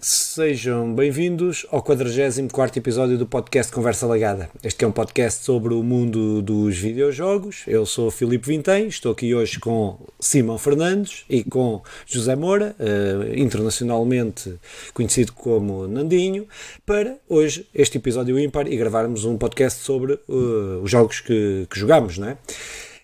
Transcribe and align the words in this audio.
Sejam 0.00 0.94
bem-vindos 0.94 1.66
ao 1.70 1.82
44 1.82 2.78
episódio 2.78 3.16
do 3.16 3.26
podcast 3.26 3.72
Conversa 3.72 4.06
Lagada. 4.06 4.50
Este 4.62 4.84
é 4.84 4.88
um 4.88 4.92
podcast 4.92 5.42
sobre 5.42 5.72
o 5.72 5.82
mundo 5.82 6.42
dos 6.42 6.76
videojogos. 6.76 7.62
Eu 7.66 7.86
sou 7.86 8.10
Filipe 8.10 8.46
Vintém, 8.46 8.88
estou 8.88 9.12
aqui 9.12 9.34
hoje 9.34 9.58
com 9.58 9.98
Simão 10.20 10.58
Fernandes 10.58 11.24
e 11.30 11.42
com 11.42 11.82
José 12.04 12.36
Moura, 12.36 12.76
uh, 12.78 13.38
internacionalmente 13.38 14.54
conhecido 14.92 15.32
como 15.32 15.88
Nandinho, 15.88 16.46
para 16.84 17.16
hoje 17.26 17.66
este 17.74 17.96
episódio 17.96 18.38
ímpar 18.38 18.70
e 18.70 18.76
gravarmos 18.76 19.24
um 19.24 19.38
podcast 19.38 19.82
sobre 19.82 20.12
uh, 20.28 20.82
os 20.82 20.90
jogos 20.90 21.20
que, 21.20 21.66
que 21.70 21.78
jogamos, 21.78 22.18
não 22.18 22.28
é? 22.28 22.38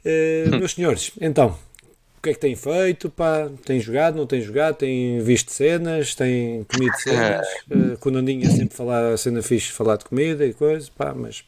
Uh, 0.05 0.59
meus 0.59 0.73
senhores, 0.73 1.13
então, 1.21 1.57
que 2.23 2.31
é 2.31 2.35
que 2.35 2.39
tem 2.39 2.55
feito? 2.55 3.11
Pá, 3.11 3.51
tem 3.65 3.81
jogado, 3.81 4.15
não 4.15 4.27
tem 4.27 4.41
jogado? 4.41 4.77
Tem 4.77 5.21
visto 5.21 5.51
cenas? 5.51 6.15
Tem 6.15 6.65
comido 6.65 6.95
cenas? 6.99 7.47
Uh, 7.69 7.99
com 7.99 8.11
o 8.11 8.13
Nandinho 8.13 8.47
é 8.47 8.51
sempre 8.51 8.77
falar, 8.77 9.13
a 9.13 9.17
cena 9.17 9.43
fixe 9.43 9.73
falar 9.73 9.97
de 9.97 10.05
comida 10.05 10.47
e 10.47 10.55
coisa, 10.55 10.89
pá, 10.97 11.13
mas. 11.13 11.45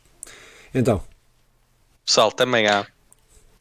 Então. 0.75 1.01
Pessoal, 2.05 2.33
também 2.33 2.67
há. 2.67 2.85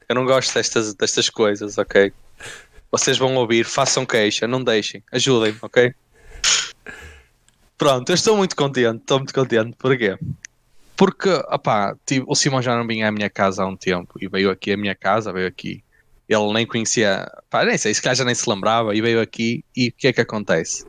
Eu 0.09 0.15
não 0.15 0.25
gosto 0.25 0.55
destas, 0.55 0.95
destas 0.95 1.29
coisas, 1.29 1.77
ok? 1.77 2.11
Vocês 2.91 3.17
vão 3.17 3.35
ouvir, 3.35 3.63
façam 3.63 4.05
queixa, 4.05 4.47
não 4.47 4.63
deixem, 4.63 5.03
ajudem-me, 5.11 5.59
ok? 5.61 5.93
Pronto, 7.77 8.09
eu 8.09 8.15
estou 8.15 8.35
muito 8.35 8.55
contente, 8.55 9.01
estou 9.01 9.19
muito 9.19 9.33
contente. 9.33 9.75
Porquê? 9.77 10.17
Porque, 10.95 11.29
opá, 11.29 11.95
tipo, 12.05 12.31
o 12.31 12.35
Simão 12.35 12.61
já 12.61 12.75
não 12.75 12.85
vinha 12.87 13.07
à 13.07 13.11
minha 13.11 13.29
casa 13.29 13.63
há 13.63 13.67
um 13.67 13.75
tempo 13.75 14.13
e 14.19 14.27
veio 14.27 14.49
aqui 14.49 14.71
à 14.71 14.77
minha 14.77 14.95
casa, 14.95 15.31
veio 15.31 15.47
aqui 15.47 15.83
ele 16.27 16.53
nem 16.53 16.65
conhecia, 16.65 17.29
pá, 17.49 17.65
nem 17.65 17.77
sei, 17.77 17.93
se 17.93 18.01
calhar 18.01 18.15
já 18.15 18.25
nem 18.25 18.35
se 18.35 18.49
lembrava 18.49 18.95
e 18.95 19.01
veio 19.01 19.21
aqui 19.21 19.63
e 19.75 19.89
o 19.89 19.91
que 19.91 20.07
é 20.07 20.13
que 20.13 20.21
acontece? 20.21 20.85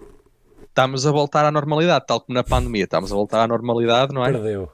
Estamos 0.63 1.07
a 1.07 1.13
voltar 1.13 1.45
à 1.45 1.51
normalidade, 1.51 2.07
tal 2.07 2.21
como 2.21 2.35
na 2.35 2.45
pandemia, 2.45 2.85
estamos 2.85 3.13
a 3.13 3.15
voltar 3.15 3.43
à 3.43 3.47
normalidade, 3.47 4.13
não 4.13 4.25
é? 4.25 4.33
Perdeu. 4.33 4.73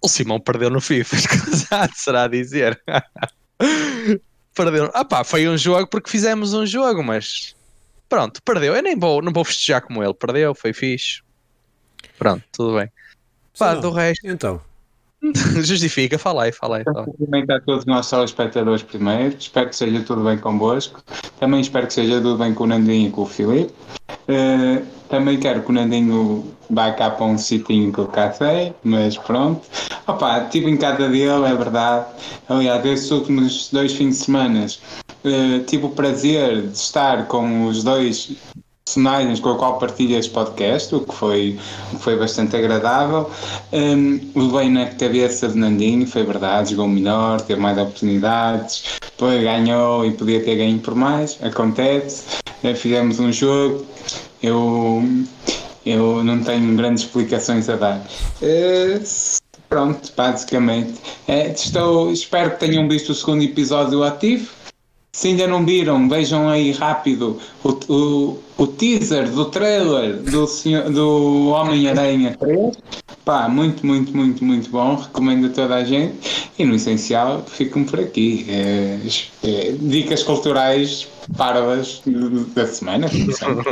O 0.00 0.08
Simão 0.08 0.40
perdeu 0.40 0.70
no 0.70 0.80
FIFA, 0.80 1.16
escusado 1.16 1.92
será 1.94 2.24
a 2.24 2.28
dizer. 2.28 2.80
perdeu. 4.54 4.90
Ah 4.94 5.04
pá, 5.04 5.24
foi 5.24 5.48
um 5.48 5.56
jogo 5.56 5.88
porque 5.88 6.10
fizemos 6.10 6.54
um 6.54 6.64
jogo, 6.64 7.02
mas 7.02 7.54
pronto, 8.08 8.42
perdeu. 8.42 8.74
Eu 8.74 8.82
nem 8.82 8.98
vou, 8.98 9.22
não 9.22 9.32
vou 9.32 9.44
festejar 9.44 9.82
como 9.82 10.02
ele, 10.02 10.14
perdeu, 10.14 10.54
foi 10.54 10.72
fixe. 10.72 11.22
Pronto, 12.18 12.44
tudo 12.52 12.78
bem. 12.78 12.90
Pá, 13.58 13.74
do 13.74 13.90
resto. 13.90 14.26
Então. 14.26 14.67
Justifica, 15.62 16.18
fala 16.18 16.44
aí, 16.44 16.52
fala 16.52 16.78
aí. 16.78 16.84
Fala. 16.84 17.04
Cumprimentar 17.04 17.60
todos 17.62 17.80
os 17.80 17.86
nossos 17.86 18.10
telespectadores 18.10 18.82
primeiro. 18.82 19.34
Espero 19.38 19.68
que 19.68 19.76
seja 19.76 20.00
tudo 20.02 20.22
bem 20.22 20.38
convosco. 20.38 21.02
Também 21.40 21.60
espero 21.60 21.86
que 21.86 21.94
seja 21.94 22.20
tudo 22.20 22.38
bem 22.38 22.54
com 22.54 22.64
o 22.64 22.66
Nandinho 22.66 23.08
e 23.08 23.10
com 23.10 23.22
o 23.22 23.26
Filipe. 23.26 23.72
Uh, 24.28 24.84
também 25.08 25.38
quero 25.38 25.62
que 25.62 25.70
o 25.70 25.72
Nandinho 25.72 26.44
vá 26.70 26.92
cá 26.92 27.10
para 27.10 27.26
um 27.26 27.38
sitinho 27.38 27.92
que 27.92 27.98
eu 27.98 28.06
cá 28.06 28.32
sei, 28.32 28.74
mas 28.84 29.16
pronto. 29.16 29.62
Opa, 30.06 30.44
estive 30.44 30.70
em 30.70 30.76
casa 30.76 31.08
dele, 31.08 31.46
é 31.46 31.54
verdade. 31.54 32.06
Aliás, 32.48 32.84
esses 32.84 33.10
últimos 33.10 33.70
dois 33.72 33.92
fins 33.92 34.18
de 34.18 34.24
semana 34.24 34.66
uh, 34.66 35.64
tive 35.64 35.86
o 35.86 35.90
prazer 35.90 36.62
de 36.62 36.76
estar 36.76 37.26
com 37.26 37.66
os 37.66 37.82
dois 37.82 38.36
personagens 38.88 39.38
com 39.38 39.50
a 39.50 39.56
qual 39.56 39.78
partilho 39.78 40.16
este 40.16 40.30
podcast, 40.30 40.94
o 40.94 41.00
que 41.00 41.14
foi, 41.14 41.58
o 41.92 41.96
que 41.96 42.02
foi 42.02 42.16
bastante 42.16 42.56
agradável. 42.56 43.30
Um, 43.72 44.20
levei 44.34 44.70
na 44.70 44.86
cabeça 44.86 45.48
de 45.48 45.58
Nandinho, 45.58 46.06
foi 46.06 46.22
verdade, 46.22 46.70
jogou 46.70 46.88
melhor, 46.88 47.40
teve 47.42 47.60
mais 47.60 47.76
oportunidades, 47.76 48.98
depois 49.00 49.42
ganhou 49.42 50.06
e 50.06 50.12
podia 50.12 50.42
ter 50.42 50.56
ganho 50.56 50.78
por 50.78 50.94
mais, 50.94 51.38
acontece. 51.42 52.24
Uh, 52.64 52.74
fizemos 52.74 53.20
um 53.20 53.30
jogo, 53.30 53.84
eu, 54.42 55.04
eu 55.84 56.24
não 56.24 56.42
tenho 56.42 56.74
grandes 56.74 57.04
explicações 57.04 57.68
a 57.68 57.76
dar. 57.76 58.06
Uh, 58.40 59.02
pronto, 59.68 60.10
basicamente. 60.16 60.94
Uh, 61.28 61.52
estou, 61.54 62.10
espero 62.10 62.52
que 62.52 62.60
tenham 62.60 62.88
visto 62.88 63.10
o 63.10 63.14
segundo 63.14 63.42
episódio 63.42 64.02
ativo. 64.02 64.57
Se 65.18 65.26
ainda 65.26 65.48
não 65.48 65.66
viram, 65.66 66.08
vejam 66.08 66.48
aí 66.48 66.70
rápido 66.70 67.40
o, 67.64 67.70
o, 67.92 68.38
o 68.56 68.66
teaser 68.68 69.28
do 69.28 69.46
trailer 69.46 70.14
do, 70.22 70.46
senhor, 70.46 70.88
do 70.90 71.48
Homem-Aranha 71.48 72.36
3. 72.38 72.76
Pá, 73.24 73.48
muito, 73.48 73.84
muito, 73.84 74.16
muito, 74.16 74.44
muito 74.44 74.70
bom. 74.70 74.94
Recomendo 74.94 75.48
a 75.48 75.50
toda 75.50 75.74
a 75.74 75.82
gente. 75.82 76.14
E 76.56 76.64
no 76.64 76.76
essencial, 76.76 77.42
fico-me 77.48 77.84
por 77.84 77.98
aqui. 77.98 78.46
É, 78.48 79.00
é, 79.42 79.72
dicas 79.80 80.22
culturais 80.22 81.08
parvas 81.36 82.00
da 82.54 82.68
semana. 82.68 83.08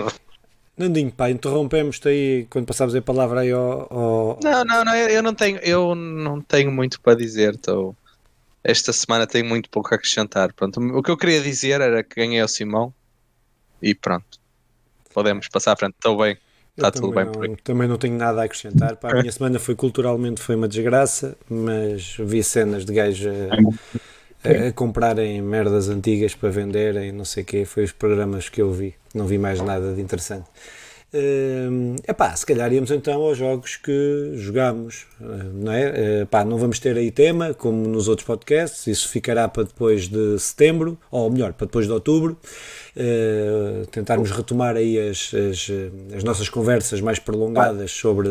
Nandinho, 0.77 1.13
pá, 1.13 1.31
interrompemos-te 1.31 2.09
aí 2.09 2.47
quando 2.51 2.67
passámos 2.67 2.93
a 2.97 3.01
palavra 3.01 3.43
aí 3.43 3.53
ao, 3.53 3.87
ao... 3.89 4.39
Não, 4.43 4.65
não, 4.65 4.84
não, 4.84 4.97
eu 4.97 5.23
não 5.23 5.33
tenho, 5.33 5.59
eu 5.59 5.95
não 5.95 6.41
tenho 6.41 6.73
muito 6.73 7.01
para 7.01 7.15
dizer, 7.15 7.55
estou 7.55 7.95
esta 8.66 8.93
semana 8.93 9.28
tenho 9.28 9.47
muito 9.47 9.71
pouco 9.71 9.94
a 9.94 9.97
acrescentar. 9.97 10.53
Pronto, 10.53 10.81
o 10.81 11.00
que 11.00 11.10
eu 11.10 11.16
queria 11.16 11.41
dizer 11.41 11.81
era 11.81 12.03
que 12.03 12.16
ganhei 12.16 12.43
o 12.43 12.49
Simão 12.49 12.93
e 13.81 13.94
pronto. 13.94 14.41
Podemos 15.15 15.47
passar 15.47 15.72
à 15.72 15.77
frente. 15.77 15.94
Estou 15.94 16.19
bem. 16.19 16.37
Está 16.77 16.91
tudo 16.91 17.12
bem 17.12 17.25
não, 17.25 17.32
por 17.32 17.44
aqui. 17.44 17.62
Também 17.62 17.88
não 17.88 17.97
tenho 17.97 18.19
nada 18.19 18.43
a 18.43 18.44
acrescentar. 18.44 18.97
Pá, 18.97 19.12
a 19.12 19.21
minha 19.21 19.31
semana 19.32 19.60
foi 19.60 19.77
culturalmente 19.77 20.43
foi 20.43 20.56
uma 20.56 20.66
desgraça, 20.66 21.37
mas 21.49 22.16
vi 22.19 22.43
cenas 22.43 22.84
de 22.84 22.93
gajos 22.93 23.32
a, 23.32 24.66
a, 24.66 24.72
comprarem 24.72 25.41
merdas 25.41 25.88
antigas 25.88 26.34
para 26.34 26.50
venderem, 26.50 27.12
não 27.12 27.25
sei 27.25 27.44
o 27.44 27.47
quê. 27.47 27.65
Foi 27.65 27.84
os 27.84 27.93
programas 27.93 28.48
que 28.48 28.60
eu 28.60 28.72
vi. 28.72 28.97
Não 29.15 29.27
vi 29.27 29.38
mais 29.38 29.60
nada 29.60 29.94
de 29.94 30.03
interessante. 30.03 30.50
Uh, 31.16 31.97
epá, 32.06 32.34
se 32.37 32.44
calhar 32.44 32.72
íamos 32.72 32.91
então 32.91 33.22
aos 33.22 33.38
jogos 33.38 33.77
que 33.77 34.32
jogamos, 34.34 35.06
não 35.54 35.72
é? 35.72 36.22
Epá, 36.22 36.44
não 36.44 36.59
vamos 36.59 36.78
ter 36.78 36.97
aí 36.97 37.10
tema, 37.10 37.54
como 37.54 37.87
nos 37.88 38.09
outros 38.09 38.27
podcasts, 38.27 38.87
isso 38.87 39.09
ficará 39.09 39.49
para 39.49 39.62
depois 39.62 40.09
de 40.09 40.38
setembro, 40.38 40.99
ou 41.10 41.31
melhor, 41.31 41.53
para 41.53 41.66
depois 41.66 41.87
de 41.87 41.93
outubro. 41.93 42.37
Uh, 42.97 43.87
tentarmos 43.87 44.31
retomar 44.31 44.77
aí 44.77 44.99
as, 44.99 45.32
as, 45.34 45.71
as 46.16 46.25
nossas 46.25 46.49
conversas 46.49 47.00
mais 47.00 47.19
prolongadas 47.19 47.91
sobre 47.91 48.28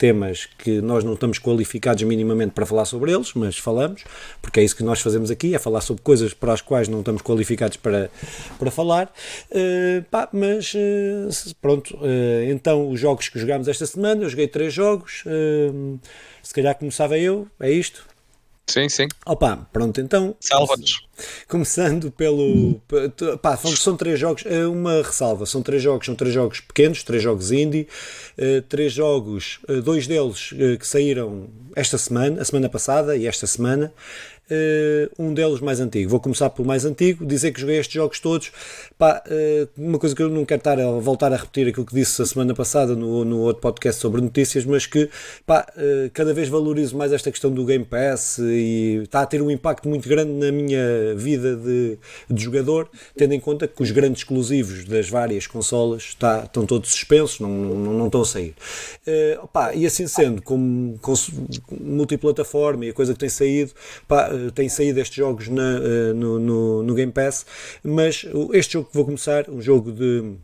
temas 0.00 0.48
que 0.56 0.80
nós 0.80 1.04
não 1.04 1.12
estamos 1.12 1.38
qualificados 1.38 2.02
minimamente 2.04 2.52
para 2.52 2.64
falar 2.64 2.86
sobre 2.86 3.12
eles, 3.12 3.34
mas 3.34 3.58
falamos, 3.58 4.02
porque 4.40 4.58
é 4.58 4.64
isso 4.64 4.74
que 4.74 4.82
nós 4.82 4.98
fazemos 5.02 5.30
aqui, 5.30 5.54
é 5.54 5.58
falar 5.58 5.82
sobre 5.82 6.02
coisas 6.02 6.32
para 6.32 6.54
as 6.54 6.62
quais 6.62 6.88
não 6.88 7.00
estamos 7.00 7.20
qualificados 7.20 7.76
para, 7.76 8.10
para 8.58 8.70
falar. 8.70 9.12
Uh, 9.50 10.02
pá, 10.10 10.26
mas 10.32 10.72
uh, 10.72 11.54
pronto, 11.60 11.94
uh, 11.96 12.50
então 12.50 12.90
os 12.90 12.98
jogos 12.98 13.28
que 13.28 13.38
jogámos 13.38 13.68
esta 13.68 13.84
semana, 13.84 14.22
eu 14.22 14.30
joguei 14.30 14.48
três 14.48 14.72
jogos, 14.72 15.22
se 16.42 16.54
calhar 16.54 16.74
começava 16.74 17.18
eu, 17.18 17.46
é 17.60 17.70
isto? 17.70 18.06
Sim, 18.70 18.88
sim. 18.88 19.08
Opa, 19.26 19.68
pronto, 19.72 20.00
então. 20.00 20.36
Salva-nos. 20.40 21.06
Começando 21.48 22.10
pelo. 22.10 22.80
Pá, 23.42 23.56
são 23.56 23.96
três 23.96 24.18
jogos. 24.18 24.44
É 24.46 24.66
uma 24.66 25.02
ressalva. 25.02 25.44
São 25.44 25.62
três 25.62 25.82
jogos, 25.82 26.06
são 26.06 26.14
três 26.14 26.32
jogos 26.32 26.60
pequenos, 26.60 27.02
três 27.02 27.22
jogos 27.22 27.50
indie. 27.50 27.88
Eh, 28.38 28.62
três 28.68 28.92
jogos, 28.92 29.58
eh, 29.68 29.80
dois 29.80 30.06
deles 30.06 30.54
eh, 30.58 30.76
que 30.76 30.86
saíram 30.86 31.48
esta 31.74 31.98
semana, 31.98 32.40
a 32.40 32.44
semana 32.44 32.68
passada 32.68 33.16
e 33.16 33.26
esta 33.26 33.46
semana. 33.46 33.92
Uh, 34.50 35.08
um 35.16 35.32
deles 35.32 35.60
mais 35.60 35.78
antigo. 35.78 36.10
Vou 36.10 36.18
começar 36.18 36.50
pelo 36.50 36.66
mais 36.66 36.84
antigo, 36.84 37.24
dizer 37.24 37.52
que 37.52 37.60
joguei 37.60 37.78
estes 37.78 37.94
jogos 37.94 38.18
todos. 38.18 38.50
Pá, 38.98 39.22
uh, 39.24 39.68
uma 39.78 39.96
coisa 39.96 40.12
que 40.12 40.20
eu 40.20 40.28
não 40.28 40.44
quero 40.44 40.58
estar 40.58 40.80
a 40.80 40.90
voltar 40.98 41.32
a 41.32 41.36
repetir 41.36 41.68
aquilo 41.68 41.86
que 41.86 41.94
disse 41.94 42.20
a 42.20 42.26
semana 42.26 42.52
passada 42.52 42.96
no, 42.96 43.24
no 43.24 43.38
outro 43.42 43.62
podcast 43.62 44.00
sobre 44.00 44.20
notícias, 44.20 44.64
mas 44.64 44.86
que 44.86 45.08
pá, 45.46 45.64
uh, 45.76 46.10
cada 46.12 46.34
vez 46.34 46.48
valorizo 46.48 46.96
mais 46.96 47.12
esta 47.12 47.30
questão 47.30 47.52
do 47.52 47.64
Game 47.64 47.84
Pass 47.84 48.38
e 48.38 49.02
está 49.04 49.20
a 49.20 49.26
ter 49.26 49.40
um 49.40 49.52
impacto 49.52 49.88
muito 49.88 50.08
grande 50.08 50.32
na 50.32 50.50
minha 50.50 51.14
vida 51.14 51.54
de, 51.54 51.96
de 52.28 52.42
jogador, 52.42 52.88
tendo 53.16 53.34
em 53.34 53.40
conta 53.40 53.68
que 53.68 53.80
os 53.80 53.92
grandes 53.92 54.22
exclusivos 54.22 54.84
das 54.84 55.08
várias 55.08 55.46
consolas 55.46 56.02
está, 56.02 56.42
estão 56.42 56.66
todos 56.66 56.90
suspensos, 56.90 57.38
não, 57.38 57.48
não, 57.48 57.92
não 57.92 58.06
estão 58.06 58.22
a 58.22 58.26
sair. 58.26 58.54
Pá, 59.52 59.72
e 59.74 59.86
assim 59.86 60.08
sendo, 60.08 60.42
como, 60.42 60.98
como 61.00 61.16
multiplataforma 61.80 62.86
e 62.86 62.90
a 62.90 62.92
coisa 62.92 63.12
que 63.12 63.20
tem 63.20 63.28
saído, 63.28 63.70
pá, 64.08 64.28
tem 64.54 64.68
saído 64.68 65.00
estes 65.00 65.16
jogos 65.16 65.48
na, 65.48 65.78
uh, 65.78 66.14
no, 66.14 66.38
no, 66.38 66.82
no, 66.82 66.94
Game 66.94 67.12
Pass, 67.12 67.44
mas 67.82 68.26
este 68.52 68.74
jogo 68.74 68.88
que 68.88 68.94
vou 68.94 69.04
começar, 69.04 69.48
um 69.48 69.60
jogo 69.60 69.92
de 69.92 70.34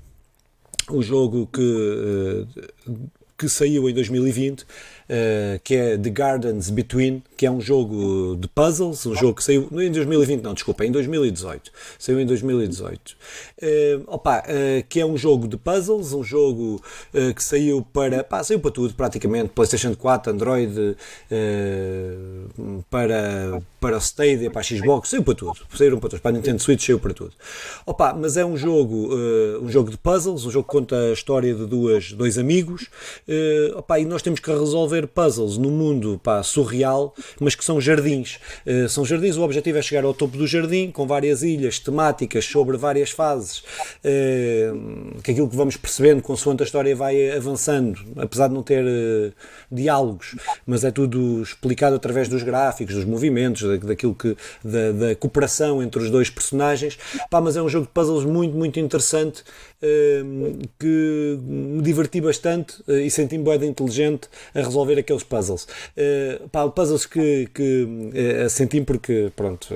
um 0.90 1.02
jogo 1.02 1.48
que, 1.52 1.60
uh, 1.60 2.98
que 3.36 3.48
saiu 3.48 3.88
em 3.88 3.94
2020 3.94 4.66
uh, 5.08 5.60
que 5.62 5.74
é 5.74 5.96
The 5.96 6.10
Gardens 6.10 6.70
Between, 6.70 7.22
que 7.36 7.46
é 7.46 7.50
um 7.50 7.60
jogo 7.60 8.36
de 8.36 8.48
puzzles, 8.48 9.04
um 9.06 9.14
jogo 9.14 9.34
que 9.34 9.44
saiu 9.44 9.68
em 9.72 9.90
2020, 9.90 10.42
não, 10.42 10.54
desculpa, 10.54 10.84
em 10.84 10.90
2018. 10.90 11.70
Saiu 11.98 12.20
em 12.20 12.26
2018. 12.26 13.10
Uh, 13.10 14.04
opa, 14.06 14.40
uh, 14.40 14.84
que 14.88 15.00
é 15.00 15.06
um 15.06 15.16
jogo 15.16 15.48
de 15.48 15.56
puzzles, 15.56 16.12
um 16.12 16.22
jogo 16.22 16.82
que 17.34 17.42
saiu 17.42 17.82
para, 17.92 18.22
pá, 18.22 18.42
saiu 18.42 18.60
para 18.60 18.70
tudo 18.70 18.94
praticamente, 18.94 19.50
PlayStation 19.50 19.94
4, 19.94 20.32
Android, 20.32 20.96
para, 22.90 23.62
para 23.80 23.96
Stadia, 23.98 24.50
para 24.50 24.62
Xbox, 24.62 25.08
saiu 25.08 25.22
para 25.22 25.34
tudo. 25.34 25.56
Saíram 25.74 25.98
para 25.98 26.10
todos. 26.10 26.20
Para 26.20 26.30
a 26.30 26.34
Nintendo 26.34 26.60
Switch 26.60 26.84
saiu 26.84 26.98
para 26.98 27.14
tudo. 27.14 27.32
Opa, 27.84 28.12
mas 28.12 28.36
é 28.36 28.44
um 28.44 28.56
jogo, 28.56 29.14
um 29.62 29.68
jogo 29.68 29.90
de 29.90 29.98
puzzles, 29.98 30.44
um 30.44 30.50
jogo 30.50 30.66
que 30.66 30.72
conta 30.72 30.96
a 30.96 31.12
história 31.12 31.54
de 31.54 31.66
duas, 31.66 32.12
dois 32.12 32.38
amigos. 32.38 32.88
Opa, 33.76 33.98
e 33.98 34.04
nós 34.04 34.22
temos 34.22 34.40
que 34.40 34.50
resolver 34.50 34.95
puzzles 35.04 35.58
no 35.58 35.70
mundo 35.70 36.20
pá, 36.22 36.42
surreal, 36.42 37.12
mas 37.40 37.54
que 37.54 37.64
são 37.64 37.80
jardins. 37.80 38.38
Uh, 38.64 38.88
são 38.88 39.04
jardins, 39.04 39.36
o 39.36 39.42
objetivo 39.42 39.78
é 39.78 39.82
chegar 39.82 40.04
ao 40.04 40.14
topo 40.14 40.36
do 40.36 40.46
jardim, 40.46 40.90
com 40.92 41.06
várias 41.06 41.42
ilhas 41.42 41.78
temáticas 41.80 42.44
sobre 42.44 42.76
várias 42.76 43.10
fases. 43.10 43.58
Uh, 44.04 45.20
que 45.22 45.32
aquilo 45.32 45.48
que 45.48 45.56
vamos 45.56 45.76
percebendo 45.76 46.22
consoante 46.22 46.62
a 46.62 46.66
história 46.66 46.94
vai 46.94 47.32
avançando, 47.32 47.98
apesar 48.16 48.48
de 48.48 48.54
não 48.54 48.62
ter 48.62 48.84
diálogos, 49.70 50.36
mas 50.66 50.84
é 50.84 50.90
tudo 50.90 51.42
explicado 51.42 51.96
através 51.96 52.28
dos 52.28 52.42
gráficos, 52.42 52.94
dos 52.94 53.04
movimentos, 53.04 53.80
daquilo 53.80 54.14
que 54.14 54.36
da, 54.64 54.92
da 54.92 55.14
cooperação 55.16 55.82
entre 55.82 56.02
os 56.02 56.10
dois 56.10 56.30
personagens. 56.30 56.98
Pá, 57.30 57.40
mas 57.40 57.56
é 57.56 57.62
um 57.62 57.68
jogo 57.68 57.86
de 57.86 57.92
puzzles 57.92 58.24
muito, 58.24 58.56
muito 58.56 58.78
interessante 58.78 59.42
que 60.78 61.38
me 61.42 61.82
diverti 61.82 62.20
bastante 62.20 62.82
eh, 62.88 63.06
e 63.06 63.10
senti-me 63.10 63.44
bem 63.44 63.70
inteligente 63.70 64.28
a 64.54 64.60
resolver 64.60 64.98
aqueles 64.98 65.22
puzzles. 65.22 65.66
Uh, 65.96 66.48
pá, 66.48 66.68
puzzles 66.68 67.06
que, 67.06 67.48
que 67.54 67.84
uh, 68.44 68.48
senti 68.48 68.80
porque, 68.80 69.32
pronto, 69.36 69.68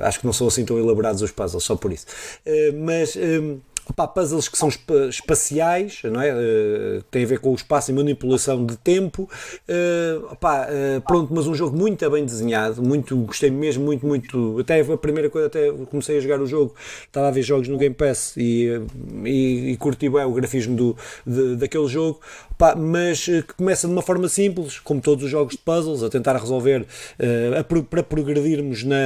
acho 0.00 0.20
que 0.20 0.26
não 0.26 0.32
são 0.32 0.46
assim 0.46 0.64
tão 0.64 0.78
elaborados 0.78 1.22
os 1.22 1.30
puzzles, 1.30 1.64
só 1.64 1.76
por 1.76 1.92
isso. 1.92 2.06
mas. 2.74 3.16
Opa, 3.88 4.08
puzzles 4.08 4.48
que 4.48 4.56
são 4.56 4.70
espaciais, 5.10 6.00
não 6.04 6.20
é? 6.20 6.32
Uh, 6.32 7.02
tem 7.10 7.24
a 7.24 7.26
ver 7.26 7.38
com 7.38 7.50
o 7.50 7.54
espaço 7.54 7.90
e 7.90 7.94
manipulação 7.94 8.64
de 8.64 8.76
tempo. 8.78 9.28
Uh, 9.68 10.32
opa, 10.32 10.66
uh, 10.66 11.00
pronto, 11.02 11.34
mas 11.34 11.46
um 11.46 11.54
jogo 11.54 11.76
muito 11.76 12.08
bem 12.10 12.24
desenhado, 12.24 12.82
muito, 12.82 13.14
gostei 13.16 13.50
mesmo, 13.50 13.84
muito, 13.84 14.06
muito. 14.06 14.58
Até 14.58 14.80
a 14.80 14.96
primeira 14.96 15.28
coisa, 15.28 15.48
até 15.48 15.70
comecei 15.90 16.16
a 16.16 16.20
jogar 16.20 16.40
o 16.40 16.46
jogo, 16.46 16.74
estava 17.04 17.28
a 17.28 17.30
ver 17.30 17.42
jogos 17.42 17.68
no 17.68 17.76
Game 17.76 17.94
Pass 17.94 18.34
e, 18.38 18.70
e, 19.24 19.72
e 19.72 19.76
curti 19.76 20.08
bem 20.08 20.24
o 20.24 20.32
grafismo 20.32 20.74
do, 20.74 20.96
de, 21.26 21.56
daquele 21.56 21.86
jogo. 21.86 22.20
Opa, 22.54 22.74
mas 22.76 23.24
que 23.24 23.54
começa 23.56 23.86
de 23.86 23.92
uma 23.92 24.02
forma 24.02 24.28
simples, 24.28 24.78
como 24.78 25.00
todos 25.00 25.24
os 25.24 25.30
jogos 25.30 25.52
de 25.52 25.58
puzzles, 25.58 26.02
a 26.02 26.08
tentar 26.08 26.36
resolver, 26.36 26.86
a, 27.58 27.64
para 27.84 28.02
progredirmos 28.02 28.84
na, 28.84 28.96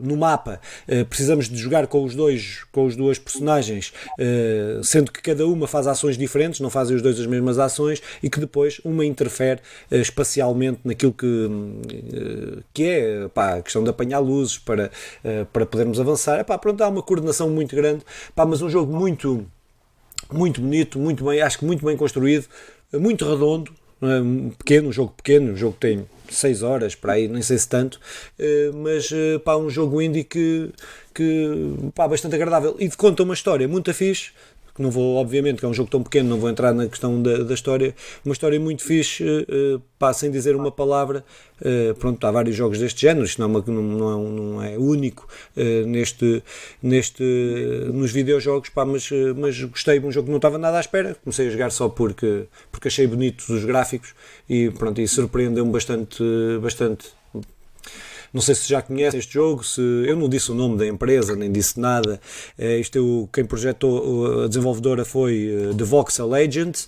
no 0.00 0.16
mapa, 0.16 0.60
precisamos 1.08 1.48
de 1.48 1.56
jogar 1.56 1.86
com 1.86 2.04
os 2.04 2.14
dois, 2.14 2.64
com 2.72 2.84
os 2.84 2.96
duas 2.96 3.18
personagens 3.18 3.92
eh, 4.18 4.80
sendo 4.82 5.10
que 5.10 5.22
cada 5.22 5.46
uma 5.46 5.66
faz 5.66 5.86
ações 5.86 6.16
diferentes, 6.16 6.60
não 6.60 6.70
fazem 6.70 6.96
os 6.96 7.02
dois 7.02 7.18
as 7.18 7.26
mesmas 7.26 7.58
ações 7.58 8.02
e 8.22 8.30
que 8.30 8.40
depois 8.40 8.80
uma 8.84 9.04
interfere 9.04 9.60
eh, 9.90 9.98
espacialmente 9.98 10.80
naquilo 10.84 11.12
que, 11.12 11.50
eh, 12.12 12.62
que 12.72 12.84
é 12.84 13.28
pá, 13.28 13.56
a 13.56 13.62
questão 13.62 13.82
de 13.82 13.90
apanhar 13.90 14.18
luzes 14.18 14.58
para, 14.58 14.90
para 15.52 15.66
podermos 15.66 16.00
avançar. 16.00 16.40
Epá, 16.40 16.58
pronto, 16.58 16.82
há 16.82 16.88
uma 16.88 17.02
coordenação 17.02 17.48
muito 17.50 17.74
grande, 17.74 18.02
pá, 18.34 18.44
mas 18.44 18.62
um 18.62 18.68
jogo 18.68 18.92
muito, 18.94 19.46
muito 20.32 20.60
bonito, 20.60 20.98
muito 20.98 21.24
bem, 21.24 21.40
acho 21.40 21.58
que 21.58 21.64
muito 21.64 21.84
bem 21.84 21.96
construído, 21.96 22.46
muito 22.92 23.28
redondo, 23.28 23.72
pequeno, 24.58 24.88
um 24.88 24.92
jogo 24.92 25.14
pequeno, 25.16 25.52
um 25.52 25.56
jogo 25.56 25.74
que 25.74 25.80
tem 25.80 26.06
6 26.28 26.62
horas 26.62 26.94
para 26.94 27.12
aí, 27.12 27.28
nem 27.28 27.42
sei 27.42 27.58
se 27.58 27.68
tanto, 27.68 28.00
mas 28.74 29.10
pá, 29.44 29.56
um 29.56 29.70
jogo 29.70 30.00
indie 30.02 30.24
que 30.24 30.70
que 31.14 31.90
pá, 31.94 32.08
bastante 32.08 32.34
agradável. 32.34 32.74
E 32.78 32.90
conta 32.90 33.22
uma 33.22 33.34
história 33.34 33.68
muito 33.68 33.92
fixe 33.92 34.30
que 34.74 34.80
não 34.80 34.90
vou, 34.90 35.16
obviamente, 35.16 35.58
que 35.58 35.64
é 35.64 35.68
um 35.68 35.74
jogo 35.74 35.90
tão 35.90 36.02
pequeno, 36.02 36.30
não 36.30 36.38
vou 36.38 36.48
entrar 36.48 36.72
na 36.72 36.86
questão 36.88 37.20
da, 37.22 37.38
da 37.38 37.54
história, 37.54 37.94
uma 38.24 38.32
história 38.32 38.58
muito 38.58 38.82
fixe, 38.82 39.22
uh, 39.22 39.80
pá, 39.98 40.12
sem 40.12 40.30
dizer 40.30 40.56
uma 40.56 40.70
palavra, 40.70 41.24
uh, 41.60 41.94
pronto, 41.96 42.24
há 42.26 42.30
vários 42.30 42.56
jogos 42.56 42.78
deste 42.78 43.02
género, 43.02 43.26
isto 43.26 43.38
não 43.40 43.46
é, 43.46 43.58
uma, 43.58 43.64
não, 43.66 44.12
é, 44.12 44.30
não 44.30 44.62
é 44.62 44.78
único 44.78 45.28
uh, 45.56 45.86
neste, 45.86 46.42
neste, 46.82 47.22
nos 47.92 48.10
videojogos, 48.10 48.70
pá, 48.70 48.84
mas, 48.84 49.10
mas 49.36 49.62
gostei, 49.64 50.00
um 50.00 50.10
jogo 50.10 50.26
que 50.26 50.30
não 50.30 50.38
estava 50.38 50.56
nada 50.56 50.78
à 50.78 50.80
espera, 50.80 51.16
comecei 51.22 51.48
a 51.48 51.50
jogar 51.50 51.70
só 51.70 51.88
porque, 51.88 52.44
porque 52.70 52.88
achei 52.88 53.06
bonitos 53.06 53.48
os 53.50 53.64
gráficos 53.64 54.14
e 54.48 54.70
pronto, 54.70 55.00
e 55.00 55.06
surpreendeu-me 55.06 55.70
bastante, 55.70 56.22
bastante 56.62 57.21
não 58.32 58.40
sei 58.40 58.54
se 58.54 58.68
já 58.68 58.80
conhece 58.80 59.16
este 59.18 59.34
jogo, 59.34 59.62
se 59.62 59.80
eu 59.80 60.16
não 60.16 60.28
disse 60.28 60.50
o 60.50 60.54
nome 60.54 60.78
da 60.78 60.86
empresa, 60.86 61.36
nem 61.36 61.52
disse 61.52 61.78
nada. 61.78 62.20
É, 62.58 62.78
isto 62.78 62.96
é 62.96 63.00
o, 63.00 63.28
quem 63.32 63.44
projetou, 63.44 64.44
a 64.44 64.48
desenvolvedora 64.48 65.04
foi 65.04 65.70
uh, 65.70 65.74
The 65.74 65.84
Voxel 65.84 66.32
Agent. 66.34 66.86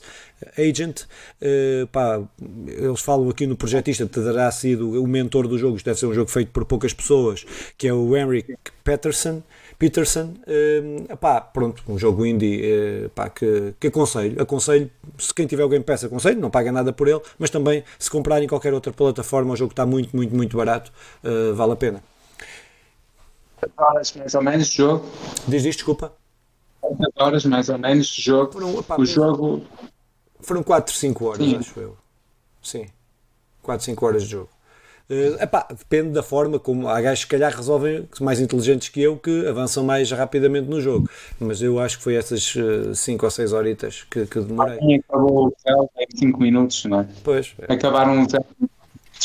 Agent, 0.58 1.02
uh, 1.02 1.86
pá, 1.88 2.22
eles 2.66 3.00
falam 3.00 3.28
aqui 3.28 3.46
no 3.46 3.56
projetista 3.56 4.06
terá 4.06 4.50
sido 4.50 5.02
o 5.02 5.06
mentor 5.06 5.46
do 5.46 5.58
jogo, 5.58 5.76
isto 5.76 5.86
deve 5.86 5.98
ser 5.98 6.06
um 6.06 6.14
jogo 6.14 6.30
feito 6.30 6.50
por 6.50 6.64
poucas 6.64 6.92
pessoas, 6.92 7.44
que 7.76 7.88
é 7.88 7.92
o 7.92 8.16
Henrik 8.16 8.56
Peterson. 8.82 9.42
Peterson, 9.78 10.34
uh, 10.46 11.12
epá, 11.12 11.40
pronto, 11.40 11.82
um 11.88 11.98
jogo 11.98 12.24
indie 12.24 12.62
uh, 12.62 13.06
epá, 13.06 13.28
que, 13.28 13.74
que 13.78 13.88
aconselho. 13.88 14.40
Aconselho, 14.40 14.90
se 15.18 15.34
quem 15.34 15.46
tiver 15.46 15.62
alguém 15.62 15.82
peça, 15.82 16.06
aconselho, 16.06 16.40
não 16.40 16.50
paga 16.50 16.70
nada 16.70 16.92
por 16.92 17.08
ele, 17.08 17.20
mas 17.38 17.50
também 17.50 17.84
se 17.98 18.10
comprar 18.10 18.42
em 18.42 18.48
qualquer 18.48 18.72
outra 18.72 18.92
plataforma, 18.92 19.52
o 19.52 19.56
jogo 19.56 19.72
está 19.72 19.84
muito, 19.84 20.14
muito, 20.16 20.34
muito 20.34 20.56
barato, 20.56 20.92
uh, 21.24 21.54
vale 21.54 21.72
a 21.72 21.76
pena. 21.76 22.02
Horas 23.76 24.12
mais 24.14 24.34
ou 24.34 24.42
menos 24.42 24.68
de 24.68 24.76
jogo. 24.76 25.06
Diz 25.48 25.64
isto, 25.64 25.78
desculpa. 25.78 26.12
horas 27.16 27.44
mais 27.44 27.68
ou 27.68 27.78
menos 27.78 28.06
de 28.08 28.22
jogo. 28.22 28.52
Foram, 28.52 28.78
epá, 28.78 28.96
o 28.98 29.06
jogo. 29.06 29.62
Foram 30.40 30.62
4, 30.62 30.94
5 30.94 31.24
horas, 31.24 31.38
Sim. 31.46 31.56
acho 31.56 31.80
eu. 31.80 31.96
Sim. 32.62 32.86
4, 33.62 33.84
5 33.86 34.06
horas 34.06 34.24
de 34.24 34.30
jogo. 34.30 34.53
Uh, 35.08 35.42
epá, 35.42 35.66
depende 35.68 36.10
da 36.10 36.22
forma 36.22 36.58
como 36.58 36.88
há 36.88 36.98
gajos 37.00 37.24
que 37.24 37.30
calhar 37.30 37.54
resolvem 37.54 38.08
mais 38.20 38.40
inteligentes 38.40 38.88
que 38.88 39.02
eu 39.02 39.18
que 39.18 39.46
avançam 39.46 39.84
mais 39.84 40.10
rapidamente 40.10 40.68
no 40.68 40.80
jogo. 40.80 41.10
Mas 41.38 41.60
eu 41.60 41.78
acho 41.78 41.98
que 41.98 42.04
foi 42.04 42.14
essas 42.14 42.54
5 42.94 43.22
uh, 43.22 43.26
ou 43.26 43.30
6 43.30 43.52
horitas 43.52 44.06
que, 44.10 44.26
que 44.26 44.40
demorei. 44.40 44.78
Sim, 44.78 44.96
acabou 44.96 45.48
o 45.48 45.54
céu 45.58 45.90
em 45.98 46.18
5 46.18 46.40
minutos, 46.40 46.84
não 46.86 47.00
é? 47.00 47.08
Pois. 47.22 47.54
Acabaram 47.68 48.22
os 48.22 48.32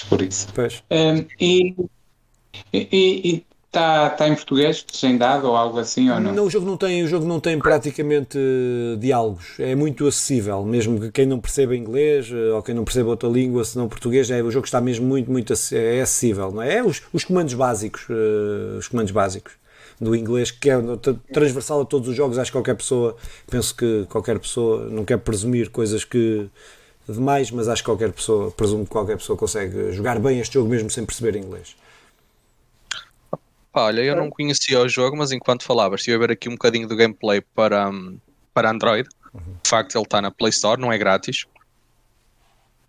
por 0.10 0.22
isso. 0.22 0.48
Pois. 0.54 0.84
Um, 0.92 1.26
e, 1.40 1.76
e, 2.74 2.88
e, 2.92 3.46
Está 3.70 4.10
tá 4.10 4.28
em 4.28 4.34
português, 4.34 4.84
legendado 4.92 5.48
ou 5.48 5.56
algo 5.56 5.78
assim 5.78 6.10
ou 6.10 6.20
não? 6.20 6.34
não? 6.34 6.46
o 6.46 6.50
jogo 6.50 6.66
não 6.66 6.76
tem, 6.76 7.04
o 7.04 7.08
jogo 7.08 7.28
não 7.28 7.40
tem 7.40 7.60
praticamente 7.60 8.36
uh, 8.36 8.98
diálogos. 8.98 9.60
É 9.60 9.76
muito 9.76 10.08
acessível, 10.08 10.64
mesmo 10.64 11.00
que 11.00 11.12
quem 11.12 11.28
não 11.28 11.40
perceba 11.40 11.76
inglês 11.76 12.32
uh, 12.32 12.56
ou 12.56 12.64
quem 12.64 12.74
não 12.74 12.84
perceba 12.84 13.10
outra 13.10 13.30
língua, 13.30 13.64
se 13.64 13.78
não 13.78 13.88
português, 13.88 14.32
é, 14.32 14.42
o 14.42 14.50
jogo 14.50 14.66
está 14.66 14.82
mesmo 14.82 15.06
muito, 15.06 15.32
muito 15.32 15.54
é 15.72 16.02
acessível. 16.02 16.52
Não 16.52 16.64
é? 16.64 16.78
é 16.78 16.84
os, 16.84 17.04
os 17.14 17.24
comandos 17.24 17.54
básicos, 17.54 18.10
uh, 18.10 18.80
os 18.80 18.88
comandos 18.88 19.12
básicos 19.12 19.54
do 20.02 20.16
inglês, 20.16 20.50
que 20.50 20.68
é 20.72 20.76
transversal 21.32 21.82
a 21.82 21.86
todos 21.86 22.10
os 22.10 22.16
jogos. 22.16 22.40
Acho 22.40 22.52
que 22.52 22.58
qualquer 22.58 22.76
pessoa, 22.76 23.16
penso 23.52 23.76
que 23.76 24.08
qualquer 24.10 24.40
pessoa, 24.40 24.90
não 24.90 25.06
quer 25.06 25.20
presumir 25.20 25.70
coisas 25.70 26.04
que 26.04 26.50
demais, 27.08 27.52
mas 27.52 27.68
acho 27.68 27.84
que 27.84 27.90
qualquer 27.90 28.12
pessoa, 28.12 28.50
presumo 28.50 28.84
que 28.84 28.90
qualquer 28.90 29.18
pessoa 29.18 29.38
consegue 29.38 29.92
jogar 29.92 30.20
bem 30.20 30.40
este 30.40 30.56
jogo 30.56 30.68
mesmo 30.68 30.90
sem 30.90 31.06
perceber 31.06 31.36
inglês. 31.36 31.76
Pá, 33.80 33.86
olha, 33.86 34.02
eu 34.02 34.14
não 34.14 34.30
conhecia 34.30 34.78
o 34.78 34.90
jogo, 34.90 35.16
mas 35.16 35.32
enquanto 35.32 35.64
falavas, 35.64 36.02
estive 36.02 36.18
a 36.18 36.20
ver 36.20 36.32
aqui 36.32 36.50
um 36.50 36.52
bocadinho 36.52 36.86
do 36.86 36.98
gameplay 36.98 37.40
para, 37.40 37.90
um, 37.90 38.20
para 38.54 38.72
Android. 38.72 39.08
Uhum. 39.34 39.56
De 39.64 39.70
facto, 39.70 39.96
ele 39.96 40.04
está 40.04 40.22
na 40.22 40.30
Play 40.30 40.50
Store, 40.50 40.82
não 40.82 40.92
é 40.92 40.98
grátis. 40.98 41.46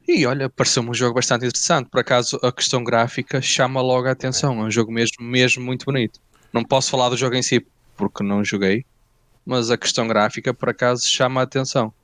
E 0.09 0.26
olha, 0.26 0.50
pareceu-me 0.50 0.90
um 0.90 0.94
jogo 0.94 1.14
bastante 1.14 1.47
interessante. 1.47 1.88
Por 1.88 2.00
acaso, 2.00 2.40
a 2.42 2.50
questão 2.50 2.82
gráfica 2.82 3.40
chama 3.40 3.80
logo 3.80 4.09
a 4.09 4.11
atenção. 4.11 4.61
É 4.61 4.64
um 4.64 4.70
jogo 4.70 4.90
mesmo, 4.90 5.25
mesmo 5.25 5.62
muito 5.62 5.85
bonito. 5.85 6.20
Não 6.52 6.64
posso 6.64 6.90
falar 6.90 7.09
do 7.09 7.16
jogo 7.16 7.37
em 7.37 7.42
si 7.42 7.64
porque 7.97 8.25
não 8.25 8.44
joguei, 8.44 8.85
mas 9.47 9.70
a 9.70 9.78
questão 9.78 10.09
gráfica, 10.09 10.52
por 10.52 10.70
acaso, 10.70 11.06
chama 11.06 11.40
a 11.40 11.44
atenção. 11.44 11.94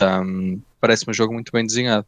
Hum, 0.00 0.60
Parece-me 0.80 1.10
um 1.10 1.14
jogo 1.14 1.34
muito 1.34 1.50
bem 1.50 1.66
desenhado. 1.66 2.06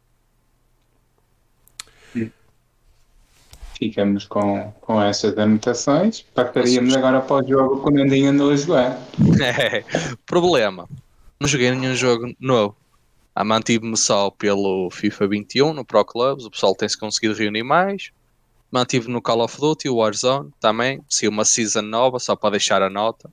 Ficamos 3.79 4.25
com, 4.25 4.71
com 4.81 5.01
essas 5.01 5.35
anotações. 5.37 6.25
Passaríamos 6.35 6.93
agora 6.93 7.21
para 7.21 7.43
o 7.43 7.47
jogo 7.47 7.81
que 7.81 7.87
o 7.87 7.91
Nandinho 7.91 8.31
andou 8.31 8.51
a 8.51 8.55
jogar. 8.57 8.99
É, 9.41 9.83
problema. 10.25 10.87
Não 11.39 11.47
joguei 11.47 11.71
nenhum 11.71 11.95
jogo 11.95 12.35
novo. 12.39 12.75
Ah, 13.33 13.45
Mantive-me 13.45 13.95
só 13.95 14.29
pelo 14.29 14.89
FIFA 14.91 15.27
21 15.29 15.73
no 15.73 15.85
Pro 15.85 16.03
Clubs. 16.03 16.45
O 16.45 16.51
pessoal 16.51 16.75
tem-se 16.75 16.97
conseguido 16.97 17.33
reunir 17.33 17.63
mais. 17.63 18.11
Mantive 18.69 19.09
no 19.09 19.21
Call 19.21 19.41
of 19.41 19.57
Duty, 19.57 19.87
o 19.87 19.95
Warzone 19.95 20.51
também. 20.59 21.01
Se 21.07 21.27
uma 21.27 21.45
season 21.45 21.83
nova, 21.83 22.19
só 22.19 22.35
para 22.35 22.51
deixar 22.51 22.81
a 22.81 22.89
nota. 22.89 23.31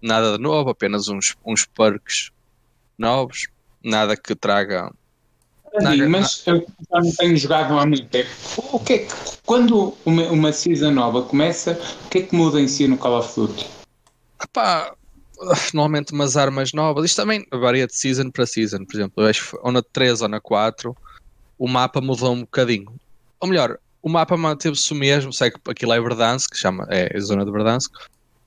Nada 0.00 0.36
de 0.36 0.42
novo, 0.42 0.70
apenas 0.70 1.08
uns, 1.08 1.36
uns 1.44 1.66
perks 1.66 2.30
novos. 2.96 3.48
Nada 3.84 4.16
que 4.16 4.34
traga 4.34 4.90
Sim, 5.80 6.06
mas 6.06 6.42
eu 6.46 6.64
já 6.90 7.00
não 7.00 7.10
tenho 7.12 7.36
jogado 7.36 7.78
há 7.78 7.86
muito 7.86 8.06
tempo. 8.08 8.28
O 8.72 8.78
que 8.78 8.92
é 8.92 8.98
que, 8.98 9.14
quando 9.44 9.94
uma, 10.04 10.22
uma 10.30 10.52
season 10.52 10.92
nova 10.92 11.22
começa, 11.22 11.78
o 12.04 12.08
que 12.08 12.18
é 12.18 12.22
que 12.22 12.34
muda 12.34 12.60
em 12.60 12.68
si 12.68 12.86
no 12.86 12.96
Call 12.96 13.18
of 13.18 13.34
Duty? 13.34 13.66
Epá, 14.42 14.94
normalmente 15.72 16.12
umas 16.12 16.36
armas 16.36 16.72
novas. 16.72 17.04
Isto 17.06 17.16
também 17.16 17.44
varia 17.52 17.86
de 17.86 17.96
season 17.96 18.30
para 18.30 18.46
season. 18.46 18.84
Por 18.84 18.94
exemplo, 18.94 19.22
eu 19.22 19.28
acho 19.28 19.58
ou 19.62 19.72
na 19.72 19.82
3 19.82 20.22
ou 20.22 20.28
na 20.28 20.40
4 20.40 20.96
o 21.58 21.68
mapa 21.68 22.00
mudou 22.00 22.32
um 22.32 22.40
bocadinho. 22.40 22.94
Ou 23.40 23.48
melhor, 23.48 23.78
o 24.02 24.08
mapa 24.08 24.36
manteve-se 24.36 24.92
o 24.92 24.96
mesmo, 24.96 25.32
sei 25.32 25.50
que 25.50 25.58
aquilo 25.68 25.92
é 25.92 26.00
Verdansk, 26.00 26.54
chama, 26.54 26.86
é 26.90 27.16
a 27.16 27.20
zona 27.20 27.44
de 27.44 27.50
Verdansk, 27.50 27.92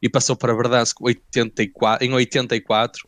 e 0.01 0.09
passou 0.09 0.35
para 0.35 0.53
Verdansk 0.53 1.01
84, 1.01 2.05
em 2.05 2.13
84, 2.13 3.07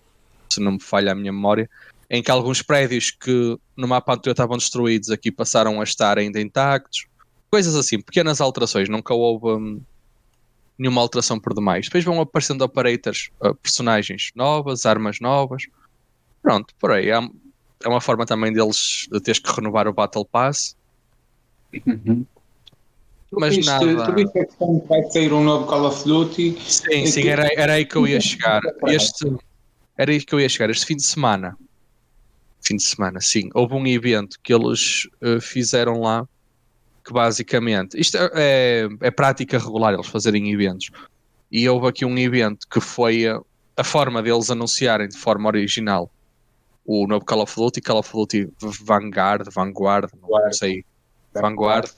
se 0.50 0.60
não 0.60 0.74
me 0.74 0.82
falha 0.82 1.12
a 1.12 1.16
minha 1.16 1.32
memória, 1.32 1.70
em 2.10 2.24
que 2.24 2.32
alguns 2.32 2.62
prédios 2.62 3.12
que 3.12 3.58
no 3.78 3.88
mapa 3.88 4.14
anterior 4.14 4.34
estavam 4.34 4.58
destruídos 4.58 5.10
aqui 5.12 5.32
passaram 5.32 5.80
a 5.80 5.84
estar 5.84 6.18
ainda 6.18 6.42
intactos, 6.42 7.06
coisas 7.52 7.76
assim, 7.76 8.02
pequenas 8.02 8.42
alterações, 8.42 8.90
nunca 8.90 9.14
houve 9.14 9.48
hum, 9.48 9.82
nenhuma 10.78 11.02
alteração 11.02 11.40
por 11.40 11.54
demais. 11.54 11.86
Depois 11.86 12.04
vão 12.04 12.20
aparecendo 12.20 12.62
operators, 12.64 13.30
uh, 13.44 13.54
personagens 13.56 14.32
novas, 14.36 14.86
armas 14.86 15.20
novas, 15.20 15.64
pronto, 16.42 16.74
por 16.80 16.92
aí. 16.92 17.10
É, 17.10 17.20
é 17.84 17.88
uma 17.88 18.02
forma 18.02 18.26
também 18.26 18.52
deles 18.52 19.08
de 19.12 19.20
teres 19.22 19.40
que 19.40 19.52
renovar 19.52 19.88
o 19.88 19.94
Battle 19.94 20.26
Pass. 20.26 20.76
Uhum. 21.86 22.26
Mas 23.32 23.54
tu 23.54 23.58
viste, 23.58 23.70
nada- 23.70 24.06
Tu 24.06 24.16
viste 24.16 24.40
a 24.40 24.46
questão 24.46 24.80
que 24.80 24.88
vai 24.88 25.04
sair 25.12 25.32
um 25.32 25.44
novo 25.44 25.68
Call 25.68 25.86
of 25.86 26.04
Duty? 26.04 26.58
Sim, 26.62 27.04
É 27.04 27.06
sim, 27.06 27.28
era, 27.28 27.48
era 27.56 27.74
aí 27.74 27.86
que 27.86 27.96
eu 27.96 28.08
ia 28.08 28.20
chegar. 28.20 28.60
Este, 28.88 29.32
era 29.96 30.12
aí 30.12 30.20
que 30.24 30.34
eu 30.34 30.40
ia 30.40 30.50
chegar. 30.50 30.72
Este 30.72 30.86
fim 30.88 30.96
de 30.96 31.06
semana, 31.06 31.56
fim 32.62 32.76
de 32.76 32.84
semana, 32.84 33.22
sim, 33.22 33.50
houve 33.54 33.74
um 33.74 33.86
evento 33.88 34.40
que 34.44 34.54
eles 34.54 35.08
eh, 35.22 35.40
fizeram 35.40 36.02
lá 36.02 36.28
que 37.06 37.14
basicamente 37.14 38.00
isto 38.00 38.18
é, 38.18 38.30
é, 38.36 38.90
é 39.02 39.12
prática 39.12 39.58
regular 39.58 39.94
eles 39.94 40.08
fazerem 40.08 40.52
eventos. 40.52 40.92
E 41.52 41.68
houve 41.68 41.88
aqui 41.88 42.06
um 42.06 42.18
evento 42.18 42.68
que 42.70 42.80
foi 42.80 43.28
a, 43.28 43.40
a 43.78 43.84
forma 43.84 44.22
deles 44.22 44.52
anunciarem 44.52 45.08
de 45.08 45.18
forma 45.18 45.48
original 45.48 46.12
o 46.86 47.08
novo 47.08 47.26
Call 47.26 47.42
of 47.42 47.56
Duty, 47.56 47.82
Call 47.82 48.00
of 48.00 48.12
Duty 48.12 48.52
Vanguard, 48.82 49.48
Vanguard, 49.52 50.12
não 50.22 50.52
sei, 50.52 50.84
Vanguard, 51.34 51.90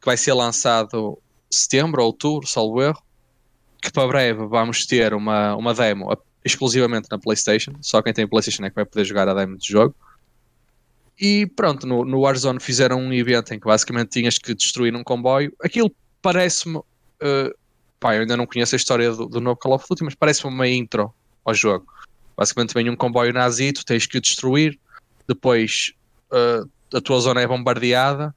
que 0.00 0.06
vai 0.06 0.16
ser 0.16 0.32
lançado 0.32 1.18
setembro, 1.50 2.02
outubro, 2.02 2.46
salvo 2.46 2.82
erro 2.82 3.02
que 3.80 3.92
para 3.92 4.08
breve 4.08 4.46
vamos 4.46 4.86
ter 4.86 5.14
uma, 5.14 5.54
uma 5.56 5.72
demo 5.72 6.16
exclusivamente 6.44 7.08
na 7.10 7.18
PlayStation. 7.18 7.72
Só 7.80 8.02
quem 8.02 8.12
tem 8.12 8.26
PlayStation 8.26 8.64
é 8.64 8.70
que 8.70 8.76
vai 8.76 8.84
poder 8.84 9.04
jogar 9.04 9.28
a 9.28 9.34
demo 9.34 9.56
do 9.56 9.64
jogo. 9.64 9.94
E 11.20 11.46
pronto, 11.46 11.86
no, 11.86 12.04
no 12.04 12.20
Warzone 12.20 12.60
fizeram 12.60 13.00
um 13.00 13.12
evento 13.12 13.52
em 13.52 13.58
que 13.58 13.66
basicamente 13.66 14.10
tinhas 14.10 14.38
que 14.38 14.54
destruir 14.54 14.94
um 14.94 15.02
comboio. 15.02 15.52
Aquilo 15.62 15.90
parece-me. 16.22 16.80
eh, 17.20 17.52
pá, 17.98 18.14
eu 18.14 18.22
ainda 18.22 18.36
não 18.36 18.46
conheço 18.46 18.74
a 18.74 18.76
história 18.76 19.10
do, 19.10 19.26
do 19.26 19.40
novo 19.40 19.58
Call 19.58 19.74
of 19.74 19.84
Duty, 19.88 20.04
mas 20.04 20.14
parece-me 20.14 20.52
uma 20.52 20.68
intro 20.68 21.12
ao 21.44 21.54
jogo. 21.54 21.86
Basicamente 22.36 22.72
vem 22.72 22.88
um 22.88 22.96
comboio 22.96 23.32
nazi, 23.32 23.72
tu 23.72 23.84
tens 23.84 24.06
que 24.06 24.18
o 24.18 24.20
destruir. 24.20 24.78
Depois 25.26 25.92
eh, 26.32 26.62
a 26.94 27.00
tua 27.00 27.18
zona 27.20 27.40
é 27.40 27.46
bombardeada. 27.46 28.34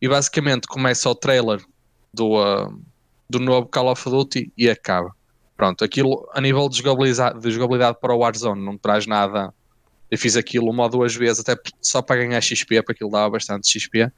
E 0.00 0.08
basicamente 0.08 0.68
começa 0.68 1.08
o 1.08 1.14
trailer 1.14 1.60
do, 2.12 2.38
ah, 2.38 2.70
do 3.28 3.40
novo 3.40 3.66
Call 3.66 3.90
of 3.90 4.08
Duty 4.08 4.52
e 4.56 4.68
acaba. 4.68 5.10
Pronto, 5.56 5.82
aquilo 5.82 6.28
a 6.34 6.40
nível 6.40 6.68
de 6.68 6.78
jogabilidade, 6.78 7.40
de 7.40 7.50
jogabilidade 7.50 7.98
para 8.00 8.14
o 8.14 8.18
Warzone 8.18 8.62
não 8.62 8.76
traz 8.76 9.06
nada. 9.06 9.54
Eu 10.10 10.18
fiz 10.18 10.36
aquilo 10.36 10.70
uma 10.70 10.84
ou 10.84 10.88
duas 10.88 11.14
vezes, 11.14 11.40
até 11.40 11.60
só 11.80 12.00
para 12.00 12.16
ganhar 12.16 12.40
XP, 12.40 12.82
porque 12.82 12.92
aquilo 12.92 13.10
dava 13.10 13.30
bastante 13.30 13.68
XP. 13.68 14.10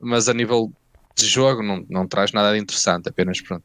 Mas 0.00 0.28
a 0.28 0.34
nível 0.34 0.72
de 1.16 1.26
jogo 1.26 1.62
não, 1.62 1.84
não 1.88 2.06
traz 2.06 2.32
nada 2.32 2.52
de 2.52 2.60
interessante, 2.60 3.08
apenas 3.08 3.40
pronto. 3.40 3.64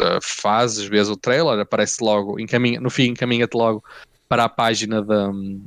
Uh, 0.00 0.18
fazes, 0.22 0.84
vês 0.84 1.10
o 1.10 1.16
trailer, 1.16 1.58
aparece 1.58 2.02
logo, 2.02 2.40
encaminha, 2.40 2.80
no 2.80 2.88
fim 2.88 3.10
encaminha-te 3.10 3.54
logo 3.54 3.84
para 4.28 4.44
a 4.44 4.48
página 4.48 5.02
de, 5.02 5.60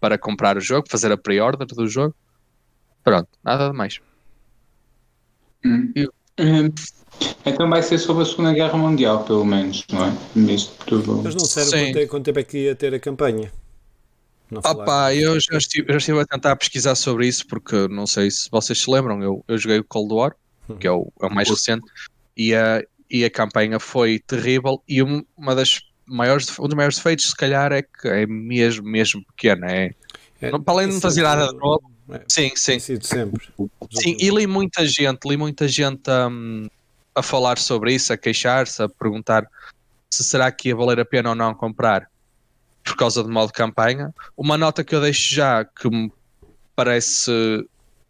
para 0.00 0.16
comprar 0.16 0.56
o 0.56 0.60
jogo, 0.60 0.88
fazer 0.88 1.12
a 1.12 1.16
pre-order 1.16 1.66
do 1.66 1.86
jogo. 1.86 2.14
Pronto, 3.04 3.28
nada 3.44 3.68
de 3.68 3.76
mais. 3.76 4.00
Hum. 5.64 5.92
Hum. 6.38 6.70
Então 7.44 7.68
vai 7.68 7.82
ser 7.82 7.98
sobre 7.98 8.22
a 8.22 8.26
Segunda 8.26 8.52
Guerra 8.52 8.78
Mundial, 8.78 9.24
pelo 9.24 9.44
menos, 9.44 9.84
não 9.92 10.06
é? 10.06 10.12
Tudo. 10.86 11.20
Mas 11.22 11.34
não 11.34 11.42
disseram 11.42 11.68
Sim. 11.68 11.86
quanto, 11.86 11.98
é- 11.98 12.06
quanto 12.06 12.24
tempo 12.24 12.38
é 12.38 12.44
que 12.44 12.58
ia 12.58 12.74
ter 12.74 12.94
a 12.94 13.00
campanha. 13.00 13.52
Não 14.50 14.60
pá, 14.84 15.14
eu 15.14 15.38
já 15.40 15.56
estive, 15.58 15.86
já 15.92 15.96
estive 15.98 16.20
a 16.20 16.26
tentar 16.26 16.56
pesquisar 16.56 16.94
sobre 16.94 17.26
isso 17.26 17.46
porque 17.46 17.86
não 17.88 18.06
sei 18.06 18.30
se 18.30 18.48
vocês 18.50 18.80
se 18.80 18.90
lembram, 18.90 19.22
eu, 19.22 19.44
eu 19.46 19.56
joguei 19.58 19.78
o 19.78 19.84
Cold 19.84 20.12
War, 20.12 20.34
que 20.78 20.86
é 20.86 20.90
o, 20.90 21.12
é 21.20 21.26
o 21.26 21.30
mais 21.34 21.48
recente, 21.48 21.86
e 22.36 22.54
a, 22.54 22.82
e 23.10 23.24
a 23.24 23.30
campanha 23.30 23.78
foi 23.78 24.18
terrível 24.18 24.82
e 24.88 25.02
um- 25.02 25.24
uma 25.36 25.54
das 25.54 25.80
maiores, 26.06 26.58
um 26.58 26.64
dos 26.64 26.74
maiores 26.74 26.96
defeitos 26.96 27.26
se 27.30 27.36
calhar 27.36 27.72
é 27.72 27.82
que 27.82 28.08
é 28.08 28.26
mesmo, 28.26 28.84
mesmo 28.86 29.24
pequena. 29.26 29.70
É, 29.70 29.90
É, 30.40 30.50
não- 30.50 30.62
para 30.62 30.74
além 30.74 30.88
de 30.88 30.94
não 30.94 31.00
fazer 31.00 31.20
é- 31.20 31.24
nada 31.24 31.48
de 31.48 31.58
novo, 31.58 31.82
é, 32.10 32.22
sim, 32.28 32.50
sim. 32.56 32.78
Sido 32.78 33.04
sempre. 33.06 33.46
Sim, 33.92 34.16
e 34.18 34.30
li 34.30 34.46
muita 34.46 34.84
gente, 34.86 35.28
li 35.28 35.36
muita 35.36 35.68
gente 35.68 36.10
hum, 36.10 36.66
a 37.14 37.22
falar 37.22 37.58
sobre 37.58 37.92
isso, 37.94 38.12
a 38.12 38.16
queixar-se, 38.16 38.82
a 38.82 38.88
perguntar 38.88 39.46
se 40.10 40.24
será 40.24 40.50
que 40.50 40.68
ia 40.70 40.74
valer 40.76 40.98
a 40.98 41.04
pena 41.04 41.28
ou 41.30 41.34
não 41.36 41.54
comprar 41.54 42.08
por 42.84 42.96
causa 42.96 43.22
do 43.22 43.30
modo 43.30 43.52
campanha. 43.52 44.14
Uma 44.36 44.56
nota 44.56 44.84
que 44.84 44.94
eu 44.94 45.00
deixo 45.00 45.34
já 45.34 45.64
que 45.64 45.88
me 45.88 46.12
parece 46.74 47.30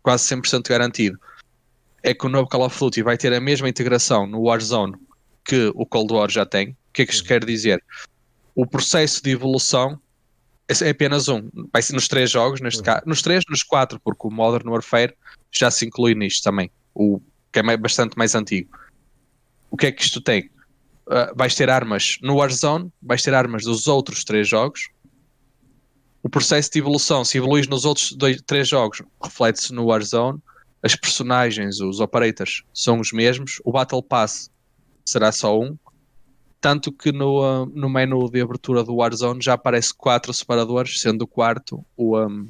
quase 0.03 0.35
100% 0.35 0.69
garantido 0.69 1.19
é 2.03 2.15
que 2.15 2.27
o 2.27 2.29
novo 2.29 2.49
Call 2.49 2.65
of 2.65 2.79
Duty 2.79 3.03
vai 3.03 3.17
ter 3.17 3.33
a 3.33 3.41
mesma 3.41 3.69
integração 3.69 4.27
no 4.27 4.43
Warzone 4.43 4.95
que 5.45 5.71
o 5.75 5.85
Cold 5.85 6.13
War 6.15 6.31
já 6.31 6.47
tem. 6.47 6.71
O 6.71 6.93
que 6.93 7.03
é 7.03 7.07
que 7.07 7.13
isto 7.13 7.27
quer 7.27 7.45
dizer? 7.45 7.83
O 8.55 8.67
processo 8.67 9.23
de 9.23 9.31
evolução 9.31 10.01
é 10.69 10.87
é 10.87 10.91
apenas 10.91 11.29
um. 11.29 11.51
Vai 11.73 11.83
ser 11.83 11.95
nos 11.95 12.07
três 12.07 12.31
jogos, 12.31 12.61
neste 12.61 12.83
caso. 12.83 13.03
Nos 13.05 13.23
três, 13.23 13.43
nos 13.49 13.65
quatro, 13.65 14.01
porque 14.01 14.29
o 14.29 14.31
Modern 14.31 14.69
Warfare 14.69 15.15
já 15.51 15.69
se 15.71 15.85
inclui 15.85 16.15
nisto 16.15 16.45
também. 16.45 16.71
O 16.95 17.21
que 17.53 17.59
é 17.59 17.77
bastante 17.77 18.17
mais 18.17 18.37
antigo. 18.37 18.71
O 19.69 19.77
que 19.77 19.89
é 19.89 19.93
que 19.93 20.03
isto 20.03 20.21
tem? 20.21 20.49
Uh, 21.11 21.35
vais 21.35 21.57
ter 21.57 21.69
armas 21.69 22.19
no 22.23 22.37
Warzone, 22.37 22.93
vais 23.03 23.21
ter 23.21 23.35
armas 23.35 23.65
dos 23.65 23.89
outros 23.89 24.23
três 24.23 24.49
jogos. 24.49 24.91
O 26.23 26.29
processo 26.29 26.71
de 26.71 26.79
evolução, 26.79 27.25
se 27.25 27.37
evoluís 27.37 27.67
nos 27.67 27.85
outros 27.85 28.13
dois, 28.13 28.41
três 28.43 28.69
jogos, 28.69 29.03
reflete-se 29.21 29.73
no 29.75 29.87
Warzone. 29.87 30.39
As 30.83 30.95
personagens, 30.95 31.81
os 31.81 31.99
operators, 31.99 32.63
são 32.73 33.01
os 33.01 33.13
mesmos. 33.13 33.61
O 33.65 33.73
Battle 33.73 34.03
Pass 34.03 34.51
será 35.05 35.33
só 35.33 35.59
um. 35.59 35.77
Tanto 36.61 36.93
que 36.93 37.11
no, 37.11 37.43
ah, 37.43 37.67
no 37.75 37.89
menu 37.89 38.31
de 38.31 38.41
abertura 38.41 38.85
do 38.85 38.95
Warzone 38.95 39.43
já 39.43 39.55
aparece 39.55 39.93
quatro 39.93 40.33
separadores, 40.33 41.01
sendo 41.01 41.23
o 41.23 41.27
quarto 41.27 41.85
o, 41.97 42.19
um, 42.19 42.49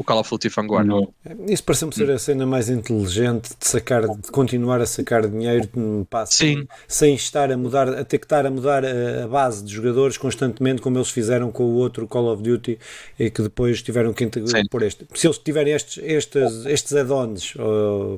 o 0.00 0.04
Call 0.04 0.18
of 0.20 0.30
Duty 0.30 0.48
Vanguard. 0.48 0.86
No- 0.86 1.12
Isso 1.46 1.62
pareceu-me 1.62 1.94
ser 1.94 2.10
a 2.10 2.18
cena 2.18 2.46
mais 2.46 2.70
inteligente 2.70 3.50
de 3.58 3.66
sacar, 3.66 4.08
de 4.08 4.30
continuar 4.30 4.80
a 4.80 4.86
sacar 4.86 5.28
dinheiro 5.28 5.68
hum, 5.76 6.04
pá, 6.08 6.24
sem, 6.24 6.56
Sim. 6.60 6.68
sem 6.88 7.14
estar 7.14 7.52
a 7.52 7.56
mudar, 7.56 7.86
a 7.88 8.02
ter 8.04 8.18
que 8.18 8.24
estar 8.24 8.46
a 8.46 8.50
mudar 8.50 8.82
a, 8.84 9.24
a 9.24 9.28
base 9.28 9.62
de 9.62 9.72
jogadores 9.74 10.16
constantemente, 10.16 10.80
como 10.80 10.96
eles 10.96 11.10
fizeram 11.10 11.52
com 11.52 11.64
o 11.64 11.74
outro 11.74 12.06
Call 12.08 12.32
of 12.32 12.42
Duty 12.42 12.78
e 13.18 13.30
que 13.30 13.42
depois 13.42 13.82
tiveram 13.82 14.12
que 14.14 14.24
integrar 14.24 14.62
por 14.70 14.82
este. 14.82 15.06
Se 15.14 15.26
eles 15.26 15.36
tiverem 15.38 15.74
estes, 15.74 16.02
estes, 16.02 16.64
estes 16.66 16.94
add-ons, 16.94 17.54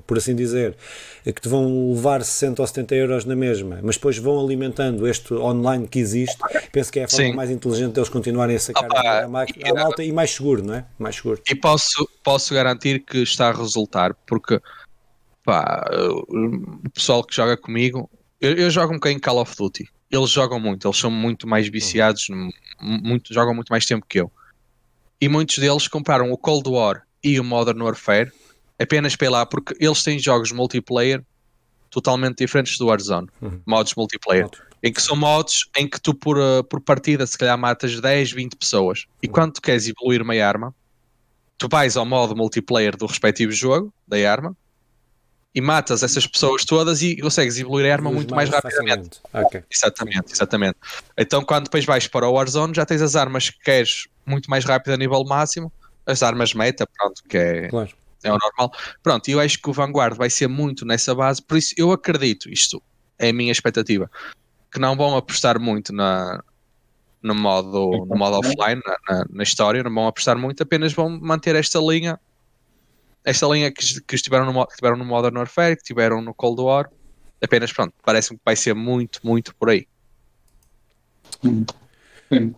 por 0.06 0.18
assim 0.18 0.34
dizer, 0.36 0.76
que 1.24 1.40
te 1.40 1.48
vão 1.48 1.92
levar 1.94 2.22
60 2.22 2.62
ou 2.62 2.66
70 2.66 2.94
euros 2.94 3.24
na 3.24 3.34
mesma, 3.34 3.80
mas 3.82 3.96
depois 3.96 4.18
vão 4.18 4.38
alimentando 4.44 5.06
este 5.08 5.34
online 5.34 5.88
que 5.88 5.98
existe, 5.98 6.36
penso 6.70 6.92
que 6.92 7.00
é 7.00 7.04
a 7.04 7.08
forma 7.08 7.24
Sim. 7.26 7.32
mais 7.34 7.50
inteligente 7.50 7.92
deles 7.94 8.08
continuarem 8.08 8.54
a 8.54 8.60
sacar 8.60 8.84
Opa, 8.84 9.00
dinheiro 9.00 9.24
à, 9.24 9.28
máquina- 9.28 9.66
à 9.66 9.70
e- 9.70 9.72
malta 9.74 10.04
e 10.04 10.12
mais 10.12 10.30
seguro, 10.30 10.62
não 10.64 10.74
é? 10.74 10.84
Mais 10.98 11.16
seguro. 11.16 11.40
E 11.50 11.54
posso, 11.72 12.08
posso 12.22 12.54
garantir 12.54 13.00
que 13.04 13.18
está 13.18 13.48
a 13.48 13.52
resultar, 13.52 14.14
porque 14.26 14.60
pá, 15.44 15.84
o 16.28 16.90
pessoal 16.90 17.24
que 17.24 17.34
joga 17.34 17.56
comigo, 17.56 18.10
eu, 18.40 18.54
eu 18.54 18.70
jogo 18.70 18.92
um 18.92 18.96
bocadinho 18.96 19.20
Call 19.20 19.40
of 19.40 19.54
Duty. 19.56 19.88
Eles 20.10 20.30
jogam 20.30 20.60
muito, 20.60 20.86
eles 20.86 20.98
são 20.98 21.10
muito 21.10 21.48
mais 21.48 21.68
viciados, 21.68 22.28
m- 22.28 22.52
muito, 22.80 23.32
jogam 23.32 23.54
muito 23.54 23.70
mais 23.70 23.86
tempo 23.86 24.04
que 24.06 24.20
eu. 24.20 24.30
E 25.20 25.28
muitos 25.28 25.58
deles 25.58 25.88
compraram 25.88 26.30
o 26.30 26.36
Cold 26.36 26.68
War 26.68 27.02
e 27.24 27.38
o 27.40 27.44
Modern 27.44 27.80
Warfare 27.82 28.30
apenas 28.80 29.14
pela 29.16 29.46
porque 29.46 29.74
eles 29.80 30.02
têm 30.02 30.18
jogos 30.18 30.50
multiplayer 30.52 31.24
totalmente 31.90 32.38
diferentes 32.38 32.76
do 32.78 32.86
Warzone, 32.86 33.28
Uhum. 33.40 33.60
modos 33.66 33.94
multiplayer, 33.94 34.48
em 34.82 34.92
que 34.92 35.00
são 35.00 35.14
modos 35.14 35.68
em 35.76 35.88
que 35.88 36.00
tu 36.00 36.12
por, 36.14 36.36
uh, 36.38 36.64
por 36.64 36.80
partida 36.80 37.26
se 37.26 37.38
calhar 37.38 37.56
matas 37.56 38.00
10, 38.00 38.32
20 38.32 38.56
pessoas 38.56 39.04
e 39.22 39.28
quando 39.28 39.52
tu 39.54 39.62
queres 39.62 39.86
evoluir 39.86 40.20
uma 40.22 40.34
arma, 40.34 40.74
tu 41.62 41.68
vais 41.70 41.96
ao 41.96 42.04
modo 42.04 42.34
multiplayer 42.34 42.96
do 42.96 43.06
respectivo 43.06 43.52
jogo, 43.52 43.94
da 44.06 44.16
arma, 44.28 44.56
e 45.54 45.60
matas 45.60 46.02
essas 46.02 46.26
pessoas 46.26 46.64
todas 46.64 47.02
e 47.02 47.16
consegues 47.20 47.56
evoluir 47.58 47.88
a 47.88 47.92
arma 47.92 48.08
Reduz 48.10 48.24
muito 48.24 48.34
mais, 48.34 48.48
rapidamente. 48.50 49.20
facilmente. 49.20 49.46
Ok. 49.46 49.62
Exatamente, 49.70 50.32
exatamente. 50.32 50.76
Então, 51.16 51.44
quando 51.44 51.64
depois 51.64 51.84
vais 51.84 52.08
para 52.08 52.26
o 52.28 52.32
Warzone, 52.32 52.74
já 52.74 52.84
tens 52.84 53.00
as 53.00 53.14
armas 53.14 53.48
que 53.50 53.60
queres 53.60 54.08
muito 54.26 54.50
mais 54.50 54.64
rápido 54.64 54.94
a 54.94 54.96
nível 54.96 55.22
máximo, 55.24 55.70
as 56.04 56.20
armas 56.22 56.52
meta, 56.52 56.84
pronto, 56.98 57.22
que 57.28 57.36
é, 57.36 57.68
Claro. 57.68 57.90
é 58.24 58.32
o 58.32 58.38
normal. 58.38 58.72
Pronto, 59.04 59.28
eu 59.28 59.38
acho 59.38 59.60
que 59.62 59.70
o 59.70 59.72
Vanguard 59.72 60.16
vai 60.16 60.30
ser 60.30 60.48
muito 60.48 60.84
nessa 60.84 61.14
base, 61.14 61.40
por 61.40 61.56
isso 61.56 61.72
eu 61.76 61.92
acredito, 61.92 62.50
isto 62.50 62.82
é 63.20 63.28
a 63.28 63.32
minha 63.32 63.52
expectativa, 63.52 64.10
que 64.72 64.80
não 64.80 64.96
vão 64.96 65.16
apostar 65.16 65.60
muito 65.60 65.92
na, 65.92 66.42
no, 67.22 67.34
modo, 67.34 68.06
no 68.08 68.16
modo 68.16 68.38
offline, 68.38 68.80
na, 68.84 68.96
na- 69.08 69.24
na 69.30 69.42
história, 69.42 69.82
não 69.82 69.92
vão 69.94 70.06
apostar 70.06 70.36
muito, 70.36 70.62
apenas 70.62 70.92
vão 70.92 71.08
manter 71.20 71.54
esta 71.56 71.78
linha 71.78 72.18
esta 73.24 73.46
linha 73.46 73.70
que, 73.70 74.00
que 74.02 74.16
estiveram 74.16 74.52
no, 74.52 74.66
que 74.66 74.74
tiveram 74.74 74.96
no 74.96 75.04
Modern 75.04 75.36
Warfare, 75.36 75.76
que 75.76 75.84
tiveram 75.84 76.20
no 76.20 76.34
Cold 76.34 76.60
War, 76.60 76.90
apenas 77.42 77.72
pronto, 77.72 77.94
parece-me 78.04 78.36
que 78.36 78.42
vai 78.44 78.56
ser 78.56 78.74
muito, 78.74 79.20
muito 79.22 79.54
por 79.54 79.70
aí. 79.70 79.86
Sim. 82.32 82.54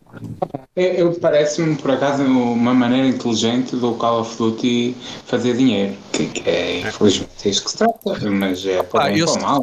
Eu, 0.77 1.19
parece-me, 1.21 1.77
por 1.77 1.91
acaso, 1.91 2.23
uma 2.25 2.73
maneira 2.73 3.07
inteligente 3.09 3.77
do 3.77 3.95
Call 3.97 4.21
of 4.21 4.37
Duty 4.39 4.95
fazer 5.27 5.57
dinheiro, 5.57 5.97
que, 6.13 6.29
que 6.29 6.49
é 6.49 6.81
infelizmente 6.81 7.47
é 7.47 7.51
isso 7.51 7.65
que 7.65 7.71
se 7.71 7.79
trata, 7.79 8.31
mas 8.31 8.65
é 8.65 8.83
para 8.83 9.13
ah, 9.13 9.31
ou 9.31 9.41
mal. 9.41 9.63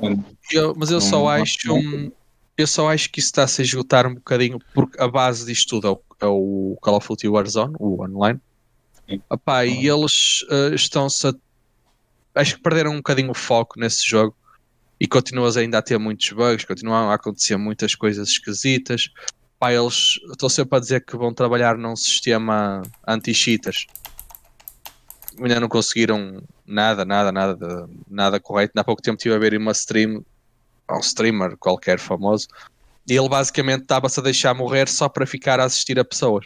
Eu, 0.51 0.75
mas 0.77 0.91
eu 0.91 0.99
só 1.01 1.27
acho. 1.29 1.73
Um, 1.73 2.11
eu 2.57 2.67
só 2.67 2.89
acho 2.91 3.09
que 3.09 3.19
isso 3.19 3.27
está 3.27 3.43
a 3.43 3.47
se 3.47 3.61
esgotar 3.61 4.05
um 4.05 4.15
bocadinho, 4.15 4.59
porque 4.73 5.01
a 5.01 5.07
base 5.07 5.45
disto 5.45 5.69
tudo 5.69 5.87
é 5.87 5.91
o, 5.91 6.01
é 6.21 6.25
o 6.27 6.77
Call 6.81 6.97
of 6.97 7.07
Duty 7.07 7.27
Warzone, 7.27 7.75
o 7.79 8.03
online. 8.03 8.39
Epá, 9.31 9.65
e 9.65 9.87
eles 9.87 10.43
uh, 10.49 10.73
estão-se 10.73 11.27
a. 11.27 11.33
Acho 12.35 12.55
que 12.55 12.61
perderam 12.61 12.91
um 12.91 12.97
bocadinho 12.97 13.31
o 13.31 13.33
foco 13.33 13.77
nesse 13.77 14.07
jogo 14.07 14.35
e 14.99 15.07
continuas 15.07 15.57
ainda 15.57 15.79
a 15.79 15.81
ter 15.81 15.97
muitos 15.97 16.29
bugs, 16.29 16.63
continuam 16.63 17.09
a 17.09 17.15
acontecer 17.15 17.57
muitas 17.57 17.95
coisas 17.95 18.29
esquisitas. 18.29 19.09
Pá, 19.59 19.73
eles 19.73 20.19
estão 20.31 20.47
sempre 20.47 20.77
a 20.77 20.79
dizer 20.79 21.03
que 21.03 21.17
vão 21.17 21.33
trabalhar 21.33 21.77
num 21.77 21.95
sistema 21.95 22.81
anti-cheaters. 23.07 23.85
Ainda 25.39 25.59
não 25.59 25.67
conseguiram 25.67 26.41
nada, 26.65 27.03
nada, 27.03 27.31
nada, 27.31 27.89
nada 28.09 28.39
correto. 28.39 28.79
Há 28.79 28.83
pouco 28.83 29.01
tempo 29.01 29.17
estive 29.17 29.35
a 29.35 29.39
ver 29.39 29.57
uma 29.57 29.71
stream, 29.71 30.23
um 30.95 30.99
streamer 30.99 31.57
qualquer 31.57 31.99
famoso, 31.99 32.47
e 33.07 33.15
ele 33.15 33.29
basicamente 33.29 33.81
estava-se 33.81 34.19
a 34.19 34.23
deixar 34.23 34.53
morrer 34.53 34.87
só 34.87 35.09
para 35.09 35.25
ficar 35.25 35.59
a 35.59 35.65
assistir 35.65 35.99
a 35.99 36.05
pessoas. 36.05 36.45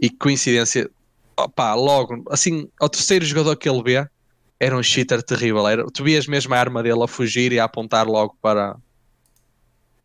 E 0.00 0.10
coincidência, 0.10 0.90
opá, 1.36 1.74
logo, 1.74 2.22
assim, 2.30 2.68
ao 2.80 2.88
terceiro 2.88 3.24
jogador 3.24 3.56
que 3.56 3.68
ele 3.68 3.82
vê, 3.82 4.08
era 4.60 4.76
um 4.76 4.82
cheater 4.82 5.22
terrível. 5.22 5.66
Era, 5.66 5.84
tu 5.86 6.04
vias 6.04 6.26
mesmo 6.26 6.54
a 6.54 6.58
arma 6.58 6.82
dele 6.82 7.02
a 7.02 7.08
fugir 7.08 7.52
e 7.52 7.60
a 7.60 7.64
apontar 7.64 8.06
logo 8.06 8.36
para, 8.40 8.76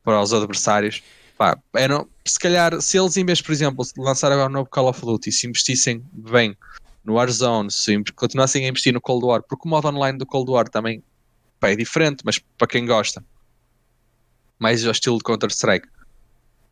para 0.04 0.22
os 0.22 0.34
adversários. 0.34 1.04
Pá, 1.38 1.58
era, 1.76 2.06
se 2.26 2.40
calhar, 2.40 2.80
se 2.82 2.98
eles 2.98 3.18
em 3.18 3.26
vez, 3.26 3.42
por 3.42 3.52
exemplo, 3.52 3.86
lançar 3.98 4.32
agora 4.32 4.50
um 4.50 4.54
novo 4.54 4.70
Call 4.70 4.90
of 4.90 5.02
Duty, 5.02 5.32
se 5.32 5.48
investissem 5.48 6.04
bem 6.12 6.56
no 7.04 7.16
Warzone, 7.16 7.70
se 7.72 8.02
continuassem 8.16 8.66
a 8.66 8.70
investir 8.70 8.94
no 8.94 9.02
Cold 9.02 9.26
War, 9.26 9.44
porque 9.44 9.68
o 9.68 9.70
modo 9.70 9.88
online 9.88 10.18
do 10.18 10.26
Cold 10.26 10.50
War 10.52 10.70
também 10.70 11.04
pá, 11.60 11.70
é 11.70 11.76
diferente, 11.76 12.24
mas 12.24 12.40
para 12.58 12.68
quem 12.68 12.86
gosta, 12.86 13.24
mais 14.60 14.86
ao 14.86 14.92
estilo 14.92 15.18
de 15.18 15.24
Counter-Strike, 15.24 15.88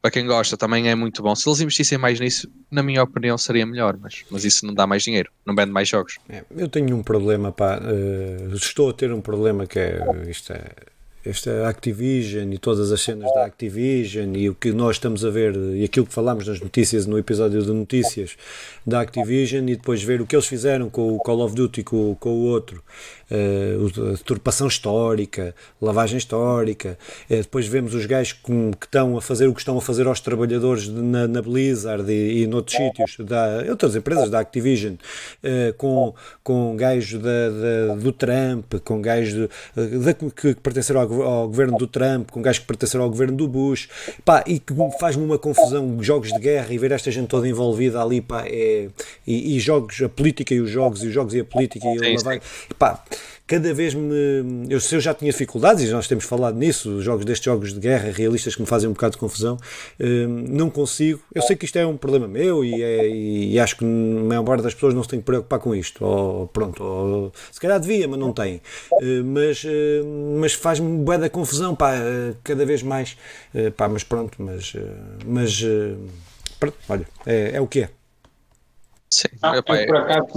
para 0.01 0.09
quem 0.09 0.25
gosta 0.25 0.57
também 0.57 0.89
é 0.89 0.95
muito 0.95 1.21
bom. 1.21 1.35
Se 1.35 1.47
eles 1.47 1.61
investissem 1.61 1.97
mais 1.97 2.19
nisso, 2.19 2.49
na 2.71 2.81
minha 2.81 3.03
opinião, 3.03 3.37
seria 3.37 3.65
melhor, 3.65 3.97
mas, 4.01 4.23
mas 4.31 4.43
isso 4.43 4.65
não 4.65 4.73
dá 4.73 4.87
mais 4.87 5.03
dinheiro, 5.03 5.29
não 5.45 5.53
vende 5.53 5.71
mais 5.71 5.87
jogos. 5.87 6.17
É, 6.27 6.43
eu 6.57 6.67
tenho 6.67 6.95
um 6.95 7.03
problema, 7.03 7.51
pá, 7.51 7.79
uh, 7.79 8.55
estou 8.55 8.89
a 8.89 8.93
ter 8.93 9.13
um 9.13 9.21
problema 9.21 9.67
que 9.67 9.77
é 9.77 10.01
isto 10.27 10.53
é 10.53 10.71
esta 11.23 11.67
Activision 11.69 12.51
e 12.51 12.57
todas 12.57 12.91
as 12.91 13.01
cenas 13.01 13.31
da 13.33 13.45
Activision 13.45 14.35
e 14.35 14.49
o 14.49 14.55
que 14.55 14.71
nós 14.71 14.95
estamos 14.95 15.23
a 15.23 15.29
ver 15.29 15.55
e 15.75 15.83
aquilo 15.83 16.05
que 16.05 16.13
falámos 16.13 16.47
nas 16.47 16.59
notícias 16.59 17.05
no 17.05 17.17
episódio 17.17 17.61
de 17.61 17.71
notícias 17.71 18.35
da 18.85 19.01
Activision 19.01 19.67
e 19.69 19.75
depois 19.75 20.01
ver 20.01 20.19
o 20.19 20.25
que 20.25 20.35
eles 20.35 20.47
fizeram 20.47 20.89
com 20.89 21.15
o 21.15 21.19
Call 21.19 21.41
of 21.41 21.53
Duty 21.55 21.83
com, 21.83 22.15
com 22.15 22.29
o 22.29 22.45
outro 22.47 22.83
uh, 23.31 24.11
deturpação 24.17 24.67
histórica, 24.67 25.55
lavagem 25.81 26.17
histórica. 26.17 26.97
Uh, 27.29 27.37
depois 27.37 27.67
vemos 27.67 27.93
os 27.93 28.05
gajos 28.05 28.33
que, 28.33 28.51
que, 28.79 28.85
estão 28.85 29.17
a 29.17 29.21
fazer 29.21 29.47
o 29.47 29.53
que 29.53 29.61
estão 29.61 29.77
a 29.77 29.81
fazer 29.81 30.07
aos 30.07 30.19
trabalhadores 30.19 30.87
na, 30.87 31.27
na, 31.27 31.41
Blizzard 31.41 32.11
e, 32.11 32.43
e 32.43 32.47
noutros 32.47 32.75
sítios, 32.75 33.17
da, 33.19 33.65
outras 33.69 33.95
empresas 33.95 34.29
da 34.29 34.39
Activision, 34.39 34.93
uh, 34.93 35.73
com, 35.77 36.13
com 36.43 36.75
gajos 36.75 37.21
da, 37.21 37.49
da, 37.49 37.95
do 37.95 38.11
Trump, 38.11 38.73
com 38.83 39.01
gajos 39.01 39.33
de, 39.75 40.13
que, 40.35 40.53
que 40.53 40.61
pertenceram 40.61 41.01
ao, 41.01 41.21
ao, 41.21 41.47
governo 41.47 41.77
do 41.77 41.87
Trump, 41.87 42.29
com 42.29 42.41
gajos 42.41 42.59
que 42.59 42.67
pertenceram 42.67 43.05
ao 43.05 43.09
governo 43.09 43.35
do 43.37 43.47
Bush, 43.47 43.87
pá, 44.25 44.43
e 44.45 44.59
que 44.59 44.73
faz-me 44.99 45.23
uma 45.23 45.37
confusão, 45.37 46.01
jogos 46.01 46.29
de 46.29 46.39
guerra 46.39 46.73
e 46.73 46.77
ver 46.77 46.91
esta 46.91 47.09
gente 47.11 47.27
toda 47.27 47.47
envolvida 47.47 48.01
ali, 48.01 48.21
pá, 48.21 48.43
é, 48.45 48.89
e, 49.25 49.55
e 49.55 49.59
jogos, 49.59 50.01
a 50.01 50.09
política 50.09 50.53
e 50.53 50.59
os 50.59 50.69
jogos, 50.69 51.03
e 51.03 51.07
os 51.07 51.13
jogos 51.13 51.33
e 51.33 51.39
a 51.39 51.45
política 51.45 51.87
e 51.87 51.97
a 51.97 52.17
lavagem, 52.17 52.41
pá, 52.77 53.03
cada 53.47 53.73
vez 53.73 53.93
me. 53.93 54.67
Eu, 54.69 54.79
se 54.79 54.95
eu 54.95 54.99
já 54.99 55.13
tinha 55.13 55.31
dificuldades, 55.31 55.83
e 55.83 55.91
nós 55.91 56.07
temos 56.07 56.23
falado 56.25 56.57
nisso, 56.57 57.01
jogos 57.01 57.25
destes 57.25 57.45
jogos 57.45 57.73
de 57.73 57.79
guerra 57.79 58.11
realistas 58.11 58.55
que 58.55 58.61
me 58.61 58.67
fazem 58.67 58.89
um 58.89 58.93
bocado 58.93 59.13
de 59.13 59.17
confusão, 59.17 59.57
hum, 59.99 60.45
não 60.47 60.69
consigo. 60.69 61.19
Eu 61.33 61.41
sei 61.41 61.55
que 61.55 61.65
isto 61.65 61.77
é 61.77 61.85
um 61.85 61.97
problema 61.97 62.27
meu 62.27 62.63
e, 62.63 62.81
é, 62.81 63.09
e 63.09 63.59
acho 63.59 63.77
que 63.77 63.83
a 63.83 63.87
maior 63.87 64.43
parte 64.43 64.63
das 64.63 64.73
pessoas 64.73 64.93
não 64.93 65.03
se 65.03 65.09
tem 65.09 65.19
que 65.19 65.25
preocupar 65.25 65.59
com 65.59 65.75
isto. 65.75 66.03
Ou 66.05 66.47
pronto, 66.47 66.83
ou, 66.83 67.33
se 67.51 67.59
calhar 67.59 67.79
devia, 67.79 68.07
mas 68.07 68.19
não 68.19 68.31
tem. 68.31 68.61
Hum, 69.01 69.23
mas, 69.25 69.63
hum, 69.65 70.37
mas 70.39 70.53
faz-me 70.53 71.03
bué 71.03 71.17
da 71.17 71.29
confusão, 71.29 71.75
pá, 71.75 71.93
cada 72.43 72.65
vez 72.65 72.81
mais. 72.83 73.17
Pá, 73.75 73.89
mas 73.89 74.03
pronto, 74.03 74.41
mas. 74.41 74.73
mas 75.25 75.63
pronto, 76.59 76.77
olha, 76.87 77.07
é, 77.25 77.51
é 77.55 77.61
o 77.61 77.67
que 77.67 77.81
é. 77.81 78.00
Sim, 79.13 79.27
ah, 79.41 79.57
é, 79.57 79.61
por 79.61 79.97
acaso 79.97 80.27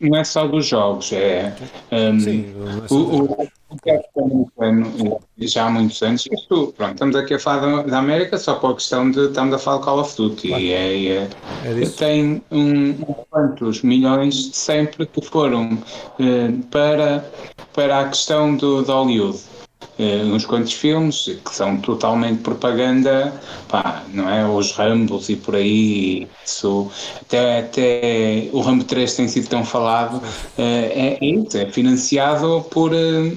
não 0.00 0.18
é 0.18 0.24
só 0.24 0.44
dos 0.48 0.66
jogos, 0.66 1.12
é, 1.12 1.54
um, 1.92 2.18
Sim, 2.18 2.52
é 2.52 2.92
o, 2.92 3.48
que 3.80 3.90
é 3.90 4.02
americano 4.16 5.20
já 5.38 5.66
há 5.66 5.70
muitos 5.70 6.02
anos, 6.02 6.26
isto, 6.26 6.74
pronto, 6.76 6.94
estamos 6.94 7.14
aqui 7.14 7.34
a 7.34 7.38
falar 7.38 7.82
da, 7.82 7.98
América 7.98 8.36
só 8.36 8.56
por 8.56 8.74
questão 8.74 9.08
de 9.08 9.26
estamos 9.26 9.54
a 9.54 9.58
falar 9.58 9.78
de 9.78 9.84
Call 9.84 10.00
of 10.00 10.16
Duty 10.16 10.48
claro. 10.48 10.62
e 10.62 10.72
é, 10.72 11.06
é, 11.06 11.28
é 11.64 11.88
tem 11.96 12.42
um, 12.50 12.92
quantos 13.30 13.82
milhões 13.82 14.50
sempre 14.52 15.06
que 15.06 15.24
foram 15.24 15.74
uh, 15.74 16.62
para, 16.72 17.24
para 17.72 18.00
a 18.00 18.08
questão 18.08 18.56
do, 18.56 18.82
do 18.82 18.92
Hollywood 18.92 19.38
uh, 19.98 20.34
uns 20.34 20.44
quantos 20.44 20.72
filmes 20.72 21.30
que 21.44 21.54
são 21.54 21.76
totalmente 21.78 22.40
propaganda, 22.40 23.32
pá, 23.68 24.02
não 24.12 24.28
é? 24.28 24.46
Os 24.46 24.72
Rambos 24.72 25.28
e 25.28 25.36
por 25.36 25.56
aí, 25.56 26.28
isso, 26.44 26.90
até, 27.20 27.60
até 27.60 28.48
o 28.52 28.60
Rambo 28.60 28.84
3 28.84 29.14
tem 29.14 29.28
sido 29.28 29.48
tão 29.48 29.64
falado, 29.64 30.16
uh, 30.16 30.22
é, 30.58 31.18
é 31.20 31.24
isso, 31.24 31.56
é 31.56 31.66
financiado 31.66 32.64
por. 32.70 32.92
Uh, 32.92 33.36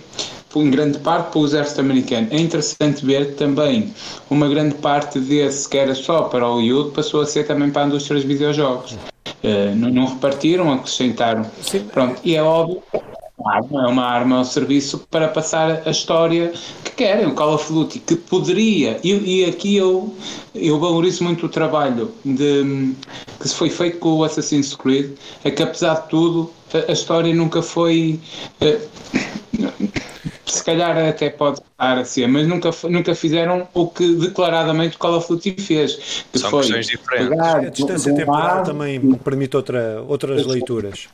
em 0.53 0.69
grande 0.69 0.99
parte 0.99 1.31
pelo 1.31 1.45
exército 1.45 1.79
americano. 1.79 2.27
É 2.29 2.37
interessante 2.37 3.05
ver 3.05 3.35
também 3.35 3.93
uma 4.29 4.49
grande 4.49 4.75
parte 4.75 5.17
desse 5.17 5.69
que 5.69 5.77
era 5.77 5.95
só 5.95 6.23
para 6.23 6.45
o 6.45 6.55
Hollywood 6.55 6.91
passou 6.91 7.21
a 7.21 7.25
ser 7.25 7.47
também 7.47 7.71
para 7.71 7.83
a 7.83 7.87
indústria 7.87 8.17
dos 8.17 8.25
videojogos. 8.25 8.97
Não, 9.77 9.89
não, 9.89 10.07
repartiram, 10.07 10.73
acrescentaram. 10.73 11.49
Sim. 11.61 11.85
Pronto, 11.93 12.19
e 12.21 12.35
é 12.35 12.43
óbvio 12.43 12.83
é 13.49 13.87
uma 13.87 14.05
arma 14.05 14.37
ao 14.37 14.45
serviço 14.45 15.05
para 15.09 15.27
passar 15.27 15.81
a 15.85 15.91
história 15.91 16.53
que 16.83 16.91
querem, 16.91 17.27
o 17.27 17.33
Call 17.33 17.53
of 17.55 17.71
Duty, 17.71 17.99
que 17.99 18.15
poderia, 18.15 18.99
e, 19.03 19.41
e 19.41 19.45
aqui 19.45 19.75
eu, 19.75 20.15
eu 20.53 20.79
valorizo 20.79 21.23
muito 21.23 21.45
o 21.45 21.49
trabalho 21.49 22.11
de, 22.23 22.93
que 23.39 23.47
se 23.47 23.55
foi 23.55 23.69
feito 23.69 23.97
com 23.99 24.17
o 24.17 24.23
Assassin's 24.23 24.75
Creed, 24.75 25.11
é 25.43 25.51
que 25.51 25.63
apesar 25.63 25.95
de 26.01 26.09
tudo, 26.09 26.51
a, 26.73 26.91
a 26.91 26.93
história 26.93 27.33
nunca 27.33 27.61
foi. 27.61 28.19
Uh, 28.61 29.91
se 30.45 30.63
calhar 30.65 30.97
até 30.97 31.29
pode 31.29 31.59
estar 31.59 31.97
a 31.97 32.03
ser, 32.03 32.27
mas 32.27 32.45
nunca, 32.45 32.71
nunca 32.89 33.15
fizeram 33.15 33.67
o 33.73 33.87
que 33.87 34.15
declaradamente 34.15 34.97
o 34.97 34.99
Call 34.99 35.15
of 35.15 35.27
Duty 35.29 35.55
fez. 35.59 36.25
Que 36.31 36.39
São 36.39 36.49
foi 36.49 36.61
questões 36.61 36.87
diferentes. 36.87 37.39
a 37.39 37.59
distância 37.69 38.13
temporal 38.13 38.63
também 38.63 38.99
permite 39.15 39.55
outra, 39.55 40.03
outras 40.07 40.45
leituras. 40.45 41.07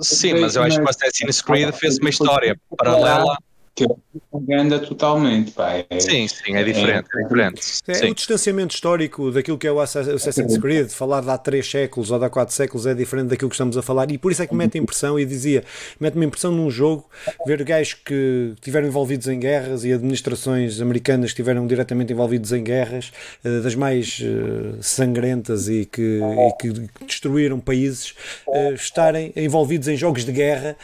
Sim, 0.00 0.40
mas 0.40 0.56
eu 0.56 0.62
acho 0.62 0.78
que 0.78 0.84
o 0.84 0.88
Assassin's 0.88 1.42
Creed 1.42 1.72
fez 1.74 1.98
uma 1.98 2.08
história 2.08 2.58
paralela 2.76 3.36
que 3.74 3.84
é 3.84 3.88
propaganda 4.30 4.78
totalmente. 4.78 5.52
Pá. 5.52 5.84
É, 5.88 6.00
sim, 6.00 6.28
sim, 6.28 6.54
é 6.54 6.62
diferente. 6.62 7.08
É, 7.14 7.20
é 7.20 7.22
diferente. 7.22 7.62
É, 7.88 8.10
o 8.10 8.14
distanciamento 8.14 8.74
histórico 8.74 9.30
daquilo 9.30 9.56
que 9.56 9.66
é 9.66 9.72
o 9.72 9.80
Assassin's 9.80 10.58
Creed, 10.58 10.90
falar 10.90 11.22
de 11.22 11.30
há 11.30 11.38
3 11.38 11.68
séculos 11.68 12.10
ou 12.10 12.18
de 12.18 12.24
há 12.24 12.30
4 12.30 12.54
séculos 12.54 12.86
é 12.86 12.94
diferente 12.94 13.28
daquilo 13.28 13.48
que 13.48 13.54
estamos 13.54 13.76
a 13.76 13.82
falar, 13.82 14.10
e 14.10 14.18
por 14.18 14.30
isso 14.30 14.42
é 14.42 14.46
que 14.46 14.54
mete 14.54 14.78
impressão. 14.78 15.18
E 15.18 15.24
dizia, 15.24 15.64
mete-me 15.98 16.26
impressão 16.26 16.52
num 16.52 16.70
jogo 16.70 17.08
ver 17.46 17.62
gajos 17.64 17.94
que 17.94 18.52
estiveram 18.54 18.86
envolvidos 18.88 19.28
em 19.28 19.38
guerras 19.38 19.84
e 19.84 19.92
administrações 19.92 20.80
americanas 20.80 21.26
que 21.26 21.40
estiveram 21.40 21.66
diretamente 21.66 22.12
envolvidos 22.12 22.52
em 22.52 22.62
guerras, 22.62 23.12
eh, 23.44 23.60
das 23.60 23.74
mais 23.74 24.20
eh, 24.22 24.78
sangrentas 24.80 25.68
e 25.68 25.86
que, 25.86 26.20
e 26.20 26.52
que 26.60 27.04
destruíram 27.06 27.58
países, 27.58 28.14
eh, 28.48 28.72
estarem 28.74 29.32
envolvidos 29.36 29.88
em 29.88 29.96
jogos 29.96 30.24
de 30.24 30.32
guerra. 30.32 30.76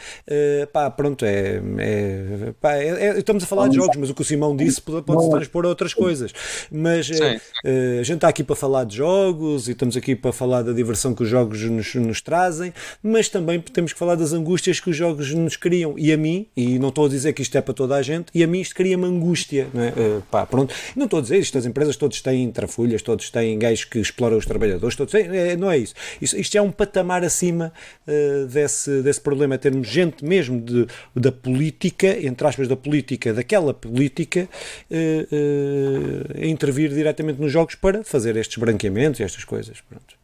Pá, 0.71 0.89
pronto, 0.89 1.25
é, 1.25 1.61
é, 1.77 2.53
pá, 2.59 2.78
é, 2.83 3.07
é, 3.07 3.19
estamos 3.19 3.43
a 3.43 3.47
falar 3.47 3.67
de 3.67 3.75
jogos, 3.75 3.97
mas 3.97 4.09
o 4.09 4.13
que 4.13 4.21
o 4.21 4.25
Simão 4.25 4.55
disse 4.55 4.81
pode, 4.81 5.03
pode 5.03 5.23
se 5.23 5.29
transpor 5.29 5.65
a 5.65 5.69
outras 5.69 5.93
coisas. 5.93 6.31
Mas 6.71 7.09
é, 7.11 7.99
a 7.99 8.03
gente 8.03 8.15
está 8.15 8.27
aqui 8.27 8.43
para 8.43 8.55
falar 8.55 8.83
de 8.83 8.97
jogos 8.97 9.67
e 9.67 9.71
estamos 9.71 9.95
aqui 9.97 10.15
para 10.15 10.31
falar 10.31 10.61
da 10.61 10.73
diversão 10.73 11.13
que 11.13 11.23
os 11.23 11.29
jogos 11.29 11.61
nos, 11.63 11.95
nos, 11.95 12.21
trazem, 12.21 12.73
mas 13.01 13.29
também 13.29 13.59
temos 13.59 13.93
que 13.93 13.99
falar 13.99 14.15
das 14.15 14.33
angústias 14.33 14.79
que 14.79 14.89
os 14.89 14.95
jogos 14.95 15.33
nos 15.33 15.55
criam. 15.55 15.95
E 15.97 16.11
a 16.11 16.17
mim, 16.17 16.47
e 16.55 16.79
não 16.79 16.89
estou 16.89 17.05
a 17.05 17.09
dizer 17.09 17.33
que 17.33 17.41
isto 17.41 17.57
é 17.57 17.61
para 17.61 17.73
toda 17.73 17.95
a 17.95 18.01
gente, 18.01 18.27
e 18.33 18.43
a 18.43 18.47
mim 18.47 18.59
isto 18.59 18.75
cria-me 18.75 19.05
angústia. 19.05 19.67
Não, 19.73 19.83
é? 19.83 19.89
uh, 19.89 20.23
pá, 20.29 20.45
pronto. 20.45 20.73
não 20.95 21.05
estou 21.05 21.19
a 21.19 21.21
dizer 21.21 21.37
isto, 21.37 21.57
as 21.57 21.65
empresas 21.65 21.95
todos 21.95 22.21
têm 22.21 22.51
trafulhas, 22.51 23.01
todos 23.01 23.29
têm 23.29 23.57
gajos 23.57 23.85
que 23.85 23.99
exploram 23.99 24.37
os 24.37 24.45
trabalhadores, 24.45 24.95
todos 24.95 25.11
têm, 25.11 25.27
é, 25.27 25.55
não 25.55 25.69
é 25.69 25.77
isso. 25.77 25.93
Isto, 26.21 26.37
isto 26.37 26.57
é 26.57 26.61
um 26.61 26.71
patamar 26.71 27.23
acima 27.23 27.73
uh, 28.07 28.45
desse, 28.47 29.01
desse 29.01 29.21
problema, 29.21 29.55
é 29.55 29.57
termos 29.57 29.87
gente 29.87 30.23
mesmo 30.23 30.61
de, 30.61 30.87
da 31.15 31.31
política, 31.31 32.07
entre 32.25 32.47
aspas, 32.47 32.67
da 32.69 32.77
política, 32.77 33.33
daquela 33.33 33.73
política, 33.73 34.47
uh, 34.89 36.41
a 36.41 36.45
intervir 36.45 36.89
diretamente 36.89 37.41
nos 37.41 37.51
jogos 37.51 37.75
para 37.75 38.03
fazer 38.03 38.37
estes 38.37 38.57
branqueamentos 38.57 39.19
e 39.19 39.23
estas 39.23 39.43
coisas. 39.43 39.81
Pronto. 39.81 40.15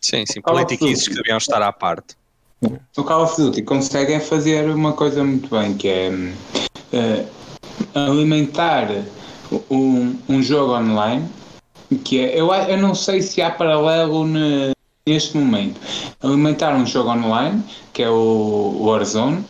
Sim, 0.00 0.24
sim, 0.26 0.40
politiquices 0.40 1.08
que 1.08 1.14
deviam 1.14 1.38
estar 1.38 1.60
à 1.60 1.72
parte. 1.72 2.16
O 2.96 3.04
Call 3.04 3.22
of 3.22 3.40
Duty 3.40 3.62
conseguem 3.62 4.18
fazer 4.20 4.68
uma 4.70 4.92
coisa 4.92 5.22
muito 5.22 5.48
bem, 5.48 5.76
que 5.76 5.88
é 5.88 6.10
uh, 6.10 7.28
alimentar 7.94 8.88
um, 9.70 10.16
um 10.28 10.42
jogo 10.42 10.74
online, 10.74 11.28
que 12.04 12.20
é, 12.20 12.40
eu, 12.40 12.52
eu 12.52 12.76
não 12.76 12.94
sei 12.94 13.22
se 13.22 13.40
há 13.40 13.50
paralelo 13.50 14.26
ne, 14.26 14.72
neste 15.06 15.36
momento, 15.36 15.80
alimentar 16.20 16.74
um 16.74 16.84
jogo 16.84 17.10
online, 17.10 17.62
que 17.92 18.02
é 18.02 18.10
o 18.10 18.76
Warzone, 18.80 19.44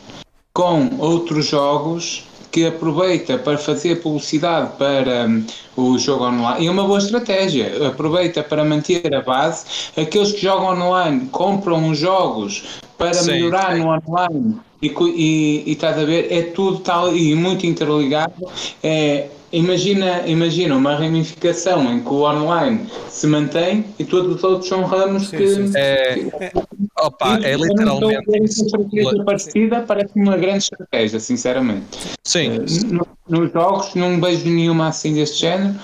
com 0.53 0.97
outros 0.99 1.47
jogos 1.47 2.28
que 2.51 2.65
aproveita 2.65 3.37
para 3.37 3.57
fazer 3.57 4.01
publicidade 4.01 4.71
para 4.77 5.27
um, 5.27 5.45
o 5.75 5.97
jogo 5.97 6.25
online. 6.25 6.65
E 6.65 6.67
é 6.67 6.71
uma 6.71 6.83
boa 6.83 6.99
estratégia. 6.99 7.87
Aproveita 7.87 8.43
para 8.43 8.63
manter 8.63 9.13
a 9.13 9.21
base. 9.21 9.65
Aqueles 9.95 10.31
que 10.31 10.41
jogam 10.41 10.87
online 10.87 11.27
compram 11.31 11.89
os 11.89 11.97
jogos 11.97 12.79
para 12.97 13.13
sim, 13.13 13.31
melhorar 13.31 13.75
sim. 13.75 13.79
no 13.79 13.89
online. 13.89 14.57
E, 14.81 14.87
e, 14.87 15.63
e 15.67 15.71
estás 15.73 15.97
a 15.97 16.05
ver, 16.05 16.31
é 16.31 16.41
tudo 16.41 16.79
tal 16.79 17.15
e 17.15 17.35
muito 17.35 17.65
interligado. 17.65 18.33
É, 18.81 19.27
Imagina, 19.51 20.27
imagina 20.27 20.75
uma 20.75 20.95
ramificação 20.95 21.91
em 21.91 22.01
que 22.01 22.09
o 22.09 22.21
online 22.21 22.87
se 23.09 23.25
mantém 23.25 23.85
e 23.97 24.05
todos 24.05 24.35
os 24.35 24.43
outros 24.43 24.69
são 24.69 24.83
ramos 24.83 25.27
sim, 25.27 25.37
que. 25.37 25.47
Sim. 25.47 25.71
É, 25.75 26.51
opa, 26.99 27.39
é 27.43 27.55
literalmente. 27.55 28.27
Uma 28.27 28.45
estratégia 28.45 29.23
parecida 29.23 29.81
parece 29.81 30.11
uma 30.15 30.37
grande 30.37 30.63
estratégia, 30.65 31.19
sinceramente. 31.19 31.85
Sim. 32.23 32.59
Uh, 32.59 33.19
nos 33.29 33.51
jogos 33.51 33.93
não 33.93 34.19
vejo 34.19 34.49
nenhuma 34.49 34.87
assim 34.87 35.13
deste 35.13 35.41
género. 35.41 35.75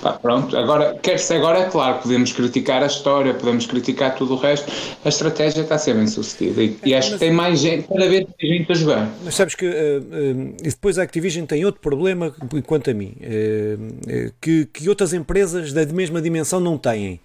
Pá, 0.00 0.12
pronto, 0.12 0.56
agora, 0.56 0.96
quer-se 1.02 1.34
agora, 1.34 1.58
é 1.58 1.64
claro, 1.68 1.98
podemos 1.98 2.32
criticar 2.32 2.82
a 2.82 2.86
história, 2.86 3.34
podemos 3.34 3.66
criticar 3.66 4.14
tudo 4.14 4.34
o 4.34 4.36
resto, 4.36 4.70
a 5.04 5.08
estratégia 5.08 5.62
está 5.62 5.74
a 5.74 5.78
ser 5.78 5.94
bem 5.94 6.06
sucedida 6.06 6.62
e, 6.62 6.78
e 6.84 6.94
acho 6.94 7.12
que 7.12 7.18
tem 7.18 7.32
mais 7.32 7.58
gente, 7.58 7.88
cada 7.88 8.08
vez 8.08 8.24
mais 8.24 8.56
gente 8.56 8.72
a 8.72 8.74
jogar. 8.74 9.10
Mas 9.24 9.34
sabes 9.34 9.54
que 9.54 9.66
uh, 9.66 9.70
uh, 9.70 10.54
depois 10.62 10.98
a 10.98 11.02
Activision 11.02 11.44
tem 11.44 11.64
outro 11.64 11.80
problema 11.80 12.32
quanto 12.66 12.90
a 12.90 12.94
mim, 12.94 13.11
uh, 13.16 14.32
que, 14.40 14.66
que 14.66 14.88
outras 14.88 15.12
empresas 15.12 15.72
da 15.72 15.84
mesma 15.86 16.20
dimensão 16.20 16.60
não 16.60 16.78
têm, 16.78 17.20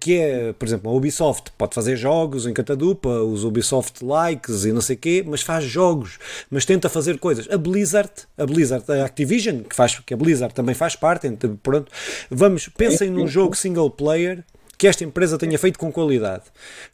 que 0.00 0.18
é, 0.18 0.52
por 0.52 0.66
exemplo, 0.66 0.90
a 0.90 0.94
Ubisoft 0.94 1.52
pode 1.56 1.74
fazer 1.74 1.96
jogos 1.96 2.46
em 2.46 2.52
catadupa, 2.52 3.08
os 3.08 3.44
Ubisoft 3.44 4.04
likes 4.04 4.64
e 4.64 4.72
não 4.72 4.80
sei 4.80 4.96
o 4.96 4.98
quê, 4.98 5.24
mas 5.26 5.42
faz 5.42 5.64
jogos, 5.64 6.18
mas 6.50 6.64
tenta 6.64 6.88
fazer 6.88 7.18
coisas. 7.18 7.48
A 7.50 7.58
Blizzard, 7.58 8.10
a 8.36 8.46
Blizzard 8.46 8.84
a 8.90 9.04
Activision, 9.04 9.60
que, 9.62 9.74
faz, 9.74 9.98
que 9.98 10.14
a 10.14 10.16
Blizzard 10.16 10.54
também 10.54 10.74
faz 10.74 10.96
parte, 10.96 11.30
pronto, 11.62 11.90
vamos, 12.30 12.68
pensem 12.68 13.10
num 13.10 13.26
jogo 13.26 13.56
single 13.56 13.90
player 13.90 14.44
que 14.78 14.86
esta 14.86 15.02
empresa 15.02 15.36
tenha 15.36 15.58
feito 15.58 15.76
com 15.76 15.90
qualidade. 15.90 16.44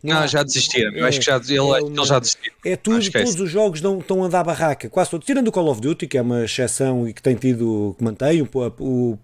Não, 0.02 0.20
não 0.20 0.26
já 0.26 0.42
desistiram. 0.42 0.90
É, 0.96 1.02
acho 1.02 1.20
que 1.20 1.26
já, 1.26 1.36
ele, 1.36 1.86
ele 1.86 2.06
já 2.06 2.18
desistiu. 2.18 2.52
É 2.64 2.76
tudo, 2.76 3.12
todos 3.12 3.40
os 3.40 3.50
jogos 3.50 3.82
dão, 3.82 3.98
estão 3.98 4.24
a 4.24 4.28
dar 4.28 4.42
barraca, 4.42 4.88
quase 4.88 5.10
todos. 5.10 5.26
Tirando 5.26 5.48
o 5.48 5.52
Call 5.52 5.68
of 5.68 5.82
Duty, 5.82 6.06
que 6.06 6.16
é 6.16 6.22
uma 6.22 6.44
exceção 6.44 7.06
e 7.06 7.12
que 7.12 7.22
tem 7.22 7.34
tido, 7.34 7.94
que 7.98 8.02
mantém, 8.02 8.40
o, 8.40 8.48
o, 8.80 9.18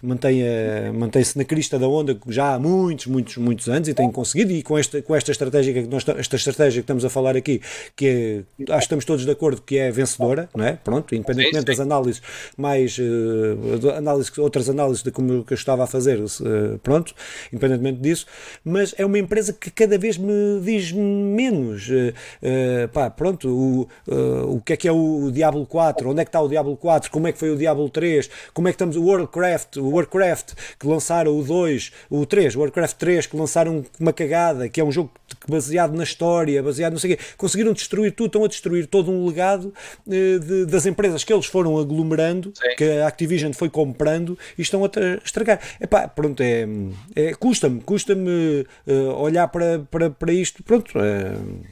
mantém 0.00 0.44
mantém-se 0.92 1.36
na 1.36 1.44
crista 1.44 1.76
da 1.76 1.88
onda 1.88 2.16
já 2.28 2.54
há 2.54 2.58
muitos, 2.58 3.06
muitos, 3.06 3.36
muitos 3.36 3.68
anos 3.68 3.88
e 3.88 3.94
tem 3.94 4.10
conseguido. 4.10 4.52
E 4.52 4.62
com 4.62 4.78
esta, 4.78 5.02
com 5.02 5.14
esta 5.14 5.32
estratégia 5.32 5.74
que 5.74 5.82
nós, 5.82 6.04
esta 6.08 6.36
estratégia 6.36 6.82
que 6.82 6.84
estamos 6.84 7.04
a 7.04 7.10
falar 7.10 7.36
aqui, 7.36 7.60
que 7.96 8.06
é, 8.06 8.72
acho 8.72 8.78
que 8.78 8.84
estamos 8.84 9.04
todos 9.04 9.24
de 9.24 9.30
acordo 9.30 9.60
que 9.60 9.76
é 9.76 9.90
vencedora, 9.90 10.48
não 10.54 10.64
é? 10.64 10.74
Pronto, 10.74 11.14
independentemente 11.14 11.56
sim, 11.56 11.60
sim. 11.60 11.66
das 11.66 11.80
análises 11.80 12.22
mais, 12.56 12.96
uh, 12.98 13.90
análises, 13.96 14.36
outras 14.38 14.68
análises 14.68 15.02
de 15.02 15.10
como 15.10 15.44
que 15.44 15.52
eu 15.52 15.56
estava 15.56 15.82
a 15.84 15.86
fazer, 15.86 16.20
uh, 16.20 16.78
pronto, 16.82 17.12
independentemente 17.52 18.03
disso, 18.04 18.26
mas 18.64 18.94
é 18.96 19.04
uma 19.04 19.18
empresa 19.18 19.52
que 19.52 19.70
cada 19.70 19.98
vez 19.98 20.16
me 20.16 20.60
diz 20.62 20.92
menos. 20.92 21.88
Uh, 21.88 22.14
uh, 22.42 22.88
pá, 22.88 23.10
pronto, 23.10 23.48
o, 23.48 23.88
uh, 24.12 24.56
o 24.56 24.60
que 24.60 24.74
é 24.74 24.76
que 24.76 24.88
é 24.88 24.92
o 24.92 25.30
Diablo 25.32 25.66
4? 25.66 26.10
Onde 26.10 26.20
é 26.20 26.24
que 26.24 26.28
está 26.28 26.40
o 26.40 26.48
Diablo 26.48 26.76
4? 26.76 27.10
Como 27.10 27.26
é 27.26 27.32
que 27.32 27.38
foi 27.38 27.50
o 27.50 27.56
Diablo 27.56 27.88
3? 27.88 28.30
Como 28.52 28.68
é 28.68 28.70
que 28.70 28.76
estamos 28.76 28.96
o 28.96 29.04
Warcraft? 29.04 29.76
O 29.76 29.90
Warcraft 29.90 30.52
que 30.78 30.86
lançaram 30.86 31.36
o 31.36 31.42
2, 31.42 31.92
o 32.10 32.26
3, 32.26 32.54
o 32.54 32.60
Warcraft 32.60 32.96
3 32.96 33.26
que 33.26 33.36
lançaram 33.36 33.84
uma 33.98 34.12
cagada, 34.12 34.68
que 34.68 34.80
é 34.80 34.84
um 34.84 34.92
jogo 34.92 35.10
baseado 35.48 35.94
na 35.94 36.04
história, 36.04 36.62
baseado 36.62 36.92
não 36.92 36.98
sei 36.98 37.14
o 37.14 37.16
quê. 37.16 37.22
Conseguiram 37.36 37.72
destruir 37.72 38.12
tudo, 38.12 38.26
estão 38.26 38.44
a 38.44 38.48
destruir 38.48 38.86
todo 38.86 39.10
um 39.10 39.26
legado 39.26 39.72
de, 40.06 40.66
das 40.66 40.86
empresas 40.86 41.24
que 41.24 41.32
eles 41.32 41.46
foram 41.46 41.78
aglomerando, 41.78 42.52
Sim. 42.54 42.76
que 42.76 42.84
a 42.84 43.06
Activision 43.06 43.52
foi 43.52 43.68
comprando 43.68 44.38
e 44.58 44.62
estão 44.62 44.84
a 44.84 44.90
estragar. 45.24 45.60
Epá, 45.80 46.08
pronto, 46.08 46.42
é, 46.42 46.66
é 47.14 47.34
custa-me, 47.34 47.80
custa-me 47.94 48.66
uh, 48.88 49.14
olhar 49.20 49.46
para, 49.46 49.78
para, 49.88 50.10
para 50.10 50.32
isto. 50.32 50.64
Pronto. 50.64 50.90
Uh, 50.98 51.64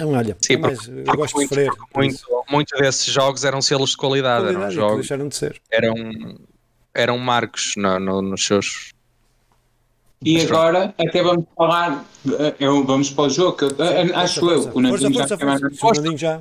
olha, 0.00 0.36
Sim, 0.40 0.54
é 0.54 0.56
mais, 0.58 0.78
porque, 0.78 1.10
eu 1.10 1.16
gosto 1.16 1.34
muito, 1.34 1.48
de 1.48 1.64
sofrer. 1.64 1.70
Muito, 1.96 2.44
muito 2.48 2.76
desses 2.76 3.12
jogos 3.12 3.44
eram 3.44 3.60
selos 3.60 3.90
de 3.90 3.96
qualidade, 3.96 4.44
qualidade 4.44 4.64
eram 4.64 4.70
jogos. 4.70 4.96
Deixaram 4.98 5.26
de 5.26 5.34
ser. 5.34 5.60
Eram, 5.72 5.94
eram 6.94 7.18
marcos 7.18 7.72
no, 7.76 7.98
no, 7.98 8.22
nos 8.22 8.44
seus. 8.44 8.92
E 10.22 10.40
agora 10.40 10.94
até 10.98 11.22
vamos 11.22 11.44
falar, 11.56 12.04
eh, 12.26 12.54
eu, 12.58 12.84
vamos 12.84 13.10
para 13.10 13.24
o 13.24 13.30
jogo, 13.30 13.56
que, 13.56 13.66
acho 14.14 14.40
força, 14.40 14.68
eu, 14.68 14.74
o 14.74 14.80
Nandinho 14.80 15.12
já, 15.14 15.28
força, 15.78 16.16
já. 16.16 16.40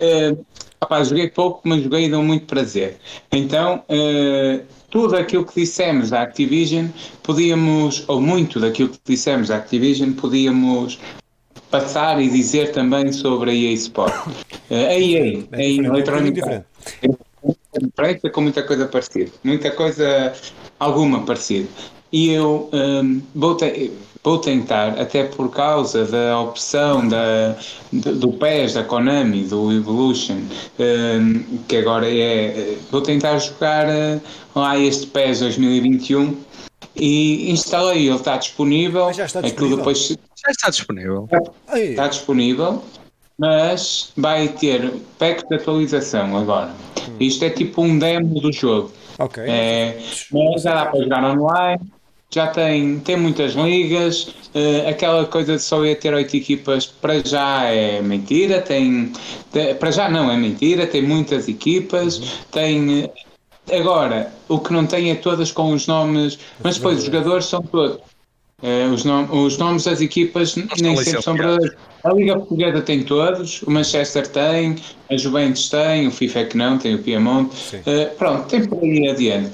Uh, 0.00 0.46
rapaz, 0.82 1.08
joguei 1.08 1.28
pouco, 1.28 1.60
mas 1.64 1.82
joguei 1.82 2.06
e 2.06 2.10
deu 2.10 2.22
muito 2.22 2.46
prazer. 2.46 2.96
Então, 3.30 3.84
uh, 3.88 4.62
tudo 4.90 5.16
aquilo 5.16 5.44
que 5.44 5.60
dissemos 5.60 6.10
da 6.10 6.22
Activision, 6.22 6.88
podíamos, 7.22 8.04
ou 8.08 8.20
muito 8.20 8.58
daquilo 8.58 8.88
que 8.88 8.98
dissemos 9.04 9.48
da 9.48 9.56
Activision, 9.56 10.12
podíamos 10.12 10.98
passar 11.70 12.20
e 12.20 12.28
dizer 12.28 12.72
também 12.72 13.12
sobre 13.12 13.52
a 13.52 13.54
EA 13.54 13.72
Sport. 13.74 14.12
Uh, 14.68 14.74
a 14.74 14.98
EA, 14.98 15.44
a 15.52 15.62
EA 15.62 15.86
Electronic 15.86 16.40
Arts, 17.96 18.22
com 18.32 18.40
muita 18.40 18.62
coisa 18.64 18.86
parecida. 18.86 19.30
Muita 19.44 19.70
coisa, 19.70 20.32
alguma 20.80 21.24
parecida. 21.24 21.68
E 22.10 22.30
eu 22.30 22.68
um, 22.72 23.22
vou, 23.34 23.56
te, 23.56 23.92
vou 24.22 24.38
tentar, 24.38 25.00
até 25.00 25.24
por 25.24 25.50
causa 25.50 26.04
da 26.04 26.38
opção 26.38 27.06
da, 27.08 27.56
do 27.92 28.32
PES, 28.32 28.74
da 28.74 28.84
Konami, 28.84 29.44
do 29.44 29.72
Evolution, 29.72 30.38
um, 30.78 31.58
que 31.66 31.76
agora 31.76 32.08
é. 32.08 32.76
Vou 32.90 33.00
tentar 33.00 33.38
jogar 33.38 33.86
uh, 33.88 34.20
lá 34.54 34.78
este 34.78 35.06
PES 35.08 35.40
2021 35.40 36.36
e 36.94 37.50
instalei, 37.50 38.06
ele 38.06 38.16
está 38.16 38.36
disponível. 38.36 39.06
Mas 39.06 39.16
já 39.16 39.24
está 39.24 39.40
disponível. 39.40 39.76
Depois, 39.78 40.08
já 40.08 40.50
está 40.50 40.70
disponível. 40.70 41.28
Está 41.74 42.08
disponível, 42.08 42.82
mas 43.38 44.12
vai 44.16 44.48
ter 44.48 44.92
pack 45.18 45.48
de 45.48 45.56
atualização 45.56 46.36
agora. 46.36 46.70
Hum. 47.08 47.16
Isto 47.18 47.44
é 47.44 47.50
tipo 47.50 47.82
um 47.82 47.98
demo 47.98 48.40
do 48.40 48.52
jogo. 48.52 48.92
Ok. 49.18 49.42
É, 49.46 49.98
mas 50.30 50.62
já 50.62 50.74
dá 50.74 50.86
para 50.86 51.02
jogar 51.02 51.24
online, 51.24 51.80
já 52.34 52.46
tem, 52.46 52.98
tem 53.00 53.16
muitas 53.16 53.52
ligas, 53.52 54.28
uh, 54.54 54.88
aquela 54.88 55.24
coisa 55.26 55.56
de 55.56 55.62
só 55.62 55.84
ia 55.84 55.94
ter 55.94 56.14
oito 56.14 56.36
equipas 56.36 56.86
para 56.86 57.24
já 57.26 57.64
é 57.64 58.00
mentira, 58.00 58.60
tem, 58.60 59.12
tem, 59.50 59.74
para 59.74 59.90
já 59.90 60.08
não 60.08 60.30
é 60.30 60.36
mentira, 60.36 60.86
tem 60.86 61.02
muitas 61.02 61.48
equipas, 61.48 62.18
uhum. 62.18 62.26
tem 62.50 63.10
Agora, 63.70 64.32
o 64.48 64.58
que 64.58 64.72
não 64.72 64.86
tem 64.86 65.10
é 65.10 65.14
todas 65.14 65.52
com 65.52 65.72
os 65.72 65.86
nomes, 65.86 66.38
mas 66.62 66.76
depois 66.76 66.98
os 66.98 67.04
jogadores 67.04 67.46
são 67.46 67.62
todos. 67.62 67.98
É, 68.60 68.86
os, 68.86 69.04
nom 69.04 69.26
os 69.44 69.58
nomes 69.58 69.84
das 69.84 70.00
equipas 70.00 70.54
nem 70.56 70.96
sempre 70.96 71.22
são 71.22 71.34
verdadeiros. 71.34 71.76
A 72.04 72.12
Liga 72.12 72.36
Portuguesa 72.36 72.80
tem 72.80 73.02
todos, 73.02 73.62
o 73.62 73.70
Manchester 73.70 74.26
tem, 74.26 74.76
a 75.08 75.16
Juventus 75.16 75.68
tem, 75.68 76.06
o 76.08 76.10
FIFA 76.10 76.38
é 76.40 76.44
que 76.44 76.56
não, 76.56 76.78
tem 76.78 76.94
o 76.94 76.98
Piemonte. 76.98 77.56
Uh, 77.76 78.16
pronto, 78.16 78.46
tem 78.48 78.64
por 78.66 78.82
aí 78.82 79.08
adiante. 79.08 79.52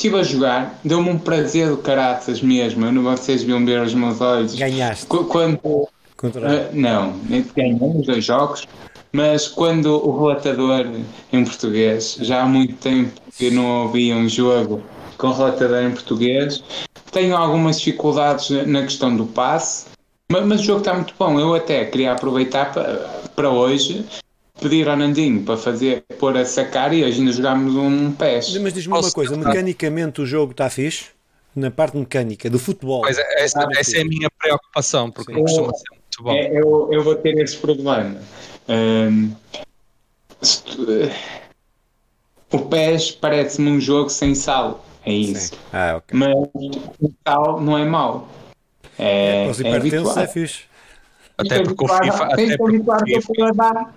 Estive 0.00 0.18
a 0.18 0.22
jogar, 0.22 0.80
deu-me 0.82 1.10
um 1.10 1.18
prazer 1.18 1.68
do 1.68 1.76
caraças 1.76 2.40
mesmo. 2.40 2.86
Eu 2.86 2.90
não 2.90 3.02
vocês 3.02 3.42
viam 3.42 3.62
ver 3.66 3.82
os 3.82 3.92
meus 3.92 4.18
olhos. 4.22 4.54
Ganhaste. 4.54 5.04
Quando. 5.04 5.58
Uh, 5.58 5.90
não, 6.72 7.20
ganhamos 7.54 8.06
dois 8.06 8.24
jogos. 8.24 8.66
Mas 9.12 9.46
quando 9.46 10.02
o 10.02 10.18
relatador 10.18 10.86
em 11.30 11.44
português, 11.44 12.16
já 12.18 12.40
há 12.40 12.46
muito 12.46 12.76
tempo 12.76 13.12
que 13.36 13.50
não 13.50 13.82
ouvia 13.82 14.16
um 14.16 14.26
jogo 14.26 14.82
com 15.18 15.32
relatador 15.32 15.82
em 15.82 15.90
português, 15.90 16.64
tenho 17.12 17.36
algumas 17.36 17.78
dificuldades 17.78 18.48
na 18.66 18.80
questão 18.80 19.14
do 19.14 19.26
passe, 19.26 19.84
mas, 20.32 20.46
mas 20.46 20.60
o 20.62 20.64
jogo 20.64 20.78
está 20.78 20.94
muito 20.94 21.12
bom. 21.18 21.38
Eu 21.38 21.54
até 21.54 21.84
queria 21.84 22.12
aproveitar 22.12 22.72
para, 22.72 22.94
para 23.36 23.50
hoje 23.50 24.02
pedir 24.60 24.88
ao 24.88 24.96
Nandinho 24.96 25.42
para 25.42 25.56
fazer, 25.56 26.04
pôr 26.18 26.36
a 26.36 26.44
sacar 26.44 26.92
e 26.92 27.02
hoje 27.04 27.18
ainda 27.20 27.32
jogámos 27.32 27.74
um 27.74 28.12
PES. 28.12 28.58
Mas 28.58 28.74
diz-me 28.74 28.92
uma 28.92 29.10
coisa, 29.10 29.36
mecanicamente 29.36 30.20
o 30.20 30.26
jogo 30.26 30.52
está 30.52 30.68
fixe? 30.70 31.06
Na 31.56 31.68
parte 31.68 31.96
mecânica 31.96 32.48
do 32.48 32.60
futebol. 32.60 33.00
Pois 33.00 33.18
é, 33.18 33.42
essa, 33.44 33.66
essa 33.76 33.96
é 33.98 34.02
a 34.02 34.04
minha 34.04 34.30
preocupação, 34.30 35.10
porque 35.10 35.32
não 35.32 35.40
costuma 35.40 35.72
ser 35.74 35.84
muito 35.90 36.22
bom. 36.22 36.30
É, 36.32 36.46
eu, 36.56 36.88
eu 36.92 37.02
vou 37.02 37.16
ter 37.16 37.36
esse 37.38 37.56
problema. 37.56 38.16
Se 40.40 40.62
tu- 40.62 40.86
o 42.52 42.58
PES 42.60 43.10
parece-me 43.12 43.68
um 43.70 43.80
jogo 43.80 44.10
sem 44.10 44.34
sal. 44.34 44.84
É 45.04 45.12
isso. 45.12 45.54
Sim. 45.54 45.60
Ah, 45.72 45.96
ok. 45.96 46.16
Mas 46.18 46.34
o 47.00 47.12
sal 47.26 47.60
não 47.60 47.76
é 47.76 47.84
mau. 47.84 48.28
É, 48.98 49.46
é 49.64 49.76
habitual. 49.76 50.18
é 50.18 50.26
fixe. 50.28 50.64
Até 51.36 51.62
porque 51.62 51.84
o 51.84 51.88
FIFA. 51.88 52.28
Tens 52.28 52.32
Até 52.32 52.46
de 52.46 52.58
porque 52.58 52.76
o 52.78 52.84
teu 52.84 53.22
FIFA. 53.22 53.92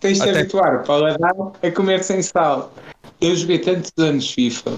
Tens 0.00 0.18
de 0.18 0.28
Até- 0.28 0.40
habituar 0.40 0.76
o 0.76 0.84
paladar 0.84 1.32
a 1.62 1.70
comer 1.70 2.02
sem 2.02 2.22
sal. 2.22 2.72
Eu 3.20 3.36
joguei 3.36 3.58
tantos 3.58 3.92
anos 3.98 4.32
FIFA 4.32 4.72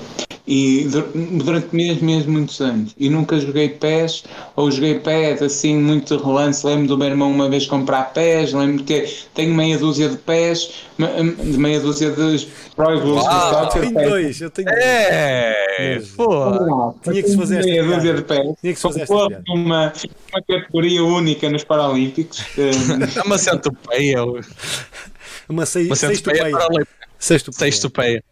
e 0.48 0.88
dur- 0.90 1.08
durante 1.14 1.68
mesmo, 1.74 2.04
mesmo 2.04 2.32
muitos 2.32 2.60
anos 2.60 2.92
e 2.98 3.08
nunca 3.08 3.38
joguei 3.38 3.68
PES 3.68 4.24
ou 4.56 4.68
joguei 4.68 4.98
PES 4.98 5.40
assim 5.42 5.76
muito 5.76 6.16
de 6.16 6.24
relance. 6.24 6.66
Lembro 6.66 6.88
do 6.88 6.98
meu 6.98 7.06
irmão 7.06 7.30
uma 7.30 7.48
vez 7.48 7.66
comprar 7.66 8.12
PES, 8.12 8.52
lembro 8.52 8.82
que 8.82 9.06
tenho 9.32 9.54
meia 9.54 9.78
dúzia 9.78 10.08
de 10.08 10.16
me- 10.98 11.34
de 11.52 11.56
meia 11.58 11.78
dúzia 11.78 12.10
de 12.10 12.48
Pro 12.74 12.90
Evolution 12.92 13.30
Eu 13.30 13.40
Soccer 13.50 13.82
tenho 13.82 13.94
PES. 13.94 14.08
dois, 14.08 14.40
eu 14.40 14.50
tenho 14.50 14.68
dois. 14.68 14.80
É! 14.82 16.02
Pô! 16.16 16.94
Tinha 17.04 17.22
que 17.22 17.28
se 17.28 17.36
fazer 17.36 17.58
esta 17.60 17.70
meia 17.70 17.82
piada. 17.84 17.96
dúzia 17.96 18.14
de 18.14 18.22
PES. 18.22 18.38
Tinha 18.60 18.72
que 18.72 18.74
se 18.74 18.82
fazer 18.82 19.00
esta 19.02 19.14
uma, 19.14 19.92
uma 20.32 20.42
categoria 20.48 21.04
única 21.04 21.48
nos 21.48 21.62
Paralímpicos. 21.62 22.42
É 22.58 23.22
uma 23.24 23.38
centopeia. 23.38 24.18
Uma 25.48 25.62
Uma 25.62 25.66
sei, 25.66 25.88
para 25.88 26.66
ali. 26.66 26.84
Sexto 27.18 27.52
peio. 27.52 27.72
Sextopeia. 27.72 28.24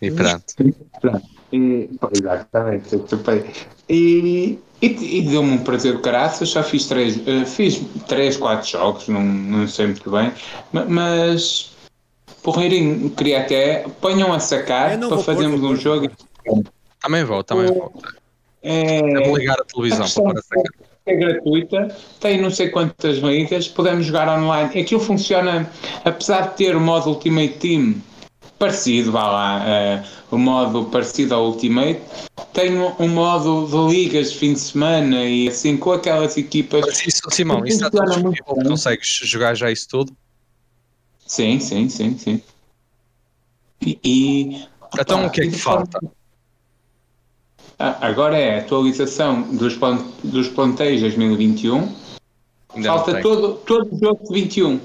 E 0.00 0.10
pronto. 0.10 0.44
Pronto. 1.00 1.26
E, 1.52 1.88
pô, 2.00 2.10
exatamente, 2.12 2.92
eu 2.92 3.00
topei. 3.00 3.44
E, 3.88 4.58
e, 4.82 4.86
e 5.18 5.22
deu-me 5.22 5.52
um 5.52 5.58
prazer 5.64 5.94
do 5.94 6.00
caraças, 6.00 6.50
só 6.50 6.62
fiz 6.62 6.86
três, 6.86 7.26
eh, 7.26 7.44
fiz 7.46 7.80
três, 8.06 8.36
quatro 8.36 8.68
jogos, 8.68 9.08
não, 9.08 9.22
não 9.22 9.66
sei 9.66 9.86
muito 9.86 10.10
bem, 10.10 10.30
ma- 10.72 10.84
mas 10.84 11.70
porreirinho, 12.42 13.10
queria 13.10 13.40
até 13.40 13.86
ponham 14.00 14.32
a 14.32 14.38
sacar 14.40 14.98
para 14.98 15.08
pôr, 15.08 15.24
fazermos 15.24 15.62
um 15.62 15.74
jogo. 15.74 16.10
Também 17.00 17.24
vou, 17.24 17.42
também 17.42 17.66
vou. 17.66 17.92
É, 18.62 19.00
Devo 19.00 19.36
ligar 19.38 19.58
a 19.58 19.64
televisão 19.64 20.02
questão 20.02 20.24
para 20.24 20.38
essa 20.38 20.54
é 21.10 21.16
gratuita, 21.16 21.88
tem 22.20 22.40
não 22.40 22.50
sei 22.50 22.68
quantas 22.68 23.18
ligas, 23.18 23.68
podemos 23.68 24.06
jogar 24.06 24.28
online. 24.38 24.80
Aquilo 24.80 25.00
funciona, 25.00 25.70
apesar 26.04 26.50
de 26.50 26.56
ter 26.56 26.76
o 26.76 26.80
modo 26.80 27.10
Ultimate 27.10 27.54
Team 27.54 27.94
parecido, 28.58 29.12
vá 29.12 29.30
lá, 29.30 29.64
eh, 29.68 30.04
o 30.30 30.36
modo 30.38 30.86
parecido 30.86 31.34
ao 31.34 31.46
Ultimate, 31.46 32.00
tem 32.52 32.76
um, 32.78 32.92
um 32.98 33.08
modo 33.08 33.66
de 33.66 33.94
ligas 33.96 34.32
de 34.32 34.38
fim 34.38 34.52
de 34.52 34.60
semana 34.60 35.24
e 35.24 35.48
assim 35.48 35.76
com 35.76 35.92
aquelas 35.92 36.36
equipas. 36.36 36.84
Mas 36.84 37.06
isso, 37.06 37.20
Simão, 37.30 37.64
isso 37.64 37.76
está 37.84 37.90
tudo 37.90 38.04
disponível. 38.06 38.68
Consegues 38.68 39.08
jogar 39.22 39.54
já 39.54 39.70
isso 39.70 39.86
tudo? 39.88 40.12
Sim, 41.26 41.60
sim, 41.60 41.88
sim, 41.88 42.18
sim. 42.18 42.42
E, 43.80 43.98
e- 44.04 44.66
Então 44.98 45.26
o 45.26 45.30
que 45.30 45.42
é 45.42 45.46
que 45.46 45.56
falta? 45.58 46.00
Ah, 47.78 47.96
Agora 48.08 48.36
é 48.36 48.56
a 48.56 48.58
atualização 48.60 49.42
dos, 49.56 49.76
plan- 49.76 50.04
dos 50.24 50.48
plantéis 50.48 51.00
2021. 51.00 51.76
Ainda 52.74 52.88
não 52.88 52.96
Falta 52.96 53.12
tem. 53.14 53.22
todo, 53.22 53.54
todo 53.66 53.94
o 53.94 53.98
jogo 53.98 54.24
de 54.28 54.34
21. 54.40 54.80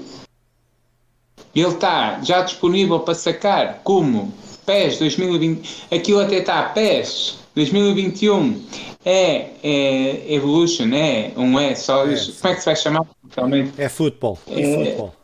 Ele 1.54 1.68
está 1.68 2.20
já 2.22 2.42
disponível 2.42 3.00
para 3.00 3.14
sacar 3.14 3.80
como 3.84 4.32
PES 4.66 4.98
2020. 4.98 5.86
Aquilo 5.92 6.20
até 6.20 6.36
está 6.38 6.62
PES 6.70 7.38
2021 7.54 8.60
é, 9.04 9.50
é 9.62 10.34
Evolution, 10.34 10.92
é 10.94 11.32
um 11.36 11.58
é 11.58 11.74
só. 11.74 12.06
É, 12.06 12.14
como 12.40 12.52
é 12.52 12.54
que 12.54 12.60
se 12.60 12.64
vai 12.66 12.76
chamar? 12.76 13.06
Realmente 13.36 13.72
É 13.80 13.88
futebol. 13.88 14.38
E 14.48 14.60
É. 14.60 14.74
futebol. 14.84 15.14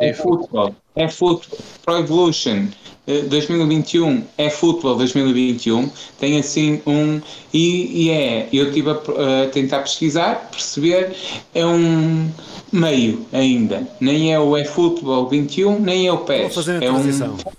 É 0.00 0.12
futebol. 0.12 0.74
É 0.96 1.08
futebol. 1.08 1.58
Pro 1.84 1.98
Evolution 1.98 2.66
eh, 3.06 3.22
2021 3.22 4.24
é 4.38 4.50
futebol 4.50 4.96
2021. 4.96 5.90
Tem 6.18 6.38
assim 6.38 6.80
um. 6.86 7.20
E, 7.52 8.04
e 8.06 8.10
é. 8.10 8.48
Eu 8.52 8.68
estive 8.68 8.90
a, 8.90 8.94
a 8.94 9.46
tentar 9.48 9.80
pesquisar, 9.80 10.48
perceber. 10.50 11.14
É 11.54 11.64
um 11.64 12.30
meio 12.72 13.26
ainda. 13.32 13.86
Nem 14.00 14.32
é 14.32 14.38
o 14.40 14.56
é 14.56 14.64
futebol 14.64 15.28
21, 15.28 15.78
nem 15.80 16.06
é 16.06 16.12
o 16.12 16.18
PES. 16.18 16.54
fazer 16.54 16.82
a 16.82 16.84
é 16.86 16.90
um, 16.90 16.94
transição. 16.94 17.34
Estão 17.36 17.52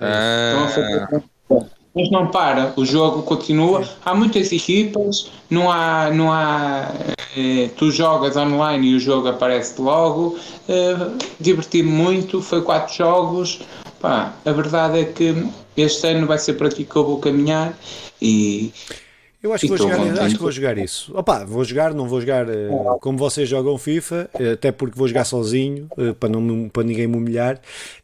Ah, 0.00 0.64
a 0.64 0.68
fazer- 0.68 1.24
Mas 1.98 2.10
não 2.10 2.28
para, 2.28 2.72
o 2.76 2.86
jogo 2.86 3.22
continua. 3.22 3.82
Há 4.04 4.14
muitas 4.14 4.52
equipas, 4.52 5.28
não 5.50 5.68
há. 5.68 6.10
Não 6.12 6.32
há 6.32 6.92
eh, 7.36 7.70
tu 7.76 7.90
jogas 7.90 8.36
online 8.36 8.90
e 8.90 8.94
o 8.94 9.00
jogo 9.00 9.26
aparece 9.26 9.82
logo. 9.82 10.38
Eh, 10.68 10.96
Diverti-me 11.40 11.90
muito, 11.90 12.40
foi 12.40 12.62
quatro 12.62 12.94
jogos. 12.94 13.62
Pá, 14.00 14.32
a 14.46 14.52
verdade 14.52 15.00
é 15.00 15.04
que 15.06 15.44
este 15.76 16.06
ano 16.06 16.24
vai 16.24 16.38
ser 16.38 16.52
para 16.52 16.68
aqui 16.68 16.84
que 16.84 16.94
eu 16.94 17.04
vou 17.04 17.18
caminhar 17.18 17.76
e 18.22 18.72
Eu 19.40 19.52
acho 19.52 19.60
que, 19.62 19.68
vou 19.68 19.76
Estou 19.76 19.88
jogar, 19.90 20.02
contente. 20.02 20.20
acho 20.20 20.34
que 20.34 20.42
vou 20.42 20.50
jogar 20.50 20.78
isso. 20.78 21.16
Opa, 21.16 21.44
vou 21.44 21.62
jogar, 21.64 21.94
não 21.94 22.08
vou 22.08 22.20
jogar 22.20 22.48
eh, 22.48 22.68
como 23.00 23.16
vocês 23.16 23.48
jogam 23.48 23.78
FIFA, 23.78 24.28
eh, 24.38 24.52
até 24.52 24.72
porque 24.72 24.98
vou 24.98 25.06
jogar 25.06 25.24
sozinho, 25.24 25.88
eh, 25.96 26.12
para, 26.12 26.28
não, 26.28 26.68
para 26.68 26.82
ninguém 26.82 27.06
me 27.06 27.16
humilhar. 27.16 27.60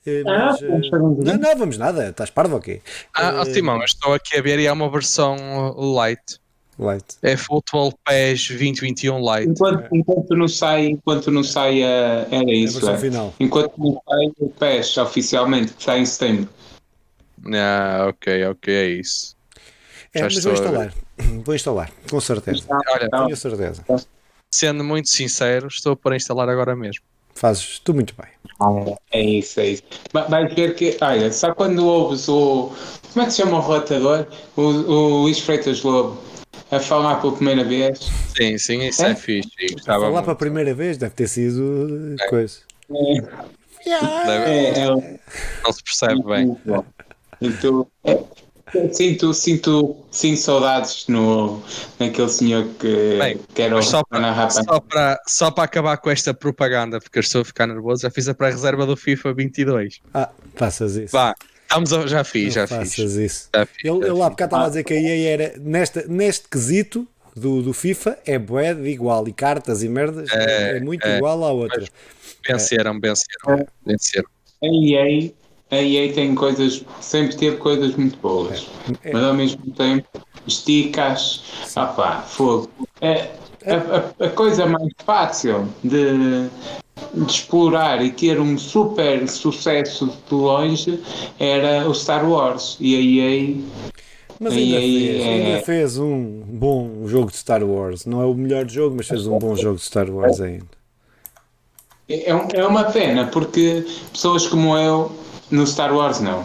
Eh, 0.06 0.22
mas, 0.24 0.60
não, 0.60 1.36
não, 1.36 1.56
vamos 1.58 1.76
nada, 1.76 2.08
estás 2.10 2.30
parvo 2.30 2.54
ou 2.54 2.60
quê? 2.60 2.80
ah, 3.16 3.42
Eh, 3.44 3.52
Simão, 3.52 3.78
eu 3.78 3.84
estou 3.84 4.14
aqui 4.14 4.38
a 4.38 4.42
ver 4.42 4.60
e 4.60 4.68
há 4.68 4.72
uma 4.72 4.88
versão 4.88 5.34
light. 5.76 6.38
Light. 6.78 7.04
É 7.22 7.36
Football 7.36 7.92
PES 8.04 8.48
2021 8.50 9.20
Light. 9.20 9.48
enquanto, 9.50 9.88
enquanto 9.94 10.36
não 10.36 10.46
sai, 10.48 10.86
enquanto 10.86 11.30
não 11.32 11.42
sai 11.44 11.82
a, 11.82 12.26
era 12.30 12.48
A 12.48 12.54
isso. 12.54 12.88
é. 12.88 12.96
final. 12.96 13.34
Enquanto 13.40 13.72
não 13.78 14.00
sai 14.08 14.26
o 14.38 14.48
PES 14.50 14.96
oficialmente, 14.98 15.72
que 15.72 15.82
sai 15.82 15.98
em 16.00 16.06
setembro. 16.06 16.48
Ah, 17.52 18.06
ok, 18.08 18.46
ok, 18.46 18.72
é 18.74 18.86
isso. 18.88 19.34
É, 20.12 20.20
Já 20.20 20.24
mas 20.26 20.42
vou 20.44 20.52
instalar. 20.52 20.94
Vou 21.44 21.54
instalar, 21.54 21.90
com 22.10 22.20
certeza. 22.20 22.64
Olha, 22.88 23.08
Tá. 23.08 23.24
Tenho 23.24 23.36
certeza. 23.36 23.84
sendo 24.52 24.82
muito 24.84 25.08
sincero, 25.08 25.66
estou 25.68 25.96
para 25.96 26.16
instalar 26.16 26.48
agora 26.48 26.74
mesmo. 26.76 27.02
Fazes 27.34 27.78
tu 27.80 27.92
muito 27.92 28.14
bem. 28.16 28.30
É 29.12 29.20
isso, 29.20 29.58
é 29.60 29.66
isso. 29.70 29.82
Vai- 30.12 30.28
Vais 30.28 30.54
ver 30.54 30.74
que, 30.76 30.96
olha, 31.00 31.32
só 31.32 31.52
quando 31.54 31.84
ouves 31.86 32.28
o. 32.28 32.72
Como 33.12 33.22
é 33.22 33.26
que 33.26 33.32
se 33.32 33.42
chama 33.42 33.58
o 33.58 33.60
relatador? 33.60 34.26
O, 34.56 34.62
o 34.62 35.22
Luís 35.22 35.40
Freitas 35.40 35.82
Lobo 35.82 36.20
a 36.70 36.78
falar 36.78 37.20
pela 37.20 37.32
primeira 37.34 37.64
vez. 37.64 37.98
Sim, 38.36 38.56
sim, 38.58 38.82
isso 38.84 39.04
é, 39.04 39.10
É? 39.10 39.14
fixe. 39.16 39.50
Gostava 39.72 39.98
Falar 40.00 40.10
muito. 40.12 40.24
para 40.24 40.32
a 40.32 40.36
primeira 40.36 40.74
vez 40.74 40.96
deve 40.96 41.14
ter 41.14 41.28
sido 41.28 42.16
eh, 42.18 42.28
coisa. 42.28 42.60
É, 43.86 43.90
é, 43.90 44.80
é 44.80 44.86
Não 45.64 45.72
se 45.72 45.82
percebe 45.82 46.22
bem. 46.22 46.46
muito 46.46 46.60
bom. 46.64 46.84
Então, 47.40 47.86
é, 48.04 48.24
sinto, 48.92 49.32
sinto, 49.34 49.96
sinto 50.10 50.40
saudades 50.40 51.06
no, 51.08 51.62
naquele 51.98 52.28
senhor 52.28 52.66
que, 52.78 53.16
Bem, 53.18 53.40
que 53.54 53.62
era 53.62 53.74
o 53.74 53.78
Mas 53.78 53.86
só 53.86 54.02
para, 54.04 54.50
só, 54.50 54.80
para, 54.80 55.20
só 55.26 55.50
para 55.50 55.64
acabar 55.64 55.96
com 55.98 56.10
esta 56.10 56.32
propaganda, 56.34 57.00
porque 57.00 57.18
eu 57.18 57.20
estou 57.20 57.42
a 57.42 57.44
ficar 57.44 57.66
nervoso, 57.66 58.02
já 58.02 58.10
fiz 58.10 58.28
a 58.28 58.34
pré-reserva 58.34 58.86
do 58.86 58.96
FIFA 58.96 59.34
22. 59.34 60.00
Ah, 60.12 60.30
faças 60.54 60.96
isso. 60.96 61.12
Vá, 61.12 61.34
estamos 61.62 61.92
a- 61.92 62.06
já 62.06 62.24
fiz, 62.24 62.54
já 62.54 62.66
faças 62.66 62.94
fiz. 62.94 63.14
isso. 63.14 63.48
Já 63.54 63.66
fiz, 63.66 63.84
Ele, 63.84 64.00
já 64.00 64.06
ele 64.06 64.18
lá 64.18 64.30
bocado 64.30 64.48
estava 64.48 64.64
a 64.64 64.68
dizer 64.68 64.84
que 64.84 64.94
a 64.94 65.00
EA 65.00 65.30
era 65.32 65.54
nesta, 65.60 66.04
neste 66.08 66.48
quesito 66.48 67.06
do, 67.36 67.62
do 67.62 67.72
FIFA 67.72 68.18
é 68.24 68.38
bué 68.38 68.74
de 68.74 68.88
igual 68.88 69.26
e 69.28 69.32
cartas 69.32 69.82
e 69.82 69.88
merdas 69.88 70.30
é, 70.32 70.76
É, 70.76 70.80
muito 70.80 71.04
é. 71.06 71.16
igual 71.16 71.42
à 71.44 71.50
outra. 71.52 71.84
Venceram, 72.46 73.00
venceram, 73.00 73.66
venceram. 73.86 74.28
A 74.62 74.66
EA, 74.66 75.32
a 75.74 75.82
EA 75.82 76.12
tem 76.12 76.34
coisas, 76.34 76.84
sempre 77.00 77.36
teve 77.36 77.56
coisas 77.56 77.94
muito 77.96 78.16
boas, 78.18 78.66
É. 79.04 79.12
mas 79.12 79.22
ao 79.24 79.34
mesmo 79.34 79.70
tempo 79.72 80.06
esticas, 80.46 81.42
opá, 81.76 82.22
fogo. 82.22 82.68
É, 83.00 83.30
a, 83.66 84.24
a- 84.24 84.26
a 84.26 84.28
coisa 84.30 84.66
mais 84.66 84.92
fácil 85.04 85.68
de, 85.82 86.48
de 87.14 87.30
explorar 87.30 88.02
e 88.04 88.10
ter 88.10 88.38
um 88.40 88.56
super 88.58 89.26
sucesso 89.28 90.06
de 90.28 90.34
longe 90.34 91.00
era 91.38 91.88
o 91.88 91.94
Star 91.94 92.28
Wars 92.28 92.76
e 92.80 92.94
a 92.94 93.00
EA 93.00 93.56
Mas 94.38 94.52
ainda, 94.52 94.76
aí, 94.78 95.06
fez, 95.08 95.24
é- 95.24 95.28
ainda 95.28 95.62
fez 95.64 95.98
um 95.98 96.42
bom 96.46 97.06
jogo 97.06 97.30
de 97.30 97.36
Star 97.38 97.62
Wars. 97.64 98.04
Não 98.04 98.20
é 98.20 98.26
o 98.26 98.34
melhor 98.34 98.68
jogo, 98.68 98.96
mas 98.96 99.08
fez 99.08 99.26
um 99.26 99.38
bom 99.38 99.56
jogo 99.56 99.76
de 99.76 99.84
Star 99.84 100.10
Wars 100.10 100.40
ainda. 100.40 100.66
é, 102.08 102.34
um- 102.34 102.48
é 102.52 102.66
uma 102.66 102.84
pena, 102.84 103.26
porque 103.28 103.84
pessoas 104.12 104.46
como 104.46 104.76
eu 104.76 105.10
no 105.50 105.66
Star 105.66 105.94
Wars 105.94 106.20
não. 106.20 106.44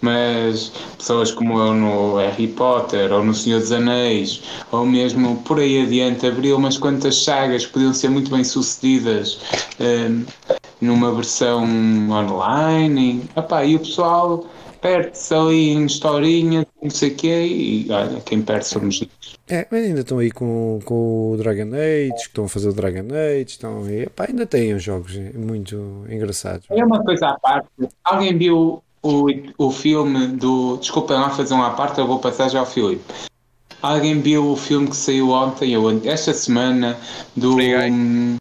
Mas 0.00 0.72
pessoas 0.98 1.32
como 1.32 1.58
eu 1.58 1.74
no 1.74 2.16
Harry 2.16 2.48
Potter 2.48 3.12
ou 3.12 3.24
no 3.24 3.34
Senhor 3.34 3.60
dos 3.60 3.72
Anéis, 3.72 4.42
ou 4.70 4.84
mesmo 4.84 5.36
por 5.42 5.58
aí 5.58 5.82
adiante, 5.82 6.26
abriu 6.26 6.56
umas 6.56 6.76
quantas 6.76 7.22
sagas 7.24 7.66
que 7.66 7.72
podiam 7.72 7.94
ser 7.94 8.10
muito 8.10 8.30
bem 8.30 8.44
sucedidas 8.44 9.38
hum, 9.80 10.24
numa 10.80 11.12
versão 11.12 11.64
online. 12.10 13.28
E, 13.34 13.66
e 13.70 13.76
o 13.76 13.80
pessoal 13.80 14.44
perde-se 14.80 15.34
ali 15.34 15.70
em 15.70 15.86
historinha, 15.86 16.66
não 16.82 16.90
sei 16.90 17.10
o 17.10 17.14
quê, 17.14 17.46
e 17.46 17.86
olha, 17.90 18.20
quem 18.20 18.42
perde 18.42 18.66
somos 18.66 19.00
nós. 19.00 19.36
É, 19.48 19.66
mas 19.70 19.84
ainda 19.84 20.00
estão 20.00 20.18
aí 20.18 20.30
com, 20.30 20.80
com 20.84 21.32
o 21.32 21.36
Dragon 21.36 21.70
Age, 21.74 22.14
que 22.14 22.28
estão 22.28 22.44
a 22.44 22.48
fazer 22.48 22.68
o 22.68 22.72
Dragon 22.72 23.06
Age, 23.12 23.50
estão 23.50 23.84
aí, 23.84 24.08
pá, 24.08 24.26
ainda 24.28 24.44
têm 24.44 24.74
uns 24.74 24.82
jogos 24.82 25.16
muito 25.34 26.04
engraçados. 26.08 26.66
É 26.70 26.84
uma 26.84 27.02
coisa 27.02 27.28
à 27.28 27.38
parte. 27.38 27.68
Alguém 28.04 28.36
viu 28.36 28.82
o, 29.02 29.26
o 29.58 29.70
filme 29.70 30.26
do. 30.28 30.76
Desculpem 30.78 31.16
lá 31.16 31.30
fazer 31.30 31.54
uma 31.54 31.68
à 31.68 31.70
parte, 31.70 31.98
eu 31.98 32.06
vou 32.06 32.18
passar 32.18 32.48
já 32.48 32.60
ao 32.60 32.66
Filipe. 32.66 33.04
Alguém 33.82 34.20
viu 34.20 34.52
o 34.52 34.56
filme 34.56 34.88
que 34.88 34.96
saiu 34.96 35.30
ontem 35.30 35.76
ou 35.76 35.90
esta 36.04 36.34
semana 36.34 36.96
do. 37.36 37.54
Free 37.54 37.74
Guy? 37.76 38.38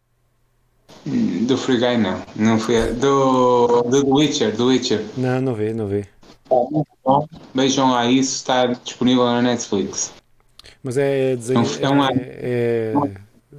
Do 1.45 1.55
Free 1.55 1.77
Guy, 1.77 1.97
não. 1.97 2.19
Não 2.35 2.59
foi. 2.59 2.93
Do, 2.93 3.83
do 3.83 4.03
The 4.03 4.09
Witcher. 4.09 4.55
Do 4.55 4.67
Witcher. 4.67 5.03
Não, 5.17 5.39
não 5.39 5.53
vê, 5.53 5.71
não 5.71 5.87
vê. 6.49 6.83
Bom, 7.03 7.27
vejam 7.53 7.91
lá 7.91 8.05
isso, 8.09 8.35
está 8.35 8.67
disponível 8.67 9.25
na 9.25 9.41
Netflix. 9.41 10.13
Mas 10.83 10.97
é 10.97 11.35
desenho, 11.35 11.65
É 11.81 11.89
um- 11.89 12.03
é, 12.03 12.13
é 12.41 12.93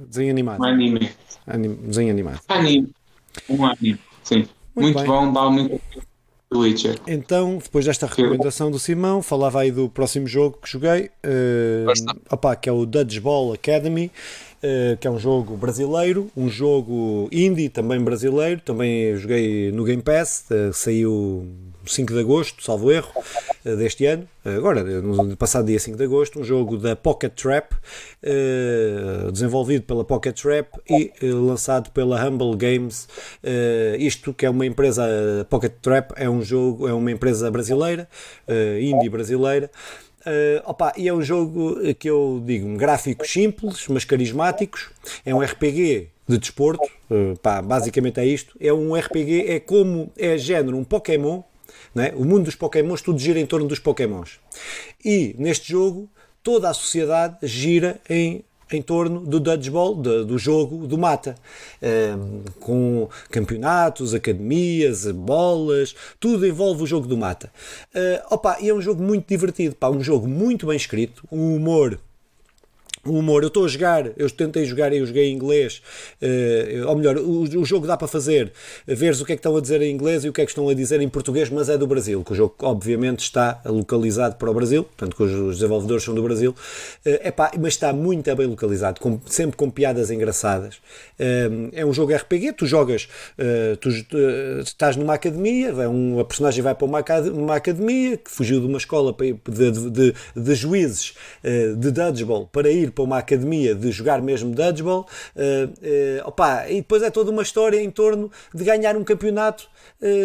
desenho 0.07 0.31
animado. 0.31 0.59
Um 0.61 0.65
anime. 0.65 1.09
Anim- 1.45 1.75
desenho 1.75 2.11
animado. 2.11 2.39
Anime. 2.47 2.89
Um 3.49 3.65
anime. 3.65 3.99
Sim. 4.23 4.45
Muito 4.75 4.95
Muito, 4.95 5.07
bom, 5.07 5.33
vale 5.33 5.49
muito 5.51 5.81
Witcher. 6.53 6.97
Então, 7.07 7.57
depois 7.57 7.83
desta 7.85 8.05
recomendação 8.05 8.69
do 8.71 8.79
Simão, 8.79 9.21
falava 9.21 9.61
aí 9.61 9.71
do 9.71 9.89
próximo 9.89 10.27
jogo 10.27 10.57
que 10.61 10.69
joguei, 10.69 11.09
eh, 11.23 11.83
Força. 11.85 12.05
opá, 12.31 12.55
que 12.55 12.69
é 12.69 12.71
o 12.71 12.85
Dodgeball 12.85 13.51
Academy, 13.53 14.09
eh, 14.63 14.97
que 14.99 15.07
é 15.07 15.11
um 15.11 15.19
jogo 15.19 15.57
brasileiro, 15.57 16.29
um 16.37 16.47
jogo 16.47 17.27
indie 17.33 17.67
também 17.69 17.99
brasileiro, 17.99 18.61
também 18.61 19.17
joguei 19.17 19.71
no 19.73 19.83
Game 19.83 20.01
Pass, 20.01 20.45
eh, 20.51 20.69
saiu 20.73 21.45
5 21.87 22.13
de 22.13 22.19
agosto, 22.19 22.63
salvo 22.63 22.91
erro, 22.91 23.11
eh, 23.65 23.75
deste 23.75 24.05
ano, 24.05 24.27
agora, 24.43 24.83
no 24.83 25.35
passado 25.37 25.65
dia 25.65 25.79
5 25.79 25.97
de 25.97 26.03
agosto, 26.03 26.39
um 26.39 26.43
jogo 26.43 26.77
da 26.77 26.95
Pocket 26.95 27.33
Trap, 27.33 27.73
eh, 28.23 29.29
desenvolvido 29.31 29.83
pela 29.83 30.03
Pocket 30.03 30.39
Trap 30.39 30.67
e 30.89 31.11
eh, 31.21 31.25
lançado 31.31 31.91
pela 31.91 32.23
Humble 32.25 32.55
Games. 32.55 33.07
Eh, 33.43 33.97
isto 33.99 34.33
que 34.33 34.45
é 34.45 34.49
uma 34.49 34.65
empresa, 34.65 35.03
Pocket 35.49 35.73
Trap 35.81 36.11
é 36.15 36.29
um 36.29 36.41
jogo, 36.41 36.87
é 36.87 36.93
uma 36.93 37.11
empresa 37.11 37.49
brasileira, 37.51 38.07
eh, 38.47 38.79
indie 38.81 39.09
brasileira. 39.09 39.69
Eh, 40.25 40.61
opa, 40.65 40.91
e 40.97 41.07
é 41.07 41.13
um 41.13 41.21
jogo 41.21 41.79
eh, 41.81 41.93
que 41.93 42.09
eu 42.09 42.41
digo, 42.45 42.75
gráficos 42.75 43.31
simples, 43.31 43.85
mas 43.87 44.03
carismáticos. 44.03 44.89
É 45.25 45.33
um 45.33 45.39
RPG 45.41 46.09
de 46.27 46.37
desporto, 46.37 46.83
eh, 47.09 47.33
pá, 47.41 47.61
basicamente 47.61 48.19
é 48.19 48.25
isto. 48.25 48.53
É 48.59 48.73
um 48.73 48.93
RPG, 48.93 49.45
é 49.47 49.59
como, 49.61 50.11
é 50.17 50.37
género, 50.37 50.75
um 50.75 50.83
Pokémon, 50.83 51.41
é? 52.03 52.13
O 52.15 52.25
mundo 52.25 52.45
dos 52.45 52.55
Pokémons, 52.55 53.01
tudo 53.01 53.19
gira 53.19 53.39
em 53.39 53.45
torno 53.45 53.67
dos 53.67 53.79
Pokémons. 53.79 54.39
E 55.03 55.35
neste 55.37 55.71
jogo, 55.71 56.09
toda 56.43 56.69
a 56.69 56.73
sociedade 56.73 57.37
gira 57.43 57.99
em, 58.09 58.43
em 58.71 58.81
torno 58.81 59.21
do 59.21 59.39
dodgeball, 59.39 59.95
do, 59.95 60.25
do 60.25 60.37
jogo 60.37 60.87
do 60.87 60.97
mata, 60.97 61.35
Ehm, 61.81 62.43
com 62.59 63.07
campeonatos, 63.29 64.13
academias, 64.13 65.09
bolas, 65.11 65.95
tudo 66.19 66.45
envolve 66.45 66.83
o 66.83 66.87
jogo 66.87 67.07
do 67.07 67.15
mata. 67.15 67.51
Eh, 67.93 68.23
opa, 68.29 68.57
e 68.59 68.69
é 68.69 68.73
um 68.73 68.81
jogo 68.81 69.01
muito 69.03 69.27
divertido, 69.27 69.75
pá, 69.75 69.89
um 69.89 70.01
jogo 70.01 70.27
muito 70.27 70.65
bem 70.67 70.75
escrito, 70.75 71.23
um 71.31 71.55
humor 71.55 71.99
o 73.05 73.11
humor, 73.19 73.43
eu 73.43 73.47
estou 73.47 73.65
a 73.65 73.67
jogar, 73.67 74.11
eu 74.17 74.29
tentei 74.29 74.65
jogar 74.65 74.91
e 74.91 74.97
eu 74.97 75.05
joguei 75.05 75.29
em 75.29 75.33
inglês, 75.35 75.81
eh, 76.21 76.81
ou 76.85 76.95
melhor, 76.95 77.17
o, 77.17 77.41
o 77.43 77.65
jogo 77.65 77.87
dá 77.87 77.95
para 77.95 78.07
fazer, 78.07 78.51
veres 78.85 79.21
o 79.21 79.25
que 79.25 79.33
é 79.33 79.35
que 79.35 79.39
estão 79.39 79.55
a 79.55 79.61
dizer 79.61 79.81
em 79.81 79.91
inglês 79.93 80.23
e 80.25 80.29
o 80.29 80.33
que 80.33 80.41
é 80.41 80.45
que 80.45 80.51
estão 80.51 80.67
a 80.67 80.73
dizer 80.73 80.99
em 81.01 81.07
português, 81.07 81.49
mas 81.49 81.69
é 81.69 81.77
do 81.77 81.87
Brasil, 81.87 82.23
que 82.23 82.33
o 82.33 82.35
jogo 82.35 82.55
obviamente 82.61 83.19
está 83.19 83.61
localizado 83.65 84.35
para 84.35 84.49
o 84.49 84.53
Brasil, 84.53 84.83
portanto 84.83 85.15
que 85.15 85.23
os, 85.23 85.55
desenvolvedores 85.57 86.03
são 86.03 86.13
do 86.13 86.23
Brasil, 86.23 86.53
é 87.05 87.27
epá, 87.29 87.51
mas 87.59 87.73
está 87.73 87.93
muito 87.93 88.33
bem 88.35 88.47
localizado, 88.47 88.99
com- 88.99 89.19
sempre 89.25 89.55
com 89.55 89.69
piadas 89.69 90.11
engraçadas. 90.11 90.75
Eh, 91.17 91.49
é 91.73 91.85
um 91.85 91.93
jogo 91.93 92.13
RPG, 92.13 92.53
tu 92.53 92.65
jogas, 92.65 93.07
eh, 93.37 93.77
tu 93.79 93.89
estás 94.63 94.95
numa 94.95 95.13
academia, 95.13 95.73
um, 95.89 96.19
a 96.19 96.25
personagem 96.25 96.61
vai 96.63 96.75
para 96.75 96.85
uma, 96.85 97.03
uma 97.33 97.55
academia 97.55 98.17
que 98.17 98.29
fugiu 98.29 98.59
de 98.59 98.65
uma 98.65 98.77
escola 98.77 99.15
de, 99.17 99.33
de- 99.71 99.89
de- 99.89 100.13
de 100.35 100.55
juízes 100.55 101.13
de 101.77 101.91
dodgeball 101.91 102.47
para 102.51 102.69
ir 102.69 102.86
para 102.91 103.03
uma 103.03 103.17
academia 103.17 103.75
de 103.75 103.91
jogar 103.91 104.21
mesmo 104.21 104.53
dodgeball. 104.53 105.07
eh, 105.35 105.69
eh, 105.81 106.21
opa, 106.25 106.69
e 106.69 106.75
depois 106.75 107.01
é 107.03 107.09
toda 107.09 107.31
uma 107.31 107.41
história 107.41 107.81
em 107.81 107.89
torno 107.89 108.31
de 108.53 108.63
ganhar 108.63 108.95
um 108.95 109.03
campeonato, 109.03 109.69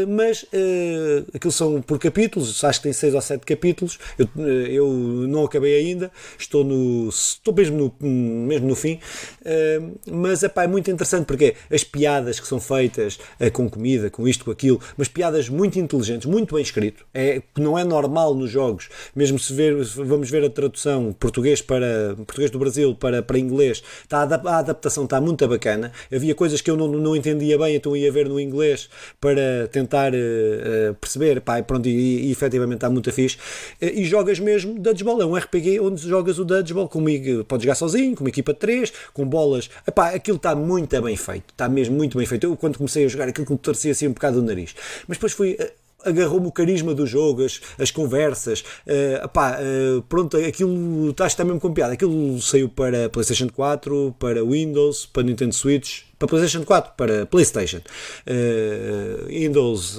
mas 0.09 0.45
eh, 0.53 1.25
aquilo 1.35 1.53
são 1.53 1.81
por 1.81 1.99
capítulos, 1.99 2.63
acho 2.63 2.81
que 2.81 2.85
tem 2.85 2.93
seis 2.93 3.15
ou 3.15 3.21
sete 3.21 3.47
capítulos. 3.47 3.99
Eu, 4.19 4.29
eh, 4.39 4.67
eu 4.71 4.89
não 5.29 5.45
acabei 5.45 5.75
ainda, 5.77 6.11
estou 6.39 6.65
no 6.65 7.09
estou 7.09 7.55
mesmo 7.55 7.95
no, 8.01 8.09
mesmo 8.09 8.69
no 8.69 8.75
fim, 8.75 9.01
eh, 9.45 9.81
mas 10.11 10.43
epá, 10.43 10.65
é 10.65 10.67
muito 10.67 10.91
interessante 10.91 11.25
porque 11.25 11.55
as 11.71 11.85
piadas 11.85 12.39
que 12.39 12.47
são 12.47 12.61
feitas 12.61 13.19
eh, 13.41 13.51
com 13.51 13.69
comida, 13.69 14.11
com 14.11 14.29
isto, 14.29 14.45
com 14.45 14.51
aquilo, 14.51 14.81
mas 14.97 15.09
piadas 15.09 15.49
muito 15.49 15.79
inteligentes, 15.79 16.27
muito 16.27 16.55
bem 16.55 16.63
escrito. 16.63 17.05
É 17.15 17.43
não 17.57 17.79
é 17.79 17.85
normal 17.85 18.35
nos 18.35 18.51
jogos, 18.51 18.89
mesmo 19.15 19.39
se 19.39 19.53
ver, 19.53 19.75
vamos 19.85 20.31
ver 20.31 20.45
a 20.45 20.51
tradução 20.51 21.13
português 21.19 21.63
para 21.63 22.15
português 22.17 22.51
do 22.51 22.59
Brasil 22.59 22.95
para, 22.95 23.23
para 23.23 23.39
inglês, 23.39 23.83
está 24.03 24.23
a 24.23 24.59
adaptação 24.59 25.05
está 25.05 25.21
muito 25.21 25.47
bacana. 25.47 25.93
Havia 26.13 26.35
coisas 26.35 26.61
que 26.61 26.71
eu 26.71 26.77
não, 26.77 26.89
não 26.89 27.17
entendia 27.17 27.59
bem, 27.59 27.77
então 27.77 27.97
ia 27.97 28.11
ver 28.11 28.29
no 28.29 28.39
inglês 28.41 28.89
para 29.21 29.62
tentar 29.69 30.15
eh, 30.15 30.19
eh, 30.19 30.95
perceber, 31.01 31.41
pá, 31.41 31.59
e 31.59 31.63
pronto, 31.63 31.89
e, 31.89 32.29
e 32.29 32.33
efetivamente 32.33 32.77
está 32.77 32.91
muito 32.91 33.13
fixe. 33.13 33.37
E 33.81 34.05
jogas 34.05 34.39
mesmo 34.39 34.79
Dodgeball, 34.79 35.23
é 35.23 35.27
um 35.27 35.37
RPG 35.37 35.81
onde 35.81 36.07
jogas 36.07 36.39
o 36.39 36.45
Dodgeball 36.45 36.89
comigo, 36.89 37.45
podes 37.45 37.65
jogar 37.65 37.75
sozinho, 37.75 38.15
com 38.15 38.25
uma 38.25 38.31
equipa 38.31 38.53
de 38.53 38.59
3, 38.59 38.93
com 39.13 39.27
bolas, 39.27 39.71
Epá, 39.87 40.11
aquilo 40.11 40.37
está 40.37 40.55
muito 40.55 41.01
bem 41.03 41.17
feito, 41.17 41.51
está 41.51 41.69
mesmo 41.69 41.97
muito 41.97 42.17
bem 42.17 42.27
feito. 42.27 42.45
Eu 42.45 42.57
quando 42.57 42.79
comecei 42.79 43.05
a 43.05 43.09
jogar 43.09 43.29
aquilo 43.29 43.47
que 43.47 43.53
me 43.53 43.59
torcia 43.59 43.93
assim 43.93 44.09
um 44.09 44.13
bocado 44.13 44.41
o 44.41 44.43
nariz, 44.43 44.75
mas 45.07 45.17
depois 45.17 45.33
fui 45.33 45.57
agarrou-me 46.05 46.47
o 46.47 46.53
carisma 46.53 46.95
do 46.95 47.07
jogo, 47.07 47.45
as, 47.45 47.61
as 47.79 47.91
conversas, 47.91 48.63
eh, 48.87 49.21
epá, 49.25 49.59
eh, 49.61 50.03
pronto, 50.09 50.37
aquilo 50.37 51.11
está, 51.11 51.27
está 51.27 51.45
mesmo 51.45 51.61
com 51.61 51.73
piada. 51.73 51.93
Aquilo 51.95 52.41
saiu 52.41 52.69
para 52.69 53.09
PlayStation 53.09 53.49
4, 53.49 54.15
para 54.19 54.45
Windows, 54.45 55.07
para 55.07 55.23
Nintendo 55.23 55.55
Switch, 55.55 56.03
para 56.19 56.29
PlayStation 56.29 56.65
4, 56.65 56.93
para 56.97 57.27
PlayStation, 57.27 57.81
eh, 58.27 59.25
Windows, 59.29 59.99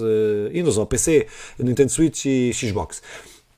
Windows 0.51 0.77
ou 0.77 0.85
PC, 0.85 1.27
Nintendo 1.59 1.91
Switch 1.91 2.25
e 2.25 2.51
Xbox. 2.53 3.01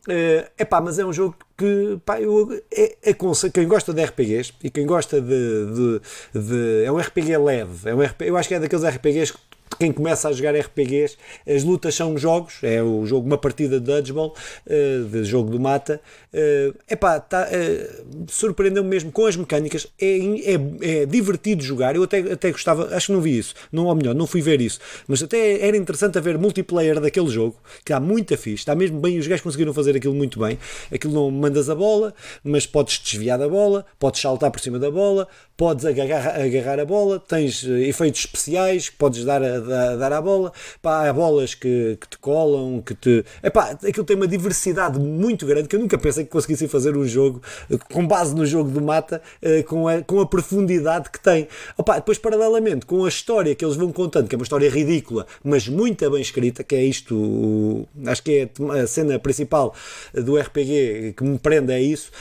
É 0.07 0.51
epá, 0.59 0.79
mas 0.79 0.99
é 0.99 1.05
um 1.05 1.11
jogo 1.11 1.35
que 1.57 1.97
pá, 2.05 2.21
eu, 2.21 2.61
é, 2.71 2.95
aconselho- 3.09 3.51
quem 3.51 3.67
gosta 3.67 3.91
de 3.91 4.03
RPGs 4.03 4.53
e 4.63 4.69
quem 4.69 4.85
gosta 4.85 5.19
de, 5.19 5.27
de- 5.33 6.01
de- 6.41 6.83
é 6.85 6.91
um 6.91 6.97
RPG 6.99 7.35
leve, 7.39 7.89
é 7.89 7.95
um 7.95 8.01
eu 8.19 8.37
acho 8.37 8.47
que 8.47 8.53
é 8.53 8.59
daqueles 8.59 8.85
RPGs 8.85 9.33
que 9.33 9.39
quem 9.79 9.91
começa 9.91 10.29
a 10.29 10.31
jogar 10.31 10.55
RPGs, 10.55 11.17
as 11.47 11.63
lutas 11.63 11.95
são 11.95 12.17
jogos, 12.17 12.55
é 12.63 12.81
o 12.81 13.05
jogo, 13.05 13.27
uma 13.27 13.37
partida 13.37 13.79
de 13.79 13.85
dodgeball, 13.85 14.35
eh, 14.67 15.01
de 15.09 15.23
jogo 15.23 15.49
do 15.49 15.59
mata. 15.59 16.01
É 16.33 16.73
epá, 16.89 17.19
tá, 17.19 17.47
eh, 17.51 18.01
surpreendeu-me 18.27 18.89
mesmo 18.89 19.11
com 19.11 19.25
as 19.25 19.35
mecânicas, 19.35 19.87
é, 19.99 20.17
é, 20.53 21.01
é 21.01 21.05
divertido 21.05 21.63
jogar. 21.63 21.95
Eu 21.95 22.03
até, 22.03 22.19
até 22.19 22.51
gostava, 22.51 22.95
acho 22.95 23.07
que 23.07 23.13
não 23.13 23.21
vi 23.21 23.37
isso, 23.37 23.53
não, 23.71 23.85
ou 23.85 23.95
melhor, 23.95 24.13
não 24.13 24.27
fui 24.27 24.41
ver 24.41 24.61
isso, 24.61 24.79
mas 25.07 25.23
até 25.23 25.65
era 25.65 25.77
interessante 25.77 26.17
haver 26.17 26.37
multiplayer 26.37 26.99
daquele 26.99 27.29
jogo, 27.29 27.55
que 27.83 27.93
há 27.93 27.99
muita 27.99 28.37
fixe, 28.37 28.61
está 28.61 28.75
mesmo 28.75 28.99
bem, 28.99 29.17
os 29.17 29.27
gajos 29.27 29.43
conseguiram 29.43 29.73
fazer 29.73 29.95
aquilo 29.95 30.13
muito 30.13 30.39
bem. 30.39 30.57
Aquilo 30.93 31.13
não 31.13 31.31
mandas 31.31 31.69
a 31.69 31.75
bola, 31.75 32.13
mas 32.43 32.65
podes 32.65 32.99
desviar 32.99 33.37
da 33.37 33.47
bola, 33.47 33.85
podes 33.99 34.21
saltar 34.21 34.51
por 34.51 34.59
cima 34.59 34.79
da 34.79 34.91
bola, 34.91 35.27
podes 35.57 35.85
agarrar, 35.85 36.39
agarrar 36.41 36.79
a 36.79 36.85
bola, 36.85 37.19
tens 37.19 37.63
eh, 37.65 37.87
efeitos 37.87 38.21
especiais 38.21 38.89
que 38.89 38.95
podes 38.97 39.23
dar, 39.23 39.41
a, 39.41 39.59
dar, 39.59 39.95
dar 39.97 40.13
à 40.13 40.21
bola, 40.21 40.51
pá, 40.81 41.07
há 41.07 41.13
bolas 41.13 41.55
que, 41.55 41.97
que 42.01 42.07
te 42.09 42.17
colam, 42.17 42.81
que 42.81 42.93
te. 42.93 43.23
Epá, 43.41 43.71
aquilo 43.71 44.03
tem 44.05 44.15
uma 44.17 44.27
diversidade 44.27 44.99
muito 44.99 45.45
grande 45.45 45.67
que 45.67 45.75
eu 45.75 45.79
nunca 45.79 45.97
pensei 45.97 46.25
que 46.25 46.29
conseguissem 46.29 46.67
fazer 46.67 46.97
um 46.97 47.05
jogo 47.07 47.41
eh, 47.71 47.77
com 47.93 48.05
base 48.05 48.35
no 48.35 48.45
jogo 48.45 48.69
do 48.69 48.81
mata, 48.81 49.21
eh, 49.41 49.63
com, 49.63 49.87
a, 49.87 50.01
com 50.01 50.19
a 50.19 50.25
profundidade 50.25 51.09
que 51.09 51.19
tem. 51.19 51.47
Depois, 51.95 52.17
paralelamente, 52.17 52.85
com 52.85 53.05
a 53.05 53.09
história 53.09 53.55
que 53.55 53.63
eles 53.63 53.77
vão 53.77 53.91
contando, 53.91 54.27
que 54.27 54.35
é 54.35 54.37
uma 54.37 54.43
história 54.43 54.69
ridícula, 54.69 55.25
mas 55.43 55.67
muito 55.67 56.09
bem 56.11 56.21
escrita, 56.21 56.63
que 56.63 56.75
é 56.75 56.83
isto, 56.83 57.15
o- 57.15 57.87
acho 58.07 58.21
que 58.23 58.49
é 58.71 58.81
a 58.83 58.87
cena 58.87 59.17
principal 59.19 59.73
do 60.13 60.37
RPG 60.37 61.13
que 61.15 61.23
me 61.23 61.39
prende, 61.39 61.71
é 61.71 61.81
isso. 61.81 62.11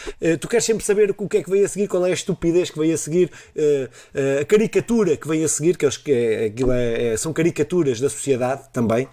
Tu 0.41 0.47
queres 0.49 0.65
sempre 0.65 0.85
saber 0.85 1.15
o 1.19 1.29
que 1.29 1.39
é 1.39 1.43
que 1.43 1.51
veio 1.51 1.65
a 1.65 1.69
seguir, 1.69 1.89
qual 1.89 2.07
é 2.07 2.11
a 2.11 2.15
estupidez 2.15 2.71
que 2.71 2.79
veio 2.79 2.95
a 2.95 2.97
seguir 2.97 3.24
seguir, 3.25 3.31
uh, 3.57 4.41
a 4.41 4.45
caricatura 4.45 5.17
que 5.17 5.27
vem 5.29 5.45
a 5.45 5.49
seguir, 5.49 5.77
que, 5.77 5.89
que 5.91 6.13
é, 6.13 6.47
é, 6.47 7.13
é, 7.13 7.17
são 7.17 7.33
caricaturas 7.33 8.01
da 8.01 8.09
sociedade 8.09 8.63
também, 8.73 9.09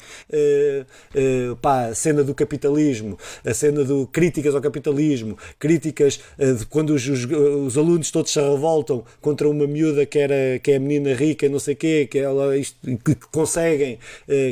pá, 1.62 1.88
a 1.88 1.96
cena 1.96 2.24
do 2.24 2.34
capitalismo, 2.34 3.18
a 3.46 3.54
cena 3.54 3.84
do 3.84 4.08
críticas 4.08 4.56
ao 4.56 4.62
capitalismo, 4.62 5.38
críticas 5.60 6.20
de 6.38 6.66
quando 6.66 6.92
os, 6.92 7.08
os, 7.08 7.26
os, 7.26 7.78
alunos 7.78 8.12
todos 8.12 8.32
se 8.32 8.40
revoltam 8.40 9.04
contra 9.20 9.48
uma 9.48 9.68
miúda 9.68 10.06
que, 10.06 10.20
era, 10.20 10.60
que 10.60 10.72
é 10.72 10.76
a 10.76 10.80
menina 10.80 11.14
rica, 11.14 11.48
não 11.50 11.60
sei 11.60 11.74
o 11.74 11.78
quê, 11.78 12.08
que, 12.10 12.20
ela, 12.20 12.58
isto, 12.58 12.78
que 12.98 13.16
conseguem 13.32 14.00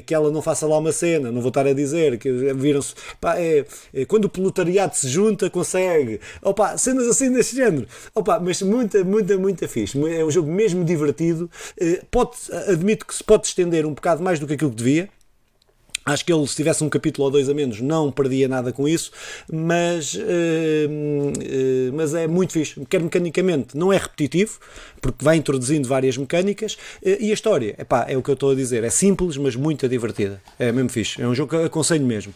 que 0.05 0.13
ela 0.13 0.31
não 0.31 0.41
faça 0.41 0.65
lá 0.65 0.77
uma 0.77 0.91
cena, 0.91 1.31
não 1.31 1.41
vou 1.41 1.49
estar 1.49 1.65
a 1.65 1.73
dizer, 1.73 2.17
que 2.17 2.31
viram-se, 2.53 2.93
é, 3.37 3.65
é, 3.93 4.05
quando 4.05 4.25
o 4.25 4.29
pelotariado 4.29 4.95
se 4.95 5.07
junta, 5.07 5.49
consegue, 5.49 6.19
opa, 6.41 6.77
cenas 6.77 7.07
assim 7.07 7.31
desse 7.31 7.55
género, 7.55 7.87
opa, 8.13 8.39
mas 8.39 8.61
muita, 8.61 9.03
muita, 9.03 9.37
muita 9.37 9.48
fixe, 9.67 9.97
é 10.11 10.23
um 10.23 10.31
jogo 10.31 10.51
mesmo 10.51 10.83
divertido, 10.83 11.49
eh, 11.79 12.01
pode, 12.09 12.31
admito 12.67 13.05
que 13.05 13.15
se 13.15 13.23
pode 13.23 13.47
estender 13.47 13.85
um 13.85 13.93
bocado 13.93 14.23
mais 14.23 14.39
do 14.39 14.47
que 14.47 14.53
aquilo 14.53 14.71
que 14.71 14.77
devia, 14.77 15.09
Acho 16.05 16.25
que 16.25 16.33
ele, 16.33 16.47
se 16.47 16.55
tivesse 16.55 16.83
um 16.83 16.89
capítulo 16.89 17.25
ou 17.25 17.31
dois 17.31 17.47
a 17.49 17.53
menos, 17.53 17.81
não 17.81 18.11
perdia 18.11 18.47
nada 18.47 18.73
com 18.73 18.87
isso, 18.87 19.11
mas, 19.51 20.15
uh, 20.15 20.19
uh, 20.19 21.93
mas 21.93 22.15
é 22.15 22.25
muito 22.25 22.53
fixe. 22.53 22.83
Quer 22.89 23.01
mecanicamente, 23.01 23.77
não 23.77 23.93
é 23.93 23.97
repetitivo, 23.97 24.59
porque 25.01 25.23
vai 25.23 25.35
introduzindo 25.37 25.87
várias 25.87 26.17
mecânicas, 26.17 26.73
uh, 26.73 27.17
e 27.19 27.29
a 27.29 27.33
história, 27.33 27.75
epá, 27.77 28.05
é 28.09 28.17
o 28.17 28.23
que 28.23 28.29
eu 28.29 28.33
estou 28.33 28.51
a 28.51 28.55
dizer, 28.55 28.83
é 28.83 28.89
simples, 28.89 29.37
mas 29.37 29.55
muito 29.55 29.87
divertida. 29.87 30.41
É 30.57 30.71
mesmo 30.71 30.89
fixe. 30.89 31.21
É 31.21 31.27
um 31.27 31.35
jogo 31.35 31.51
que 31.51 31.63
aconselho 31.63 32.05
mesmo. 32.05 32.33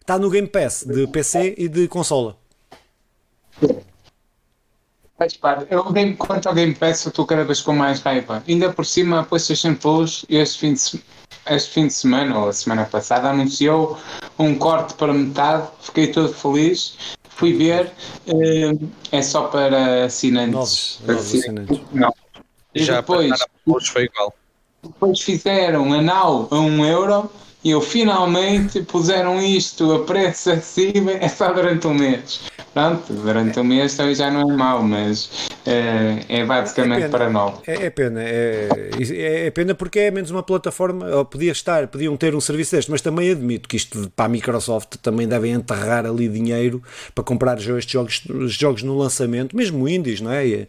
Está 0.00 0.16
no 0.16 0.30
Game 0.30 0.46
Pass 0.46 0.84
de 0.86 1.08
PC 1.08 1.54
e 1.58 1.68
de 1.68 1.88
consola. 1.88 2.36
Faz 5.18 5.34
parte. 5.36 5.66
Eu, 5.70 5.84
quanto 6.18 6.46
ao 6.46 6.54
Game 6.54 6.74
Pass, 6.74 7.04
eu 7.04 7.08
estou 7.08 7.24
cada 7.24 7.44
vez 7.44 7.60
com 7.62 7.72
mais 7.72 8.00
raiva. 8.00 8.42
Ainda 8.46 8.72
por 8.72 8.84
cima, 8.84 9.20
a 9.20 9.22
PlayStation 9.22 9.74
Plus, 9.74 10.26
este 10.28 10.58
fim 10.58 10.74
de, 10.74 11.02
este 11.46 11.70
fim 11.70 11.86
de 11.86 11.92
semana, 11.94 12.38
ou 12.38 12.48
a 12.48 12.52
semana 12.52 12.84
passada, 12.84 13.30
anunciou 13.30 13.98
um 14.38 14.54
corte 14.56 14.94
para 14.94 15.14
metade. 15.14 15.68
Fiquei 15.80 16.08
todo 16.08 16.32
feliz. 16.32 17.16
Fui 17.30 17.54
ver. 17.54 17.90
Eh, 18.26 18.72
é 19.10 19.22
só 19.22 19.44
para 19.44 20.04
assinantes. 20.04 20.52
Novos, 20.52 21.00
novos 21.06 21.34
assinantes. 21.34 21.80
Não. 21.92 22.12
E 22.74 22.84
Já 22.84 22.96
depois, 22.96 23.30
foi 23.88 24.04
igual. 24.04 24.34
Depois 24.82 25.20
fizeram 25.20 25.94
a 25.94 26.02
Now 26.02 26.46
a 26.50 26.56
1 26.56 26.62
um 26.62 26.84
euro 26.84 27.30
e 27.64 27.70
eu 27.70 27.80
finalmente 27.80 28.82
puseram 28.82 29.40
isto 29.40 29.92
a 29.92 30.04
preço 30.04 30.50
acessível 30.50 31.16
é 31.18 31.26
só 31.26 31.52
durante 31.52 31.86
um 31.86 31.94
mês. 31.94 32.40
Pronto, 32.76 33.10
durante 33.10 33.58
um 33.58 33.64
mês 33.64 33.96
também 33.96 34.14
já 34.14 34.30
não 34.30 34.50
é 34.50 34.54
mau, 34.54 34.82
mas 34.82 35.48
é, 35.64 36.26
é 36.28 36.44
basicamente 36.44 37.04
é 37.04 37.08
para 37.08 37.30
novo. 37.30 37.62
É, 37.66 37.86
é 37.86 37.88
pena, 37.88 38.22
é, 38.22 38.68
é, 39.00 39.46
é, 39.46 39.50
pena 39.50 39.74
porque 39.74 39.98
é 39.98 40.10
menos 40.10 40.30
uma 40.30 40.42
plataforma, 40.42 41.24
podia 41.24 41.52
estar, 41.52 41.88
podiam 41.88 42.14
ter 42.18 42.34
um 42.34 42.40
serviço 42.40 42.76
deste, 42.76 42.90
mas 42.90 43.00
também 43.00 43.30
admito 43.30 43.66
que 43.66 43.78
isto 43.78 44.12
para 44.14 44.26
a 44.26 44.28
Microsoft 44.28 44.96
também 45.00 45.26
devem 45.26 45.52
enterrar 45.52 46.04
ali 46.04 46.28
dinheiro 46.28 46.82
para 47.14 47.24
comprar 47.24 47.56
estes 47.56 47.90
jogos, 47.90 48.22
jogos 48.48 48.82
no 48.82 48.98
lançamento, 48.98 49.56
mesmo 49.56 49.88
indies, 49.88 50.20
não 50.20 50.30
é? 50.30 50.66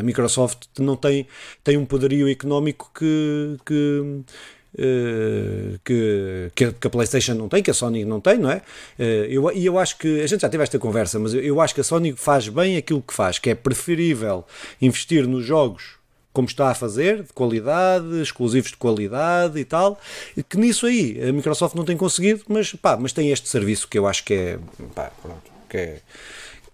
A 0.00 0.02
Microsoft 0.02 0.68
não 0.78 0.96
tem, 0.96 1.26
tem 1.62 1.76
um 1.76 1.84
poderio 1.84 2.30
económico 2.30 2.90
que, 2.94 3.58
que 3.66 4.22
que, 5.84 6.50
que, 6.54 6.86
a, 6.86 6.90
PlayStation 6.90 7.34
não 7.34 7.48
tem, 7.48 7.62
que 7.62 7.70
a 7.70 7.74
Sony 7.74 8.04
não 8.04 8.20
tem, 8.20 8.38
não 8.38 8.50
é? 8.50 8.62
Eu, 8.98 9.50
e 9.52 9.64
eu 9.64 9.78
acho 9.78 9.96
que 9.98 10.20
a 10.20 10.26
gente 10.26 10.42
já 10.42 10.48
teve 10.48 10.62
esta 10.62 10.78
conversa, 10.78 11.18
mas 11.18 11.32
eu, 11.32 11.40
eu, 11.40 11.60
acho 11.60 11.74
que 11.74 11.80
a 11.80 11.84
Sony 11.84 12.12
faz 12.12 12.48
bem 12.48 12.76
aquilo 12.76 13.02
que 13.02 13.14
faz, 13.14 13.38
que 13.38 13.50
é 13.50 13.54
preferível 13.54 14.44
investir 14.80 15.26
nos 15.26 15.44
jogos 15.44 15.96
como 16.36 16.46
está 16.46 16.68
a 16.70 16.74
fazer, 16.74 17.22
de 17.22 17.32
qualidade, 17.32 18.20
exclusivos 18.20 18.70
de 18.70 18.76
qualidade 18.76 19.58
e 19.58 19.64
tal, 19.64 19.98
que 20.50 20.58
nisso 20.58 20.84
aí 20.84 21.18
a 21.26 21.32
Microsoft 21.32 21.74
não 21.74 21.82
tem 21.82 21.96
conseguido, 21.96 22.42
mas 22.46 22.74
pá, 22.74 22.94
mas 22.94 23.14
tem 23.14 23.30
este 23.30 23.48
serviço 23.48 23.88
que 23.88 23.98
eu 23.98 24.06
acho 24.06 24.22
que 24.22 24.34
é, 24.34 24.58
pá, 24.94 25.10
pronto, 25.22 25.50
que 25.66 25.78
é, 25.78 26.00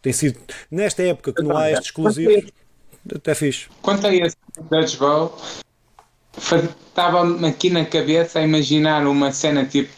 tem 0.02 0.12
sido 0.12 0.40
nesta 0.68 1.04
época 1.04 1.32
que 1.32 1.42
não 1.44 1.56
há 1.56 1.70
estes 1.70 1.86
exclusivos, 1.86 2.50
até 3.14 3.36
fixe. 3.36 3.68
Quanto 3.80 4.04
a 4.04 4.12
esse 4.12 4.36
Dutch 4.68 4.96
Ball, 4.96 5.32
estava-me 6.36 7.46
aqui 7.46 7.70
na 7.70 7.84
cabeça 7.84 8.38
a 8.38 8.42
imaginar 8.42 9.06
uma 9.06 9.32
cena 9.32 9.64
tipo 9.64 9.92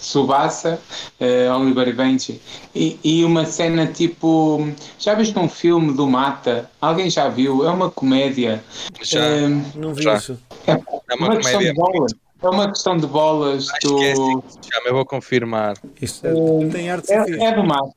Subasa, 0.00 0.80
uh, 1.20 1.60
Oliver 1.60 1.94
Benji, 1.94 2.40
e, 2.74 2.98
e 3.02 3.24
uma 3.24 3.44
cena 3.44 3.86
tipo. 3.86 4.68
Já 4.98 5.14
viste 5.14 5.36
um 5.38 5.48
filme 5.48 5.92
do 5.92 6.06
Mata? 6.06 6.70
Alguém 6.80 7.10
já 7.10 7.28
viu? 7.28 7.66
É 7.66 7.70
uma 7.70 7.90
comédia. 7.90 8.62
Já. 9.02 9.20
Uh, 9.20 9.62
não 9.74 9.94
vi 9.94 10.02
já. 10.02 10.14
isso. 10.14 10.38
É, 10.66 10.72
é 10.72 11.14
uma, 11.14 11.26
uma 11.28 11.36
questão 11.36 11.60
de 11.60 11.72
bolas. 11.72 12.12
É 12.40 12.48
uma 12.48 12.68
questão 12.68 12.96
de 12.96 13.06
bolas 13.06 13.68
Acho 13.68 13.88
do. 13.88 13.96
Que 13.96 14.04
é 14.04 14.12
assim 14.12 14.42
chama, 14.72 14.86
eu 14.86 14.94
vou 14.94 15.04
confirmar. 15.04 15.76
Isso 16.00 16.24
é, 16.24 16.32
tem 16.70 16.90
arte 16.90 17.12
é, 17.12 17.44
é 17.44 17.54
do 17.54 17.64
Mata. 17.64 17.92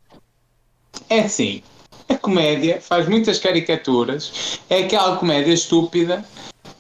É 1.07 1.19
assim. 1.19 1.61
A 2.09 2.17
comédia 2.17 2.81
faz 2.81 3.07
muitas 3.07 3.39
caricaturas, 3.39 4.59
é 4.69 4.79
aquela 4.79 5.15
comédia 5.15 5.53
estúpida 5.53 6.25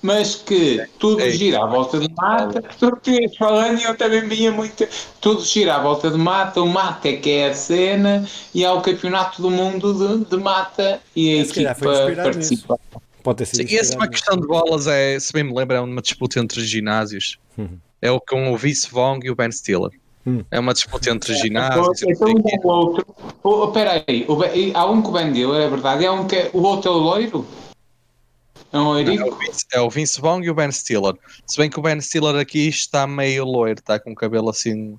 mas 0.01 0.35
que 0.35 0.83
tudo 0.97 1.21
Ei. 1.21 1.31
gira 1.31 1.63
à 1.63 1.67
volta 1.67 1.99
de 1.99 2.09
mata, 2.15 2.61
português 2.79 3.35
falando, 3.37 3.79
e 3.79 3.83
eu 3.83 3.95
também 3.95 4.27
vinha 4.27 4.51
muito. 4.51 4.87
Tudo 5.19 5.43
gira 5.43 5.75
à 5.75 5.79
volta 5.79 6.09
de 6.09 6.17
mata, 6.17 6.61
o 6.61 6.67
mata 6.67 7.07
é 7.07 7.17
que 7.17 7.29
é 7.29 7.49
a 7.49 7.53
cena, 7.53 8.27
e 8.53 8.65
há 8.65 8.73
o 8.73 8.81
campeonato 8.81 9.41
do 9.41 9.51
mundo 9.51 9.93
de, 9.93 10.25
de 10.25 10.37
mata, 10.37 10.99
e 11.15 11.39
a 11.39 11.41
equipa 11.43 11.75
participa. 12.15 12.79
Pode 13.23 13.37
ter 13.37 13.45
sido 13.45 13.69
Sim, 13.69 13.75
essa 13.75 13.93
é 13.93 13.97
uma 13.97 14.07
questão 14.07 14.35
de 14.35 14.47
bolas, 14.47 14.87
é, 14.87 15.19
se 15.19 15.31
bem 15.31 15.43
me 15.43 15.53
lembro, 15.53 15.75
é 15.75 15.79
uma 15.79 16.01
disputa 16.01 16.39
entre 16.39 16.63
ginásios. 16.65 17.37
Uhum. 17.57 17.77
É 18.01 18.09
o 18.09 18.19
com 18.19 18.51
o 18.51 18.57
Vince 18.57 18.89
Vong 18.89 19.25
e 19.25 19.29
o 19.29 19.35
Ben 19.35 19.51
Stiller. 19.51 19.91
Hum. 20.25 20.43
É 20.49 20.59
uma 20.59 20.73
disputa 20.73 21.09
entre 21.11 21.35
ginásios. 21.35 22.01
Então, 22.01 22.29
então 22.29 22.59
o 22.63 22.67
outro. 22.67 23.05
Oh, 23.43 23.65
espera 23.65 24.03
aí, 24.07 24.25
há 24.73 24.85
um 24.85 25.01
que 25.03 25.09
o 25.09 25.11
Ben 25.11 25.29
Stiller, 25.29 25.61
é 25.61 25.69
verdade, 25.69 26.05
há 26.05 26.11
um 26.11 26.25
que 26.25 26.35
é, 26.35 26.49
o 26.51 26.63
outro 26.63 26.91
é 26.91 26.95
o 26.95 26.97
loiro? 26.97 27.45
É 28.73 28.77
loirico? 28.77 29.23
É 29.23 29.29
o, 29.29 29.35
Vince, 29.37 29.65
é 29.73 29.81
o 29.81 29.89
Vince 29.89 30.21
Vaughn 30.21 30.43
e 30.43 30.49
o 30.49 30.55
Ben 30.55 30.71
Stiller. 30.71 31.15
Se 31.45 31.57
bem 31.57 31.69
que 31.69 31.79
o 31.79 31.81
Ben 31.81 31.99
Stiller 31.99 32.35
aqui 32.35 32.67
está 32.69 33.05
meio 33.05 33.45
loiro, 33.45 33.79
está 33.79 33.99
com 33.99 34.11
o 34.11 34.15
cabelo 34.15 34.49
assim 34.49 34.97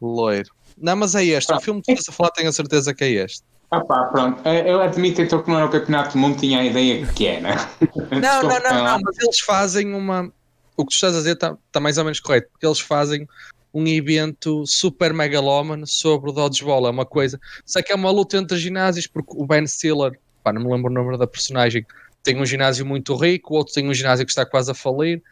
loiro. 0.00 0.50
Não, 0.78 0.94
mas 0.94 1.14
é 1.14 1.24
este. 1.24 1.52
O 1.52 1.60
filme 1.60 1.82
que 1.82 1.92
estás 1.92 2.08
a 2.08 2.12
falar, 2.12 2.30
tenho 2.30 2.48
a 2.48 2.52
certeza 2.52 2.94
que 2.94 3.04
é 3.04 3.10
este. 3.24 3.42
Ah 3.70 3.80
pá, 3.80 4.04
pronto. 4.04 4.46
É, 4.46 4.70
eu 4.70 4.80
admito 4.80 5.20
então 5.20 5.42
que 5.42 5.50
não 5.50 5.56
era 5.56 5.66
o 5.66 5.70
Campeonato 5.70 6.12
do 6.12 6.18
Mundo, 6.18 6.38
tinha 6.38 6.60
a 6.60 6.64
ideia 6.64 7.04
que 7.06 7.26
era. 7.26 7.68
É, 8.10 8.20
não, 8.20 8.42
não, 8.42 8.60
não, 8.60 8.84
não, 8.84 9.00
mas 9.02 9.18
eles 9.18 9.40
fazem 9.40 9.92
uma. 9.92 10.30
O 10.76 10.84
que 10.84 10.90
tu 10.90 10.94
estás 10.94 11.14
a 11.14 11.18
dizer 11.18 11.32
está 11.32 11.56
tá 11.72 11.80
mais 11.80 11.98
ou 11.98 12.04
menos 12.04 12.20
correto, 12.20 12.48
porque 12.52 12.66
eles 12.66 12.78
fazem 12.78 13.26
um 13.74 13.86
evento 13.86 14.64
super 14.66 15.12
megalómano 15.12 15.86
sobre 15.86 16.30
o 16.30 16.32
dodgeball. 16.32 16.86
É 16.86 16.90
uma 16.90 17.06
coisa. 17.06 17.40
Sei 17.64 17.82
que 17.82 17.92
é 17.92 17.96
uma 17.96 18.10
luta 18.10 18.36
entre 18.36 18.56
ginásios, 18.56 19.06
porque 19.06 19.32
o 19.34 19.46
Ben 19.46 19.66
Stiller, 19.66 20.18
pá, 20.44 20.52
não 20.52 20.62
me 20.62 20.70
lembro 20.70 20.90
o 20.90 20.94
nome 20.94 21.18
da 21.18 21.26
personagem, 21.26 21.84
tem 22.26 22.40
um 22.40 22.44
ginásio 22.44 22.84
muito 22.84 23.14
rico, 23.14 23.54
o 23.54 23.56
outro 23.56 23.72
tem 23.72 23.88
um 23.88 23.94
ginásio 23.94 24.26
que 24.26 24.32
está 24.32 24.44
quase 24.44 24.70
a 24.70 24.74
falir. 24.74 25.22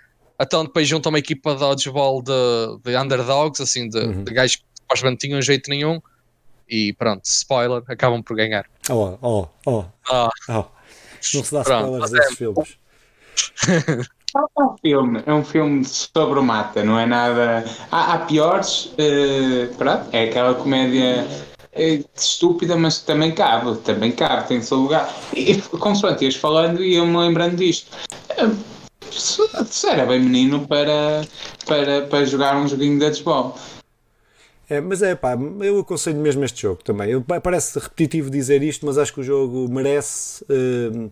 Então 0.41 0.65
depois 0.65 0.87
juntam 0.87 1.11
uma 1.11 1.19
equipa 1.19 1.53
de 1.55 1.61
dodgeball 1.61 2.23
de, 2.23 2.33
de 2.85 2.97
underdogs, 2.97 3.61
assim, 3.61 3.89
de, 3.89 3.99
uhum. 3.99 4.25
de 4.25 4.33
gajos 4.33 4.57
que 4.57 4.63
supostamente 4.81 5.27
tinham 5.27 5.43
jeito 5.43 5.69
nenhum. 5.69 6.01
E 6.69 6.93
pronto, 6.93 7.25
spoiler, 7.25 7.83
acabam 7.89 8.23
por 8.23 8.37
ganhar. 8.37 8.65
Oh, 8.89 9.19
oh, 9.21 9.49
oh. 9.67 9.85
Ah. 10.09 10.31
oh. 10.49 10.65
Não 11.35 11.45
se 11.45 11.53
dá 11.53 11.63
pronto, 11.63 11.85
spoilers 11.85 12.11
desses 12.11 12.33
é... 12.33 12.37
filmes. 12.37 12.79
É 14.37 14.63
um 14.65 14.77
filme, 14.79 15.23
é 15.27 15.33
um 15.33 15.45
filme 15.45 15.85
sobre 15.85 16.41
o 16.41 16.43
mata, 16.43 16.83
não 16.83 16.99
é 16.99 17.07
nada. 17.07 17.65
Há, 17.89 18.15
há 18.15 18.19
piores, 18.19 18.87
uh, 18.87 19.73
pronto, 19.77 20.09
é 20.11 20.25
aquela 20.25 20.55
comédia 20.57 21.25
é 21.75 22.05
estúpida, 22.15 22.77
mas 22.77 23.01
também 23.01 23.33
cabe, 23.33 23.77
também 23.79 24.13
cabe, 24.13 24.49
tem 24.49 24.63
seu 24.63 24.79
lugar. 24.79 25.13
E 25.35 25.61
consoante 25.79 26.25
ias 26.25 26.37
falando 26.37 26.83
e 26.83 26.95
eu 26.95 27.07
me 27.07 27.17
lembrando 27.17 27.57
disto. 27.57 27.91
Se 29.11 29.89
era 29.89 30.07
bem 30.07 30.21
menino 30.21 30.67
para, 30.67 31.23
para, 31.67 32.03
para 32.03 32.25
jogar 32.25 32.57
um 32.57 32.67
joguinho 32.67 32.99
de 32.99 33.05
dodgeball. 33.05 33.57
É, 34.69 34.81
mas 34.81 35.03
é 35.03 35.15
pá, 35.15 35.37
eu 35.61 35.79
aconselho 35.79 36.19
mesmo 36.19 36.45
este 36.45 36.63
jogo 36.63 36.83
também. 36.83 37.21
Parece 37.43 37.79
repetitivo 37.79 38.31
dizer 38.31 38.63
isto, 38.63 38.87
mas 38.87 38.97
acho 38.97 39.13
que 39.13 39.21
o 39.21 39.25
jogo 39.25 39.69
merece. 39.69 40.43
Uh, 40.45 41.11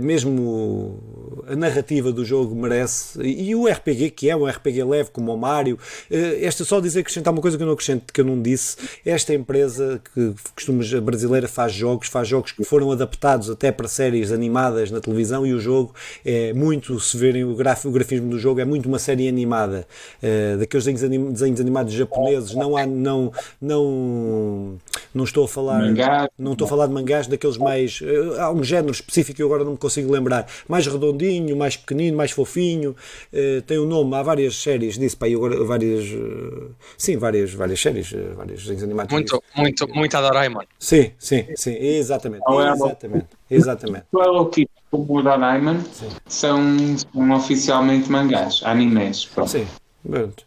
mesmo 0.00 1.42
a 1.46 1.56
narrativa 1.56 2.12
do 2.12 2.24
jogo 2.24 2.54
merece, 2.54 3.20
e 3.22 3.54
o 3.54 3.66
RPG, 3.66 4.10
que 4.10 4.30
é 4.30 4.36
um 4.36 4.46
RPG 4.46 4.82
leve, 4.84 5.10
como 5.10 5.32
o 5.34 5.36
Mario, 5.36 5.78
eh, 6.10 6.38
esta 6.44 6.64
só 6.64 6.80
dizer 6.80 7.00
acrescentar 7.00 7.32
uma 7.32 7.42
coisa 7.42 7.56
que 7.56 7.62
eu 7.62 7.66
não 7.66 7.74
acrescento, 7.74 8.12
que 8.12 8.20
eu 8.20 8.24
não 8.24 8.40
disse, 8.40 8.76
esta 9.04 9.34
empresa 9.34 10.00
que 10.14 10.34
costumes 10.54 10.92
brasileira 10.94 11.48
faz 11.48 11.72
jogos, 11.72 12.08
faz 12.08 12.28
jogos 12.28 12.52
que 12.52 12.64
foram 12.64 12.90
adaptados 12.92 13.50
até 13.50 13.70
para 13.72 13.88
séries 13.88 14.30
animadas 14.32 14.90
na 14.90 15.00
televisão 15.00 15.46
e 15.46 15.52
o 15.52 15.60
jogo 15.60 15.94
é 16.24 16.52
muito, 16.52 16.98
se 17.00 17.16
verem 17.16 17.44
o, 17.44 17.54
graf, 17.54 17.84
o 17.84 17.90
grafismo 17.90 18.30
do 18.30 18.38
jogo, 18.38 18.60
é 18.60 18.64
muito 18.64 18.88
uma 18.88 18.98
série 18.98 19.28
animada, 19.28 19.86
uh, 20.22 20.58
daqueles 20.58 20.84
desenhos, 20.84 21.02
anim, 21.04 21.32
desenhos 21.32 21.60
animados 21.60 21.92
japoneses, 21.92 22.54
não 22.54 22.76
há, 22.76 22.86
não, 22.86 23.32
não 23.60 24.76
Não 25.14 25.24
estou 25.24 25.44
a 25.44 25.48
falar, 25.48 25.80
Mangás. 25.80 26.28
não 26.38 26.52
estou 26.52 26.64
a 26.66 26.68
falar 26.68 26.86
de 26.86 26.92
mangás 26.92 27.26
daqueles 27.26 27.56
mais. 27.56 28.00
eh, 28.02 28.40
há 28.40 28.50
um 28.52 28.62
género 28.62 28.90
específico 28.92 29.36
que 29.36 29.42
eu 29.42 29.46
agora 29.46 29.63
não 29.64 29.72
me 29.72 29.78
consigo 29.78 30.12
lembrar. 30.12 30.46
Mais 30.68 30.86
redondinho, 30.86 31.56
mais 31.56 31.76
pequenino, 31.76 32.16
mais 32.16 32.30
fofinho. 32.30 32.94
eh, 33.32 33.62
tem 33.66 33.78
um 33.78 33.86
nome, 33.86 34.14
há 34.14 34.22
várias 34.22 34.56
séries 34.56 34.98
disso, 34.98 35.16
pá, 35.16 35.26
agora 35.26 35.62
várias. 35.64 36.04
eh, 36.04 36.68
sim, 36.96 37.16
várias, 37.16 37.52
várias 37.52 37.80
séries, 37.80 38.12
eh, 38.12 38.32
vários 38.34 38.62
desenhos 38.62 38.82
animados. 38.82 39.12
Muito, 39.12 39.42
muito, 39.56 39.88
muito 39.88 40.16
a 40.16 40.20
Doraemon. 40.20 40.62
Sim, 40.78 41.12
sim, 41.18 41.46
sim, 41.56 41.74
exatamente. 41.74 42.42
É 42.48 42.72
Exatamente, 42.72 43.28
exatamente. 43.50 44.04
O 44.12 44.22
Hello 44.22 44.46
Kitty 44.50 44.70
como 44.90 45.18
o 45.18 45.22
Doraemon 45.22 45.80
são, 46.26 46.96
são 46.96 47.30
oficialmente 47.32 48.10
mangás, 48.10 48.60
animes. 48.64 49.24
Pronto. 49.24 49.50
Sim, 49.50 49.66
pronto. 50.08 50.44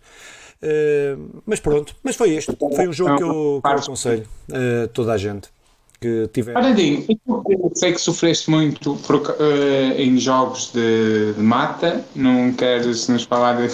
Eh, 0.62 1.16
mas 1.46 1.60
pronto, 1.60 1.96
mas 2.04 2.16
foi 2.16 2.32
este. 2.34 2.56
Foi 2.58 2.88
um 2.88 2.94
jogo 2.94 3.18
que 3.18 3.24
eu, 3.24 3.62
que 3.64 3.70
eu 3.70 3.78
aconselho 3.78 4.28
a 4.52 4.88
toda 4.88 5.14
a 5.14 5.18
gente 5.18 5.50
que 6.00 6.28
tiver. 6.34 6.56
Ora, 6.56 6.74
Dinho, 6.74 7.06
eu 7.28 7.72
sei 7.76 7.94
que 7.94 8.00
sofreste 8.00 8.50
muito 8.50 8.96
por 8.98 9.36
eh, 9.40 10.02
em 10.02 10.18
jogos 10.20 10.72
de, 10.72 11.34
de 11.34 11.42
mata. 11.42 12.04
Não 12.16 12.54
queres 12.54 13.08
nos 13.08 13.24
falar 13.24 13.56
de. 13.58 13.74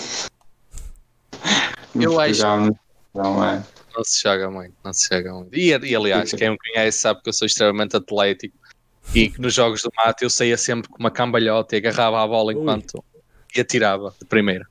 Eu 1.95 2.19
acho- 2.19 2.41
Não, 2.43 2.76
não 3.13 3.43
é. 3.45 3.63
Não 3.95 4.03
se 4.03 4.24
joga 4.24 4.49
muito, 4.49 4.74
não 4.84 4.91
se 4.91 5.07
joga 5.13 5.34
muito. 5.34 5.55
E, 5.55 5.69
e, 5.69 5.95
aliás, 5.95 6.32
quem 6.34 6.49
me 6.51 6.57
conhece 6.57 6.97
sabe 6.99 7.21
que 7.21 7.30
eu 7.30 7.34
sou 7.34 7.45
extremamente 7.45 7.95
atlético 7.95 8.55
e 9.13 9.30
que 9.30 9.39
nos 9.39 9.53
jogos 9.53 9.82
do 9.84 9.91
mato 9.95 10.24
eu 10.24 10.30
saía 10.30 10.57
sempre 10.57 10.89
com 10.89 10.97
uma 10.97 11.11
cambalhota 11.11 11.76
e 11.76 11.78
agarrava 11.78 12.24
a 12.24 12.28
bola 12.28 12.53
Ui. 12.53 12.59
enquanto 12.59 13.03
e 13.55 13.61
atirava 13.61 14.15
de 14.19 14.26
primeira. 14.26 14.65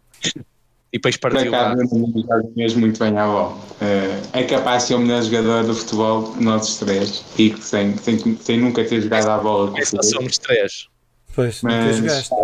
E 0.93 0.99
depois 0.99 1.17
Por 1.17 1.33
partia 1.33 1.51
o 1.51 1.55
acaso, 1.55 1.77
não 1.97 2.53
mesmo 2.55 2.81
muito 2.81 2.99
bem 2.99 3.17
à 3.17 3.27
bola. 3.27 3.59
Eh, 3.81 4.21
é 4.35 4.43
capaz 4.45 4.83
de 4.83 4.89
ser 4.89 4.95
o 4.97 4.99
melhor 4.99 5.23
jogador 5.23 5.65
do 5.65 5.75
futebol 5.75 6.35
de 6.35 6.45
nós 6.45 6.77
três. 6.79 7.25
E 7.39 7.57
sem, 7.63 7.97
sem, 7.97 8.37
sem 8.37 8.61
nunca 8.61 8.85
ter 8.85 9.01
jogado 9.01 9.29
à 9.29 9.39
bola 9.39 9.71
Mas 9.71 9.89
só 9.89 10.03
somos 10.03 10.37
três. 10.37 10.89
Pois, 11.35 11.63
nunca 11.63 11.77
Mas 11.77 11.97
jogaste. 11.97 12.35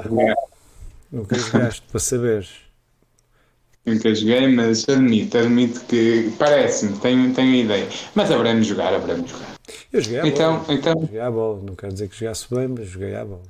Nunca 1.12 1.38
jogaste, 1.38 1.82
para 1.90 2.00
saberes. 2.00 2.48
nunca 3.84 4.14
joguei, 4.14 4.48
mas 4.48 4.88
admito, 4.88 5.36
admito 5.38 5.80
que 5.86 6.32
parece-me, 6.38 6.96
tenho, 7.00 7.34
tenho 7.34 7.54
ideia. 7.54 7.86
Mas 8.14 8.30
haveremos 8.30 8.66
jogar, 8.66 8.94
haveremos 8.94 9.30
jogar. 9.30 9.54
Eu 9.92 10.00
joguei 10.00 10.20
à 10.20 10.26
Então, 10.26 10.58
bola. 10.60 10.74
então 10.74 11.00
Joguei 11.02 11.20
à 11.20 11.30
bola. 11.30 11.62
Não 11.62 11.74
quero 11.74 11.92
dizer 11.92 12.08
que 12.08 12.18
jogasse 12.18 12.46
bem, 12.54 12.68
mas 12.68 12.88
joguei 12.88 13.14
à 13.14 13.24
bola. 13.26 13.42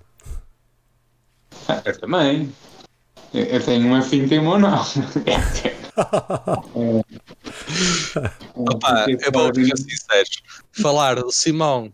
Ah, 1.68 1.82
Eu 1.84 1.98
também. 2.00 2.52
Eu 3.34 3.44
eu 3.44 3.62
tenho 3.64 3.86
uma 3.86 4.02
finta 4.02 4.34
e 4.34 4.38
uma 4.38 4.58
não. 4.58 4.82
Opa, 8.54 9.06
eu 9.08 9.32
vou 9.32 9.54
ser 9.54 9.76
sincero. 9.76 10.24
Falar 10.72 11.16
do 11.16 11.30
Simão, 11.32 11.92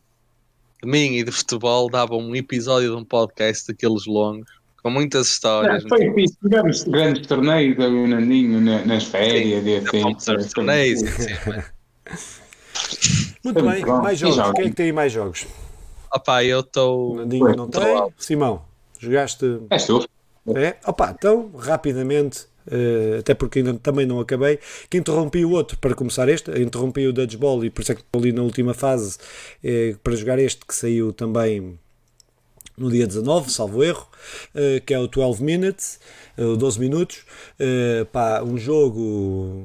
de 0.82 0.88
mim 0.90 1.16
e 1.16 1.24
de 1.24 1.32
futebol 1.32 1.88
dava 1.90 2.14
um 2.16 2.34
episódio 2.36 2.90
de 2.90 2.96
um 2.96 3.04
podcast 3.04 3.66
daqueles 3.68 4.06
longos, 4.06 4.48
com 4.82 4.90
muitas 4.90 5.28
histórias. 5.28 5.82
Foi 5.88 6.12
fixe, 6.14 6.36
tivemos 6.42 6.84
grandes 6.84 7.26
torneios 7.26 7.76
e 7.78 7.82
o 7.82 8.06
Nandinho 8.06 8.60
na- 8.60 8.84
nas 8.84 9.04
férias 9.04 9.64
e 9.66 9.80
Já 9.80 9.88
assim. 10.38 10.48
torneios 10.54 11.02
assim, 11.02 11.32
mas- 11.46 12.40
Muito 13.42 13.62
bem, 13.64 13.84
bom. 13.84 14.02
mais 14.02 14.18
jogos. 14.18 14.36
jogos? 14.36 14.52
Quem 14.54 14.66
é 14.66 14.68
que 14.70 14.76
tem 14.76 14.86
aí 14.86 14.92
mais 14.92 15.12
jogos? 15.12 15.46
Opa, 16.14 16.44
eu 16.44 16.60
estou. 16.60 17.16
Nandinho 17.16 17.56
não 17.56 17.68
tem. 17.68 17.82
Simão, 18.18 18.62
jogaste. 19.00 19.60
És 19.70 19.86
tu? 19.86 20.06
É? 20.46 20.76
Opa, 20.86 21.14
então, 21.16 21.50
rapidamente, 21.56 22.46
eh, 22.70 23.18
até 23.20 23.32
porque 23.34 23.60
ainda 23.60 23.74
também 23.74 24.04
não 24.04 24.20
acabei, 24.20 24.58
que 24.90 24.98
interrompi 24.98 25.44
o 25.44 25.50
outro 25.50 25.78
para 25.78 25.94
começar 25.94 26.28
este, 26.28 26.50
interrompi 26.60 27.06
o 27.06 27.12
Dodgeball 27.12 27.64
e 27.64 27.70
por 27.70 27.82
isso 27.82 27.92
é 27.92 27.94
que 27.94 28.02
estou 28.02 28.20
ali 28.20 28.32
na 28.32 28.42
última 28.42 28.74
fase 28.74 29.16
eh, 29.62 29.96
para 30.02 30.14
jogar 30.14 30.38
este 30.38 30.64
que 30.66 30.74
saiu 30.74 31.12
também 31.12 31.78
no 32.76 32.90
dia 32.90 33.06
19, 33.06 33.50
salvo 33.52 33.82
erro, 33.84 34.06
eh, 34.54 34.80
que 34.84 34.92
é 34.92 34.98
o 34.98 35.06
12 35.06 35.42
Minutes, 35.42 36.00
eh, 36.36 36.44
o 36.44 36.56
12 36.56 36.80
minutos, 36.80 37.24
eh, 37.58 38.04
pá, 38.12 38.42
um 38.42 38.56
jogo, 38.58 39.64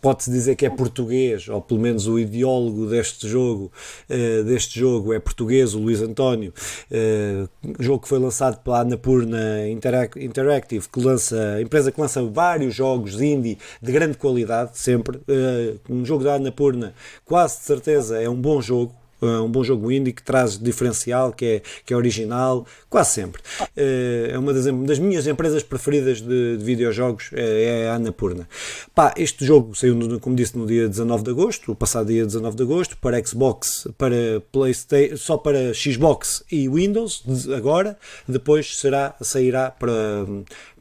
pode-se 0.00 0.30
dizer 0.30 0.56
que 0.56 0.66
é 0.66 0.70
português, 0.70 1.48
ou 1.48 1.60
pelo 1.60 1.80
menos 1.80 2.06
o 2.08 2.18
ideólogo 2.18 2.86
deste 2.86 3.28
jogo, 3.28 3.70
eh, 4.08 4.42
deste 4.42 4.78
jogo 4.80 5.12
é 5.12 5.18
português, 5.20 5.74
o 5.74 5.78
Luís 5.78 6.02
António, 6.02 6.52
eh, 6.90 7.46
jogo 7.78 8.02
que 8.02 8.08
foi 8.08 8.18
lançado 8.18 8.60
pela 8.62 8.80
Annapurna 8.80 9.68
Interac- 9.68 10.16
Interactive, 10.20 10.88
que 10.88 11.00
lança, 11.00 11.60
empresa 11.62 11.92
que 11.92 12.00
lança 12.00 12.22
vários 12.24 12.74
jogos 12.74 13.20
indie 13.20 13.58
de 13.80 13.92
grande 13.92 14.16
qualidade, 14.18 14.76
sempre, 14.78 15.20
eh, 15.28 15.74
um 15.88 16.04
jogo 16.04 16.24
da 16.24 16.34
Annapurna, 16.34 16.92
quase 17.24 17.58
de 17.58 17.64
certeza 17.64 18.20
é 18.20 18.28
um 18.28 18.34
bom 18.40 18.60
jogo, 18.60 18.92
um 19.26 19.50
bom 19.50 19.62
jogo 19.62 19.90
indie 19.92 20.12
que 20.12 20.22
traz 20.22 20.58
diferencial, 20.58 21.32
que 21.32 21.44
é, 21.44 21.62
que 21.84 21.92
é 21.92 21.96
original, 21.96 22.66
quase 22.88 23.10
sempre. 23.10 23.42
Uh, 23.76 24.30
é 24.32 24.38
uma 24.38 24.52
das, 24.52 24.64
das 24.64 24.98
minhas 24.98 25.26
empresas 25.26 25.62
preferidas 25.62 26.20
de, 26.20 26.56
de 26.56 26.64
videojogos, 26.64 27.30
é, 27.32 27.82
é 27.84 27.88
a 27.88 27.94
Annapurna. 27.94 28.48
Pá, 28.94 29.12
este 29.16 29.44
jogo 29.44 29.74
saiu, 29.74 29.94
no- 29.94 30.20
como 30.20 30.34
disse, 30.36 30.56
no 30.56 30.66
dia 30.66 30.88
19 30.88 31.22
de 31.24 31.30
agosto, 31.30 31.72
o 31.72 31.74
passado 31.76 32.06
dia 32.06 32.24
19 32.24 32.56
de 32.56 32.62
agosto, 32.62 32.96
para 32.98 33.24
Xbox, 33.24 33.86
para 33.98 34.40
PlayStation, 34.52 35.16
só 35.16 35.36
para 35.36 35.72
Xbox 35.74 36.44
e 36.50 36.68
Windows, 36.68 37.22
agora, 37.54 37.96
depois 38.28 38.78
será, 38.78 39.14
sairá 39.20 39.70
para, 39.70 40.26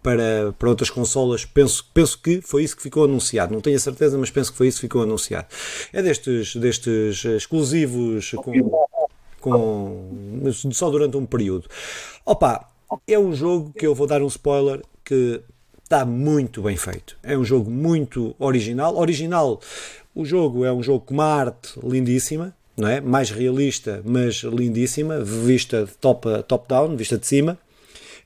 para, 0.05 0.53
para 0.59 0.69
outras 0.69 0.91
consolas. 0.91 1.45
Penso, 1.45 1.83
penso 1.91 2.21
que 2.21 2.39
foi 2.39 2.63
isso 2.63 2.77
que 2.77 2.83
ficou 2.83 3.05
anunciado. 3.05 3.51
Não 3.51 3.59
tenho 3.59 3.75
a 3.75 3.79
certeza, 3.79 4.15
mas 4.19 4.29
penso 4.29 4.51
que 4.51 4.57
foi 4.57 4.67
isso 4.67 4.77
que 4.77 4.81
ficou 4.81 5.01
anunciado. 5.01 5.47
É 5.91 5.99
destes, 5.99 6.55
destes 6.55 7.25
exclusivos 7.25 8.31
com, 8.35 8.85
com, 9.41 10.51
só 10.71 10.91
durante 10.91 11.17
um 11.17 11.25
período. 11.25 11.67
Opa, 12.23 12.69
é 13.07 13.17
um 13.17 13.33
jogo 13.33 13.73
que 13.75 13.87
eu 13.87 13.95
vou 13.95 14.05
dar 14.05 14.21
um 14.21 14.27
spoiler 14.27 14.83
que 15.03 15.41
está 15.83 16.05
muito 16.05 16.61
bem 16.61 16.77
feito. 16.77 17.17
É 17.23 17.35
um 17.35 17.43
jogo 17.43 17.71
muito 17.71 18.35
original. 18.37 18.95
Original, 18.95 19.59
o 20.13 20.23
jogo 20.23 20.63
é 20.63 20.71
um 20.71 20.83
jogo 20.83 20.99
com 20.99 21.15
uma 21.15 21.25
arte 21.25 21.79
lindíssima, 21.83 22.55
não 22.77 22.87
é? 22.87 23.01
Mais 23.01 23.31
realista, 23.31 24.03
mas 24.05 24.43
lindíssima, 24.43 25.19
vista 25.19 25.85
de 25.85 25.93
top, 25.93 26.29
vista 26.95 27.17
de 27.17 27.25
cima. 27.25 27.57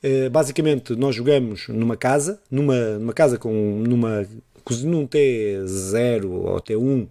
Eh, 0.02 0.30
basicamente, 0.30 0.96
nós 0.96 1.16
jogamos 1.16 1.68
numa 1.68 1.98
casa, 1.98 2.42
numa, 2.50 2.98
numa 3.00 3.14
casa 3.14 3.38
com 3.38 3.52
numa 3.86 4.26
cozinha, 4.64 4.92
num 4.92 5.08
T0 5.08 6.26
ou 6.30 6.62
T1, 6.62 7.08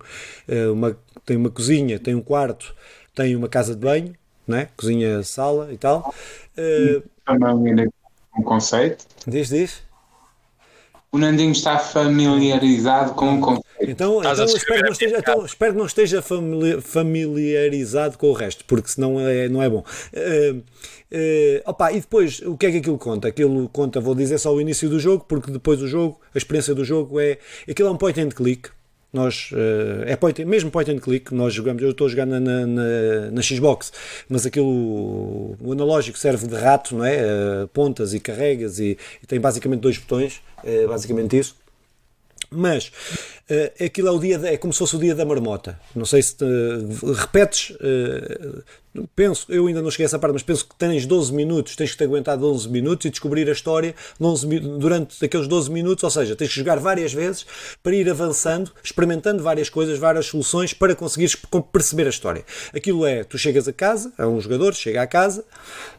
eh, 0.47 0.69
uma, 0.69 0.97
tem 1.25 1.37
uma 1.37 1.51
cozinha, 1.51 1.99
tem 1.99 2.15
um 2.15 2.23
quarto, 2.23 2.75
tem 3.15 3.37
uma 3.37 3.49
casa 3.49 3.75
de 3.75 3.81
banho, 3.81 4.15
né? 4.47 4.69
cozinha, 4.77 5.23
sala 5.23 5.73
e 5.73 5.77
tal. 5.77 6.15
Eh, 6.57 7.03
Também 7.25 7.71
ainda 7.71 7.89
com 8.31 8.41
o 8.43 8.45
conceito. 8.45 9.05
diz, 9.27 9.49
diz. 9.49 9.88
O 11.11 11.19
Nandinho 11.19 11.53
está 11.53 11.79
familiarizado 11.79 13.15
com 13.15 13.37
o 13.37 13.41
conceito. 13.41 13.67
Então, 13.81 14.21
então, 14.21 14.45
espero, 14.45 14.85
que 14.85 14.93
esteja, 14.93 15.19
então 15.19 15.45
espero 15.47 15.73
que 15.73 15.79
não 15.79 15.87
esteja 15.87 16.21
famili- 16.21 16.81
familiarizado 16.83 18.19
com 18.19 18.27
o 18.29 18.33
resto, 18.35 18.65
porque 18.67 18.89
senão 18.91 19.19
é, 19.19 19.49
não 19.49 19.63
é 19.63 19.71
bom. 19.71 19.83
Eh, 20.13 20.57
eh, 21.11 21.63
opa, 21.65 21.93
e 21.93 22.01
depois, 22.01 22.41
o 22.41 22.59
que 22.59 22.67
é 22.67 22.71
que 22.73 22.77
aquilo 22.79 22.99
conta? 22.99 23.29
Aquilo 23.29 23.69
conta, 23.71 24.01
vou 24.01 24.15
dizer 24.15 24.37
só 24.39 24.53
o 24.55 24.61
início 24.61 24.89
do 24.91 25.01
jogo, 25.01 25.25
porque 25.27 25.51
depois 25.51 25.79
do 25.79 25.89
jogo, 25.89 26.21
a 26.35 26.39
experiência 26.39 26.75
do 26.75 26.85
jogo 26.85 27.19
é. 27.19 27.39
Aquilo 27.69 27.89
é 27.89 27.93
um 27.93 27.97
point 27.97 28.21
and 28.21 28.29
click. 28.29 28.69
Nós, 29.13 29.51
eh, 29.55 30.13
é 30.13 30.17
point, 30.17 30.45
mesmo 30.45 30.71
point 30.71 30.91
and 30.91 30.99
click, 30.99 31.35
nós 31.35 31.55
jogamos, 31.55 31.83
eu 31.83 31.91
estou 31.91 32.09
na, 32.11 32.27
na, 32.39 32.67
na- 32.67 33.31
na 33.33 33.43
Xbox, 33.43 33.91
mas 34.29 34.45
aquilo, 34.45 35.57
o 35.61 35.73
analógico 35.73 36.19
serve 36.19 36.47
de 36.47 36.55
rato, 36.55 36.95
não 36.95 37.05
é? 37.05 37.17
Eh, 37.17 37.69
pontas 37.73 38.13
e 38.13 38.21
carregas 38.21 38.79
e, 38.79 38.99
e 39.23 39.27
tem 39.27 39.41
basicamente 39.41 39.81
dois 39.81 39.97
botões, 39.97 40.43
é 40.63 40.87
basicamente 40.87 41.39
isso. 41.39 41.57
Mas 42.51 42.91
eh, 43.49 43.73
aquilo 43.85 44.09
é 44.09 44.11
o 44.11 44.19
dia 44.19 44.39
da- 44.39 44.49
é 44.49 44.57
como 44.57 44.73
se 44.73 44.79
fosse 44.79 44.97
o 44.97 44.99
dia 44.99 45.15
da 45.15 45.25
marmota. 45.25 45.79
Não 45.95 46.07
sei 46.07 46.23
se 46.23 46.35
te, 46.37 46.45
repetes, 47.15 47.77
eh, 47.81 48.63
penso, 49.15 49.45
eu 49.51 49.67
ainda 49.67 49.83
não 49.83 49.91
cheguei 49.91 50.07
a 50.07 50.09
essa 50.09 50.19
parte, 50.19 50.33
mas 50.33 50.43
penso 50.43 50.67
que 50.67 50.75
tens 50.77 51.05
12 51.05 51.31
minutos, 51.33 51.77
tens 51.77 51.91
que 51.93 51.99
te 51.99 52.05
aguentar 52.05 52.39
12 52.39 52.67
minutos 52.71 53.05
e 53.05 53.11
descobrir 53.11 53.47
a 53.49 53.53
história 53.53 53.95
de 54.19 54.27
11 54.27 54.47
mi- 54.47 54.61
durante 54.61 55.23
aqueles 55.23 55.47
12 55.47 55.71
minutos, 55.71 56.03
ou 56.05 56.11
seja, 56.11 56.35
tens 56.35 56.49
que 56.49 56.57
jogar 56.57 56.79
várias 56.79 57.13
vezes 57.13 57.45
para 57.83 57.95
ir 57.95 58.09
avançando, 58.09 58.73
experimentando 58.83 59.43
várias 59.43 59.69
coisas, 59.69 59.99
várias 59.99 60.25
soluções 60.25 60.73
para 60.73 60.95
conseguires 60.95 61.37
perceber 61.71 62.07
a 62.07 62.11
história. 62.11 62.45
Aquilo 62.75 63.05
é, 63.05 63.25
tu 63.25 63.37
chegas 63.37 63.69
a 63.69 63.73
casa, 63.75 64.11
é 64.17 64.27
um 64.27 64.41
jogador, 64.41 64.75
chega 64.75 65.03
a 65.03 65.07
casa, 65.07 65.45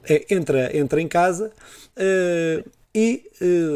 eh, 0.04 0.26
entra, 0.32 0.76
entra 0.76 1.00
em 1.00 1.08
casa 1.08 1.52
e 2.96 3.24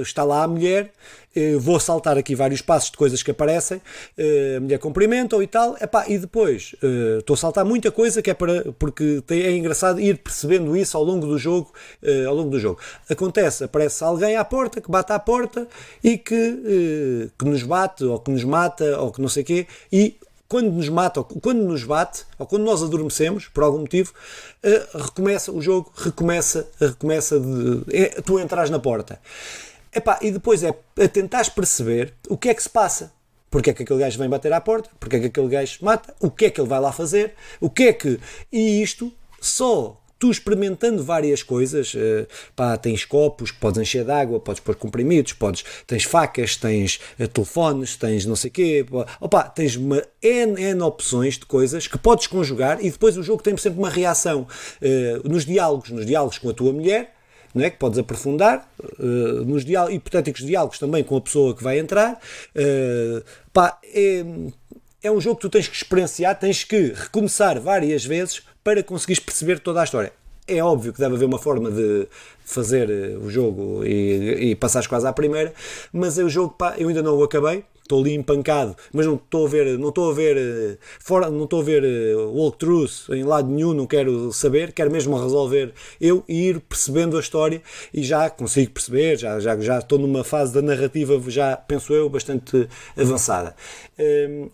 está 0.02 0.24
lá 0.24 0.44
a 0.44 0.48
mulher. 0.48 0.92
Eh, 1.36 1.56
vou 1.58 1.80
saltar 1.80 2.18
aqui 2.18 2.36
vários 2.36 2.62
passos 2.62 2.92
de 2.92 2.98
coisas 2.98 3.24
que 3.24 3.32
aparecem. 3.32 3.82
eh, 4.18 4.56
a 4.58 4.62
mulher 4.62 4.80
cumprimenta 4.80 5.36
e 5.42 5.48
tal. 5.48 5.76
Epá, 5.82 6.06
e 6.08 6.18
depois 6.18 6.76
eh, 6.84 7.18
estou 7.20 7.34
a 7.34 7.38
saltar 7.38 7.66
muita 7.66 7.92
coisa 7.92 8.22
que 8.22 8.30
é 8.30 8.34
para 8.34 8.72
porque 8.74 9.24
é 9.30 9.52
engraçado 9.56 10.00
ir 10.00 10.18
percebendo 10.18 10.76
isso 10.76 10.98
ao 10.98 11.04
longo 11.04 11.26
do 11.26 11.38
jogo. 11.38 11.72
ao 12.28 12.36
longo 12.36 12.50
do 12.50 12.60
jogo 12.60 12.80
acontece, 13.10 13.64
aparece 13.64 14.04
alguém 14.04 14.36
à 14.36 14.44
porta 14.44 14.82
que 14.82 14.90
bate 14.92 15.12
à 15.12 15.20
porta 15.20 15.68
e 16.04 16.18
que, 16.18 17.30
que 17.38 17.46
nos 17.46 17.64
bate 17.64 18.04
ou 18.04 18.20
que 18.20 18.32
nos 18.32 18.44
mata 18.44 19.00
ou 19.00 19.12
que 19.12 19.22
não 19.22 19.30
sei 19.30 19.44
o 19.44 19.46
quê 19.46 19.68
e 19.92 20.18
quando 20.48 20.72
nos 20.72 20.88
mata, 20.88 21.20
ou 21.20 21.26
quando 21.26 21.64
nos 21.64 21.84
bate, 21.84 22.26
ou 22.38 22.46
quando 22.46 22.64
nós 22.64 22.84
adormecemos, 22.84 23.48
por 23.48 23.64
algum 23.64 23.80
motivo, 23.80 24.14
recomeça 24.94 25.52
o 25.52 25.60
jogo, 25.60 25.92
recomeça, 25.96 26.68
recomeça 26.80 27.40
de, 27.40 28.22
tu 28.22 28.40
entras 28.40 28.70
na 28.70 28.78
porta. 28.78 29.20
Epá, 29.96 30.20
e 30.22 30.32
depois 30.32 30.64
é 30.64 30.70
a 30.70 31.08
tentares 31.08 31.50
perceber 31.50 32.14
o 32.28 32.38
que 32.38 32.50
é 32.50 32.54
que 32.54 32.64
se 32.64 32.70
passa. 32.70 33.12
Porque 33.50 33.70
é 33.70 33.74
que 33.74 33.84
aquele 33.84 34.00
gajo 34.00 34.18
vem 34.18 34.28
bater 34.28 34.52
à 34.52 34.60
porta? 34.60 34.90
Porque 35.00 35.16
é 35.16 35.20
que 35.20 35.26
aquele 35.28 35.48
gajo 35.48 35.78
mata? 35.82 36.16
O 36.20 36.32
que 36.32 36.46
é 36.46 36.50
que 36.50 36.60
ele 36.60 36.68
vai 36.68 36.80
lá 36.80 36.92
fazer? 36.92 37.36
O 37.62 37.70
que 37.70 37.84
é 37.84 37.94
que. 37.94 38.20
E 38.52 38.82
isto 38.82 39.14
só 39.40 40.02
tu 40.24 40.32
experimentando 40.32 41.04
várias 41.04 41.44
coisas, 41.44 41.94
uh, 41.96 42.26
pá, 42.56 42.78
tens 42.78 43.04
copos 43.04 43.52
que 43.52 43.60
podes 43.60 43.82
encher 43.82 44.06
de 44.06 44.12
água, 44.12 44.40
podes 44.40 44.62
pôr 44.62 44.74
comprimidos, 44.74 45.34
podes, 45.34 45.66
tens 45.86 46.06
facas, 46.06 46.56
tens 46.56 47.02
uh, 47.20 47.28
telefones, 47.28 47.98
tens 47.98 48.26
não 48.26 48.38
sei 48.38 48.50
o 48.50 48.54
quê, 48.54 48.86
opa, 49.20 49.44
tens 49.44 49.76
uma 49.76 50.02
N, 50.22 50.62
N 50.62 50.82
opções 50.82 51.38
de 51.38 51.46
coisas 51.46 51.88
que 51.88 51.98
podes 51.98 52.26
conjugar 52.28 52.80
e 52.80 52.90
depois 52.90 53.18
o 53.18 53.24
jogo 53.24 53.44
tem 53.44 53.58
sempre 53.58 53.80
uma 53.80 53.90
reação 53.90 54.48
uh, 54.82 55.30
nos 55.30 55.46
diálogos, 55.46 55.90
nos 55.90 56.06
diálogos 56.06 56.38
com 56.38 56.50
a 56.50 56.54
tua 56.54 56.72
mulher, 56.72 57.13
não 57.54 57.64
é? 57.64 57.70
que 57.70 57.78
podes 57.78 58.00
aprofundar, 58.00 58.68
uh, 59.00 59.46
nos 59.46 59.64
diálogos, 59.64 59.96
hipotéticos 59.96 60.46
diálogos 60.46 60.80
também 60.80 61.04
com 61.04 61.18
a 61.18 61.22
pessoa 61.22 61.56
que 61.56 61.64
vai 61.64 61.80
entrar. 61.80 62.20
Uh, 62.56 63.24
pá, 63.52 63.78
é, 63.84 64.24
é 65.04 65.12
um 65.12 65.20
jogo 65.20 65.36
que 65.36 65.42
tu 65.42 65.50
tens 65.50 65.68
que 65.68 65.76
experienciar, 65.76 66.40
tens 66.40 66.64
que 66.64 66.94
recomeçar 66.96 67.60
várias 67.60 68.06
vezes 68.06 68.42
para 68.64 68.82
conseguires 68.82 69.22
perceber 69.22 69.60
toda 69.60 69.82
a 69.82 69.84
história. 69.84 70.14
É 70.48 70.64
óbvio 70.64 70.94
que 70.94 71.00
deve 71.00 71.16
haver 71.16 71.26
uma 71.26 71.40
forma 71.40 71.70
de 71.70 72.08
fazer 72.44 72.90
eh, 72.90 73.18
o 73.18 73.30
jogo 73.30 73.86
e, 73.86 74.52
e 74.52 74.56
passares 74.56 74.88
quase 74.88 75.08
à 75.08 75.14
primeira, 75.14 75.54
mas 75.92 76.20
é 76.20 76.24
o 76.24 76.30
jogo, 76.30 76.54
pá, 76.58 76.76
eu 76.78 76.90
ainda 76.90 77.02
não 77.02 77.18
o 77.18 77.24
acabei, 77.24 77.64
estou 77.84 78.02
ali 78.02 78.14
empancado, 78.14 78.76
mas 78.92 79.06
não 79.06 79.16
estou 79.16 79.46
a 79.46 79.50
ver, 79.50 79.78
não 79.78 79.90
estou 79.90 80.10
a 80.10 80.14
ver 80.14 80.38
eh, 80.38 80.78
fora, 81.00 81.30
não 81.30 81.44
estou 81.44 81.62
a 81.62 81.64
ver 81.64 81.84
eh, 81.84 82.16
walkthroughs 82.16 83.08
em 83.10 83.24
lado 83.24 83.48
nenhum, 83.50 83.74
não 83.74 83.86
quero 83.86 84.32
saber, 84.34 84.72
quero 84.72 84.90
mesmo 84.92 85.22
resolver 85.22 85.74
eu 86.02 86.24
e 86.28 86.48
ir 86.48 86.60
percebendo 86.62 87.18
a 87.18 87.20
história 87.20 87.62
e 87.94 88.02
já 88.02 88.30
consigo 88.30 88.72
perceber, 88.72 89.18
já, 89.18 89.40
já, 89.40 89.60
já 89.60 89.80
estou 89.80 90.00
numa 90.00 90.24
fase 90.24 90.54
da 90.54 90.62
narrativa, 90.62 91.22
já 91.30 91.56
penso 91.56 91.94
eu, 91.94 92.10
bastante 92.10 92.68
avançada. 92.98 93.56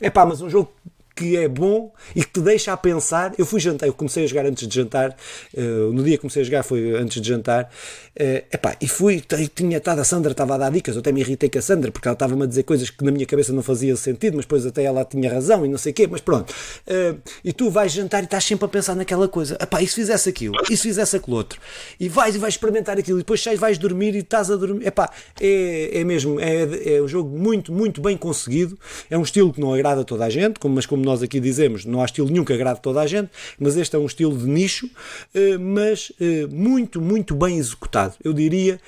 É 0.01 0.09
pá, 0.09 0.25
mas 0.25 0.41
um 0.41 0.49
jogo 0.49 0.71
que 1.19 1.35
é 1.35 1.49
bom 1.49 1.91
e 2.15 2.23
que 2.23 2.31
te 2.31 2.39
deixa 2.39 2.71
a 2.71 2.77
pensar. 2.77 3.33
Eu 3.37 3.45
fui 3.45 3.59
jantar, 3.59 3.85
eu 3.87 3.93
comecei 3.93 4.23
a 4.23 4.27
jogar 4.27 4.45
antes 4.45 4.65
de 4.65 4.73
jantar, 4.73 5.13
uh, 5.53 5.91
no 5.91 6.01
dia 6.01 6.13
que 6.15 6.21
comecei 6.21 6.41
a 6.41 6.45
jogar 6.45 6.63
foi 6.63 6.95
antes 6.95 7.21
de 7.21 7.27
jantar, 7.27 7.65
uh, 7.65 8.23
epá, 8.53 8.77
e 8.79 8.87
fui, 8.87 9.21
tinha 9.53 9.77
estado 9.77 9.99
a 9.99 10.05
Sandra, 10.05 10.31
estava 10.31 10.55
a 10.55 10.57
dar 10.57 10.71
dicas, 10.71 10.95
eu 10.95 11.01
até 11.01 11.11
me 11.11 11.19
irritei 11.19 11.49
com 11.49 11.59
a 11.59 11.61
Sandra, 11.61 11.91
porque 11.91 12.07
ela 12.07 12.13
estava-me 12.13 12.43
a 12.43 12.45
dizer 12.45 12.63
coisas 12.63 12.89
que 12.89 13.03
na 13.03 13.11
minha 13.11 13.25
cabeça 13.25 13.51
não 13.51 13.61
fazia 13.61 13.93
sentido, 13.97 14.37
mas 14.37 14.45
depois 14.45 14.65
até 14.65 14.83
ela 14.83 15.03
tinha 15.03 15.29
razão 15.29 15.65
e 15.65 15.67
não 15.69 15.77
sei 15.77 15.91
o 15.91 15.95
quê, 15.95 16.07
mas 16.09 16.21
pronto. 16.21 16.51
Uh, 16.87 17.19
e 17.43 17.51
tu 17.51 17.69
vais 17.69 17.91
jantar 17.91 18.21
e 18.21 18.23
estás 18.23 18.45
sempre 18.45 18.63
a 18.63 18.69
pensar 18.69 18.95
naquela 18.95 19.27
coisa, 19.27 19.57
epá, 19.61 19.81
e 19.81 19.87
se 19.87 19.95
fizesse 19.95 20.29
aquilo, 20.29 20.55
e 20.69 20.77
se 20.77 20.83
fizesse 20.83 21.17
aquilo 21.17 21.35
outro, 21.35 21.59
e 21.99 22.07
vais 22.07 22.33
e 22.33 22.37
vais 22.37 22.53
experimentar 22.53 22.97
aquilo, 22.97 23.17
e 23.17 23.21
depois 23.21 23.43
sais, 23.43 23.59
vais 23.59 23.77
dormir 23.77 24.15
e 24.15 24.19
estás 24.19 24.49
a 24.49 24.55
dormir, 24.55 24.87
epá, 24.87 25.09
é, 25.41 25.99
é 25.99 26.03
mesmo, 26.05 26.39
é, 26.39 26.95
é 26.95 27.01
um 27.01 27.07
jogo 27.09 27.37
muito, 27.37 27.73
muito 27.73 28.01
bem 28.01 28.15
conseguido, 28.15 28.79
é 29.09 29.17
um 29.17 29.23
estilo 29.23 29.51
que 29.51 29.59
não 29.59 29.73
agrada 29.73 29.99
a 29.99 30.03
toda 30.05 30.23
a 30.23 30.29
gente, 30.29 30.57
mas 30.69 30.85
como 30.85 31.08
nós 31.09 31.23
aqui 31.23 31.39
dizemos, 31.39 31.85
não 31.85 32.01
há 32.01 32.05
estilo 32.05 32.29
nenhum 32.29 32.45
que 32.45 32.53
agrade 32.53 32.81
toda 32.81 33.01
a 33.01 33.07
gente, 33.07 33.29
mas 33.59 33.75
este 33.75 33.95
é 33.95 33.99
um 33.99 34.05
estilo 34.05 34.37
de 34.37 34.45
nicho, 34.45 34.87
eh, 35.33 35.57
mas 35.57 36.11
eh, 36.21 36.45
muito, 36.51 37.01
muito 37.01 37.35
bem 37.35 37.57
executado. 37.57 38.13
Eu 38.23 38.31
diria, 38.31 38.79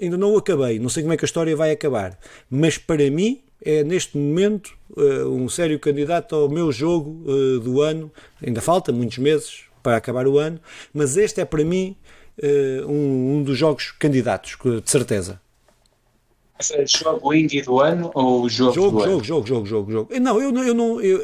ainda 0.00 0.16
não 0.16 0.32
o 0.34 0.36
acabei, 0.36 0.78
não 0.80 0.88
sei 0.88 1.02
como 1.04 1.14
é 1.14 1.16
que 1.16 1.24
a 1.24 1.26
história 1.26 1.54
vai 1.54 1.70
acabar, 1.70 2.18
mas 2.50 2.76
para 2.76 3.08
mim 3.10 3.40
é 3.64 3.84
neste 3.84 4.18
momento 4.18 4.72
eh, 4.96 5.24
um 5.24 5.48
sério 5.48 5.78
candidato 5.78 6.34
ao 6.34 6.48
meu 6.48 6.72
jogo 6.72 7.24
do 7.60 7.80
ano. 7.80 8.10
Ainda 8.44 8.60
falta 8.60 8.90
muitos 8.90 9.18
meses 9.18 9.62
para 9.80 9.96
acabar 9.96 10.26
o 10.26 10.38
ano, 10.38 10.58
mas 10.92 11.16
este 11.16 11.40
é 11.40 11.44
para 11.44 11.64
mim 11.64 11.96
um, 12.88 13.42
dos 13.42 13.56
jogos 13.56 13.92
candidatos, 13.92 14.56
de 14.82 14.90
certeza. 14.90 15.40
É 16.70 16.86
jogo 16.86 17.34
indie 17.34 17.62
do 17.62 17.80
ano 17.80 18.10
ou 18.14 18.48
jogo 18.48 18.74
jogo, 18.74 18.90
do 18.90 18.98
jogo, 18.98 19.02
ano? 19.02 19.24
Jogo, 19.24 19.46
jogo, 19.46 19.66
jogo, 19.66 19.92
jogo. 19.92 20.20
Não, 20.20 20.40
eu 20.40 20.52
não, 20.52 20.62
eu 20.62 20.74
não, 20.74 21.00
eu, 21.00 21.20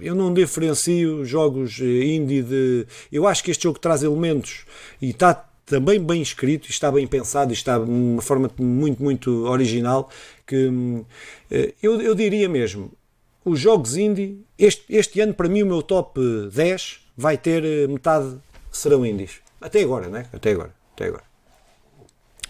eu 0.00 0.14
não 0.14 0.34
diferencio 0.34 1.24
jogos 1.24 1.80
eh, 1.80 2.14
indie 2.14 2.42
de. 2.42 2.86
Eu 3.10 3.26
acho 3.26 3.42
que 3.42 3.50
este 3.50 3.62
jogo 3.62 3.78
traz 3.78 4.02
elementos 4.02 4.66
e 5.00 5.10
está 5.10 5.48
também 5.64 5.98
bem 5.98 6.20
escrito, 6.20 6.68
está 6.68 6.92
bem 6.92 7.06
pensado, 7.06 7.52
está 7.52 7.78
de 7.78 7.88
uma 7.88 8.20
forma 8.20 8.50
muito, 8.58 9.02
muito 9.02 9.46
original. 9.46 10.10
Que 10.46 10.70
eh, 11.50 11.72
eu, 11.82 12.00
eu 12.02 12.14
diria 12.14 12.48
mesmo, 12.48 12.92
os 13.44 13.58
jogos 13.60 13.96
indie, 13.96 14.44
este, 14.58 14.84
este 14.88 15.20
ano, 15.20 15.34
para 15.34 15.48
mim, 15.48 15.62
o 15.62 15.66
meu 15.66 15.82
top 15.82 16.20
10 16.52 17.00
vai 17.16 17.38
ter 17.38 17.64
eh, 17.64 17.86
metade 17.86 18.36
serão 18.70 19.06
indies. 19.06 19.40
Até 19.60 19.82
agora, 19.82 20.08
né? 20.08 20.26
Até 20.32 20.50
agora. 20.50 20.74
Até 20.94 21.06
agora. 21.06 21.24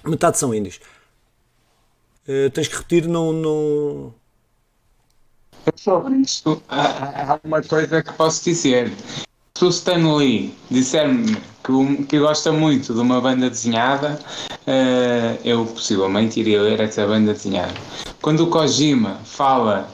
Metade 0.04 0.38
são 0.38 0.54
indies. 0.54 0.80
Uh, 2.26 2.50
tens 2.50 2.68
que 2.68 2.76
repetir, 2.76 3.06
não. 3.06 3.32
não... 3.32 4.14
Sobre 5.76 6.16
isto, 6.16 6.62
há, 6.68 7.32
há 7.32 7.40
uma 7.44 7.62
coisa 7.62 8.02
que 8.02 8.12
posso 8.14 8.44
dizer. 8.44 8.92
Se 9.56 9.64
o 9.64 9.68
Stan 9.68 10.16
Lee 10.16 10.54
disser-me 10.70 11.36
que, 11.62 12.04
que 12.04 12.18
gosta 12.18 12.50
muito 12.52 12.92
de 12.92 13.00
uma 13.00 13.20
banda 13.20 13.48
desenhada, 13.48 14.18
uh, 14.66 15.40
eu 15.44 15.64
possivelmente 15.66 16.40
iria 16.40 16.60
ler 16.60 16.80
essa 16.80 17.06
banda 17.06 17.32
desenhada. 17.32 17.74
Quando 18.20 18.40
o 18.40 18.50
Kojima 18.50 19.16
fala 19.24 19.88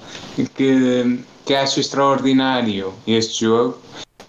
que, 0.54 1.20
que 1.44 1.54
acha 1.54 1.80
extraordinário 1.80 2.94
este 3.06 3.44
jogo, 3.44 3.78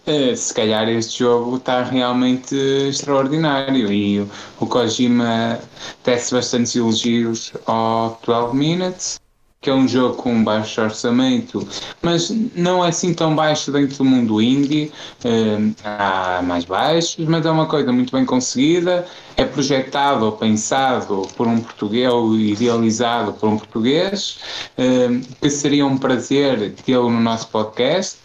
Uh, 0.07 0.35
se 0.35 0.51
calhar 0.51 0.89
este 0.89 1.19
jogo 1.19 1.57
está 1.57 1.83
realmente 1.83 2.55
extraordinário 2.55 3.93
e 3.93 4.19
o, 4.59 4.65
Kojima 4.65 5.59
tece 6.03 6.33
bastantes 6.33 6.75
elogios 6.75 7.53
ao 7.67 8.19
12 8.25 8.55
Minutes, 8.55 9.19
que 9.61 9.69
é 9.69 9.73
um 9.73 9.87
jogo 9.87 10.15
com 10.15 10.43
baixo 10.43 10.81
orçamento, 10.81 11.67
mas 12.01 12.31
não 12.55 12.83
é 12.83 12.89
assim 12.89 13.13
tão 13.13 13.35
baixo 13.35 13.71
dentro 13.71 13.97
do 13.97 14.05
mundo 14.05 14.41
indie. 14.41 14.91
Uh, 15.23 15.75
há 15.83 16.41
mais 16.41 16.65
baixos, 16.65 17.23
mas 17.27 17.45
é 17.45 17.51
uma 17.51 17.67
coisa 17.67 17.93
muito 17.93 18.11
bem 18.11 18.25
conseguida. 18.25 19.05
É 19.37 19.45
projetado 19.45 20.25
ou 20.25 20.31
pensado 20.31 21.27
por 21.37 21.47
um 21.47 21.61
português 21.61 22.11
ou 22.11 22.35
idealizado 22.35 23.33
por 23.33 23.49
um 23.49 23.57
português, 23.57 24.39
uh, 24.79 25.21
que 25.39 25.49
seria 25.51 25.85
um 25.85 25.95
prazer 25.95 26.73
tê-lo 26.83 27.11
no 27.11 27.19
nosso 27.21 27.47
podcast. 27.49 28.17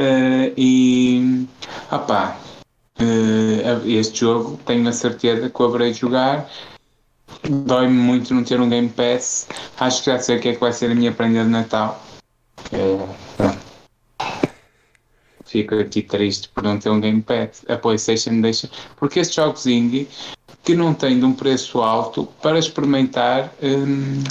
Uh, 0.00 0.52
e 0.56 1.46
opá, 1.90 2.38
uh, 2.98 3.88
este 3.88 4.20
jogo 4.20 4.58
tenho 4.64 4.88
a 4.88 4.92
certeza 4.92 5.50
que 5.50 5.62
o 5.62 5.64
haverei 5.66 5.92
de 5.92 6.00
jogar. 6.00 6.48
Dói-me 7.42 7.94
muito 7.94 8.32
não 8.34 8.44
ter 8.44 8.60
um 8.60 8.68
Game 8.68 8.88
Pass. 8.88 9.48
Acho 9.78 10.02
que 10.02 10.10
já 10.10 10.18
sei 10.18 10.38
o 10.38 10.40
que 10.40 10.48
é 10.48 10.54
que 10.54 10.60
vai 10.60 10.72
ser 10.72 10.90
a 10.90 10.94
minha 10.94 11.12
prenda 11.12 11.44
de 11.44 11.50
Natal. 11.50 12.02
Uh, 12.72 13.08
Fico 15.52 15.74
aqui 15.74 16.00
triste 16.00 16.48
por 16.48 16.62
não 16.62 16.78
ter 16.78 16.88
um 16.88 16.98
Game 16.98 17.20
Pass. 17.20 17.62
A 17.68 17.76
PlayStation 17.76 18.40
deixa. 18.40 18.70
Porque 18.96 19.20
estes 19.20 19.36
jogos 19.36 19.66
indie 19.66 20.08
que 20.64 20.74
não 20.74 20.94
têm 20.94 21.18
de 21.18 21.26
um 21.26 21.34
preço 21.34 21.82
alto 21.82 22.26
para 22.40 22.58
experimentar. 22.58 23.52
Um, 23.62 24.22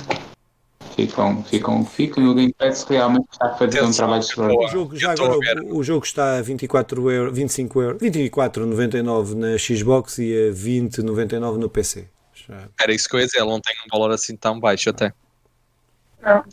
ficam, 0.96 1.44
ficam, 1.44 1.86
ficam 1.86 2.24
no 2.24 2.36
Game 2.36 2.54
Pass 2.54 2.84
realmente 2.84 3.28
está 3.32 3.48
a 3.48 3.56
fazer 3.56 3.84
um 3.84 3.92
trabalho 3.92 4.20
extraordinário. 4.20 4.68
O 4.68 4.72
jogo, 4.72 4.98
já 4.98 5.12
agora, 5.12 5.64
o, 5.64 5.78
o, 5.78 5.84
jogo 5.84 6.06
está 6.06 6.38
a 6.38 6.42
24 6.42 7.12
euro, 7.12 7.34
25 7.34 7.82
euros, 7.82 8.02
24,99 8.02 9.34
na 9.36 9.58
Xbox 9.58 10.18
e 10.20 10.50
a 10.50 10.54
20,99 10.54 11.58
no 11.58 11.70
PC. 11.70 12.08
Já. 12.48 12.68
Era 12.80 12.94
isso 12.94 13.08
que 13.08 13.16
eu 13.16 13.20
ia 13.20 13.26
dizer, 13.26 13.40
ele 13.40 13.50
não 13.50 13.60
tem 13.60 13.76
um 13.86 13.98
valor 13.98 14.12
assim 14.12 14.36
tão 14.36 14.60
baixo 14.60 14.90
até. 14.90 15.14
Não. 16.22 16.44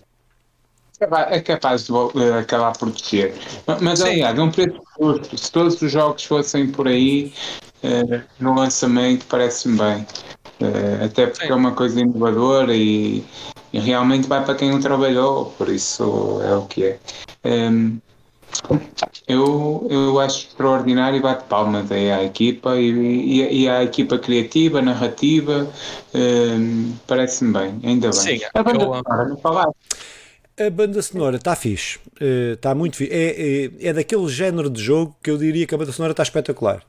É 1.01 1.41
capaz 1.41 1.87
de 1.87 1.93
acabar 2.41 2.77
por 2.77 2.91
descer. 2.91 3.33
Mas, 3.81 4.01
aliás, 4.01 4.37
é 4.37 4.43
um 4.43 4.51
preço 4.51 4.81
justo. 5.01 5.39
Se 5.39 5.53
todos 5.53 5.81
os 5.81 5.93
jogos 5.93 6.25
fossem 6.25 6.73
por 6.73 6.89
aí, 6.89 7.33
uh, 7.85 8.21
no 8.41 8.57
lançamento, 8.57 9.25
parece-me 9.27 9.79
bem. 9.79 10.07
Uh, 10.61 11.05
até 11.05 11.29
porque 11.29 11.47
Sim. 11.47 11.53
é 11.53 11.55
uma 11.55 11.73
coisa 11.73 12.01
inovadora 12.01 12.75
e, 12.75 13.25
e 13.73 13.79
realmente 13.79 14.29
vai 14.29 14.45
para 14.45 14.55
quem 14.55 14.73
o 14.73 14.81
trabalhou, 14.81 15.47
por 15.59 15.69
isso 15.69 16.41
é 16.43 16.55
o 16.55 16.63
que 16.67 16.85
é. 16.85 16.99
Um, 17.45 17.99
eu, 19.27 19.87
eu 19.91 20.19
acho 20.19 20.49
extraordinário 20.49 21.19
e 21.19 21.21
bate 21.21 21.45
palmas 21.45 21.93
aí 21.93 22.11
à 22.11 22.25
equipa 22.25 22.77
e, 22.77 22.91
e, 22.91 23.63
e 23.63 23.69
à 23.69 23.85
equipa 23.85 24.19
criativa, 24.19 24.81
narrativa, 24.81 25.69
um, 26.15 26.95
parece-me 27.07 27.53
bem, 27.53 27.81
ainda 27.85 28.11
bem. 28.11 28.39
Sim, 28.39 28.41
a 28.55 28.63
banda 28.63 28.85
eu, 28.85 28.95
sonora, 28.95 29.29
não 29.29 29.37
falar. 29.37 29.69
A 30.61 30.71
banda 30.71 31.01
sonora 31.01 31.37
está 31.37 31.55
fixe, 31.55 32.01
está 32.21 32.75
muito 32.75 32.97
fixe. 32.97 33.13
É, 33.13 33.27
é, 33.85 33.89
é, 33.91 33.93
daquele 33.93 34.27
género 34.27 34.69
de 34.69 34.83
jogo 34.83 35.17
que 35.23 35.31
eu 35.31 35.39
diria 35.39 35.65
que 35.65 35.73
a 35.73 35.79
banda 35.79 35.93
sonora 35.93 36.11
está 36.11 36.25
espetacular. 36.25 36.83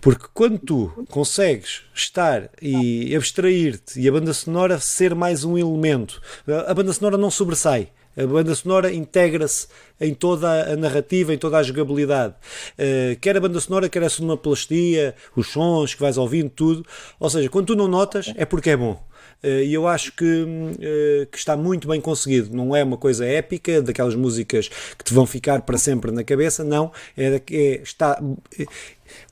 Porque 0.00 0.26
quando 0.32 0.56
tu 0.58 1.06
consegues 1.10 1.82
estar 1.92 2.48
e 2.62 3.12
abstrair-te 3.16 4.00
e 4.00 4.08
a 4.08 4.12
banda 4.12 4.32
sonora 4.32 4.78
ser 4.78 5.16
mais 5.16 5.42
um 5.42 5.58
elemento, 5.58 6.22
a 6.66 6.72
banda 6.72 6.92
sonora 6.92 7.18
não 7.18 7.28
sobressai. 7.28 7.88
A 8.16 8.26
banda 8.26 8.52
sonora 8.52 8.92
integra-se 8.92 9.68
em 10.00 10.12
toda 10.12 10.72
a 10.72 10.76
narrativa, 10.76 11.32
em 11.32 11.38
toda 11.38 11.58
a 11.58 11.62
jogabilidade. 11.62 12.34
Uh, 12.74 13.18
quer 13.20 13.36
a 13.36 13.40
banda 13.40 13.60
sonora, 13.60 13.88
quer 13.88 14.02
a 14.02 14.08
sonoplastia, 14.08 15.14
os 15.36 15.48
sons 15.48 15.94
que 15.94 16.00
vais 16.00 16.18
ouvindo, 16.18 16.50
tudo. 16.50 16.84
Ou 17.20 17.30
seja, 17.30 17.48
quando 17.48 17.66
tu 17.66 17.76
não 17.76 17.86
notas, 17.86 18.32
é 18.36 18.44
porque 18.44 18.70
é 18.70 18.76
bom. 18.76 19.00
Eh, 19.42 19.64
e 19.64 19.74
eu 19.74 19.86
acho 19.86 20.12
que, 20.12 20.24
uh, 20.24 21.26
que, 21.30 21.38
está 21.38 21.56
muito 21.56 21.88
bem 21.88 22.00
conseguido. 22.00 22.54
Não 22.54 22.74
é 22.74 22.82
uma 22.82 22.96
coisa 22.96 23.24
épica, 23.24 23.80
daquelas 23.80 24.14
músicas 24.14 24.68
que 24.68 25.04
te 25.04 25.14
vão 25.14 25.26
ficar 25.26 25.62
para 25.62 25.78
sempre 25.78 26.10
na 26.10 26.24
cabeça, 26.24 26.64
não. 26.64 26.92
É, 27.16 27.40
é 27.50 27.82
está, 27.82 28.20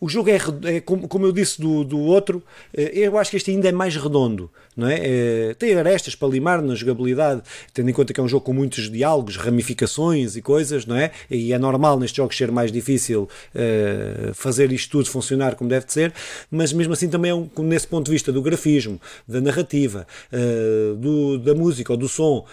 o 0.01 0.09
jogo 0.09 0.31
é, 0.31 0.39
é 0.65 0.81
como, 0.81 1.09
como, 1.09 1.27
eu 1.27 1.33
disse 1.33 1.61
do, 1.61 1.85
do 1.85 1.99
outro, 1.99 2.43
eu 2.73 3.19
acho 3.19 3.31
que 3.31 3.37
este 3.37 3.51
ainda 3.51 3.69
é 3.69 3.73
mais 3.73 3.97
redondo 3.97 4.51
não 4.77 4.89
é? 4.89 4.99
é? 5.01 5.55
tem 5.55 5.75
arestas 5.75 6.15
para 6.15 6.29
limar 6.29 6.61
na 6.61 6.75
jogabilidade, 6.75 7.43
tendo 7.73 7.89
em 7.89 7.93
conta 7.93 8.13
que 8.13 8.21
é 8.21 8.23
um 8.23 8.29
jogo 8.29 8.45
com 8.45 8.53
muitos 8.53 8.91
diálogos, 8.91 9.37
ramificações 9.37 10.37
e 10.37 10.43
coisas, 10.43 10.85
não 10.85 10.97
é? 10.97 11.11
E 11.31 11.53
é 11.53 11.59
normal 11.59 11.99
nestes 11.99 12.17
jogos 12.17 12.37
ser 12.37 12.53
mais 12.53 12.71
difícil 12.71 13.29
uh, 13.55 14.35
fazer 14.35 14.71
isto 14.73 14.91
tudo 14.91 15.09
funcionar 15.09 15.55
como 15.55 15.71
deve 15.71 15.87
ser, 15.89 16.13
mas 16.51 16.73
mesmo 16.73 16.93
assim 16.93 17.09
também 17.09 17.31
é 17.31 17.35
um, 17.35 17.49
nesse 17.59 17.87
ponto 17.87 18.07
de 18.07 18.13
vista 18.13 18.31
do 18.33 18.43
grafismo, 18.43 19.01
da 19.27 19.41
narrativa, 19.41 20.07
uh, 20.33 20.95
do, 20.97 21.39
da 21.39 21.55
música 21.55 21.93
ou 21.93 21.97
do 21.97 22.09
som, 22.09 22.45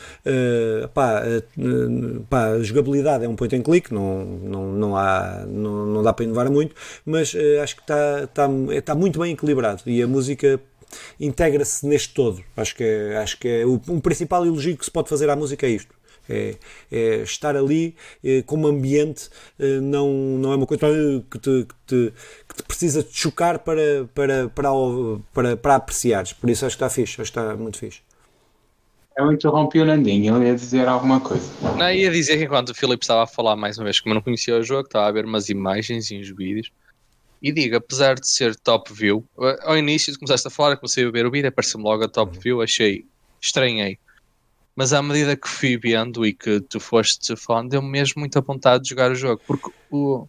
pá, 0.93 1.23
pá, 2.29 2.45
a 2.51 2.63
jogabilidade 2.63 3.25
é 3.25 3.27
um 3.27 3.35
point 3.35 3.55
and 3.55 3.61
click, 3.61 3.93
não, 3.93 4.23
não, 4.25 4.71
não, 4.71 4.95
há, 4.95 5.45
não, 5.47 5.85
não 5.85 6.03
dá 6.03 6.13
para 6.13 6.25
inovar 6.25 6.49
muito, 6.49 6.75
mas 7.05 7.35
acho 7.61 7.75
que 7.75 7.81
está, 7.81 8.23
está, 8.23 8.49
está 8.71 8.95
muito 8.95 9.19
bem 9.19 9.33
equilibrado 9.33 9.81
e 9.85 10.01
a 10.01 10.07
música 10.07 10.59
integra-se 11.19 11.85
neste 11.85 12.13
todo. 12.13 12.43
Acho 12.55 12.75
que 12.75 12.83
é, 12.83 13.17
acho 13.17 13.37
que 13.37 13.47
é 13.47 13.65
o, 13.65 13.81
um 13.89 13.99
principal 13.99 14.45
elogio 14.45 14.77
que 14.77 14.85
se 14.85 14.91
pode 14.91 15.09
fazer 15.09 15.29
à 15.29 15.35
música 15.35 15.65
é 15.65 15.69
isto. 15.69 15.93
É, 16.29 16.55
é 16.89 17.15
estar 17.17 17.55
ali 17.55 17.95
é, 18.23 18.41
como 18.43 18.65
ambiente, 18.67 19.29
é, 19.59 19.79
não, 19.81 20.09
não 20.09 20.53
é 20.53 20.55
uma 20.55 20.65
coisa 20.65 20.85
que 21.29 21.37
te, 21.37 21.65
que 21.65 21.75
te, 21.85 22.13
que 22.47 22.55
te 22.55 22.63
precisa 22.63 23.03
de 23.03 23.13
chocar 23.13 23.59
para, 23.59 24.07
para, 24.13 24.49
para, 24.49 24.69
para, 25.33 25.57
para 25.57 25.75
apreciares. 25.75 26.31
Por 26.31 26.49
isso 26.49 26.65
acho 26.65 26.77
que 26.77 26.83
está 26.83 26.89
fixe, 26.89 27.21
acho 27.21 27.31
que 27.31 27.39
está 27.39 27.55
muito 27.55 27.77
fixe. 27.77 28.01
Eu 29.15 29.31
interrompi 29.31 29.79
o 29.79 29.85
Nandinho, 29.85 30.35
ele 30.37 30.47
ia 30.47 30.55
dizer 30.55 30.87
alguma 30.87 31.19
coisa. 31.19 31.47
Não, 31.77 31.91
ia 31.91 32.09
dizer 32.09 32.37
que 32.37 32.45
enquanto 32.45 32.69
o 32.69 32.75
Filipe 32.75 33.03
estava 33.03 33.23
a 33.23 33.27
falar 33.27 33.55
mais 33.55 33.77
uma 33.77 33.83
vez, 33.83 33.99
como 33.99 34.13
eu 34.13 34.15
não 34.15 34.21
conhecia 34.23 34.57
o 34.57 34.63
jogo, 34.63 34.87
estava 34.87 35.07
a 35.07 35.11
ver 35.11 35.25
umas 35.25 35.49
imagens 35.49 36.09
e 36.09 36.19
uns 36.19 36.29
vídeos 36.29 36.71
e 37.43 37.51
digo, 37.51 37.75
apesar 37.75 38.15
de 38.15 38.25
ser 38.25 38.55
top 38.55 38.93
view, 38.93 39.27
ao 39.63 39.77
início 39.77 40.17
começaste 40.17 40.47
a 40.47 40.49
falar, 40.49 40.77
comecei 40.77 41.05
a 41.05 41.11
ver 41.11 41.25
o 41.25 41.31
vídeo, 41.31 41.49
apareceu-me 41.49 41.83
logo 41.83 42.05
a 42.05 42.07
top 42.07 42.33
uhum. 42.33 42.41
view, 42.41 42.61
achei, 42.61 43.05
estranhei. 43.41 43.99
Mas 44.73 44.93
à 44.93 45.01
medida 45.01 45.35
que 45.35 45.49
fui 45.49 45.77
vendo 45.77 46.25
e 46.25 46.33
que 46.33 46.61
tu 46.61 46.79
foste 46.79 47.35
falando, 47.35 47.71
deu-me 47.71 47.89
mesmo 47.89 48.21
muita 48.21 48.39
vontade 48.39 48.83
de 48.83 48.89
jogar 48.91 49.11
o 49.11 49.15
jogo, 49.15 49.41
porque 49.45 49.69
o, 49.91 50.25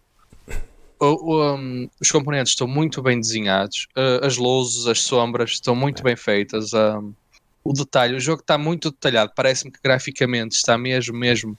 o, 0.99 1.55
um, 1.55 1.89
os 2.01 2.11
componentes 2.11 2.51
estão 2.51 2.67
muito 2.67 3.01
bem 3.01 3.17
desenhados, 3.17 3.87
as 4.21 4.35
luzes, 4.35 4.85
as 4.85 4.99
sombras 4.99 5.51
estão 5.51 5.73
muito 5.73 6.03
bem 6.03 6.17
feitas, 6.17 6.73
um, 6.73 7.13
o 7.63 7.71
detalhe, 7.71 8.17
o 8.17 8.19
jogo 8.19 8.41
está 8.41 8.57
muito 8.57 8.91
detalhado, 8.91 9.31
parece-me 9.33 9.71
que 9.71 9.79
graficamente 9.81 10.57
está 10.57 10.77
mesmo, 10.77 11.17
mesmo 11.17 11.57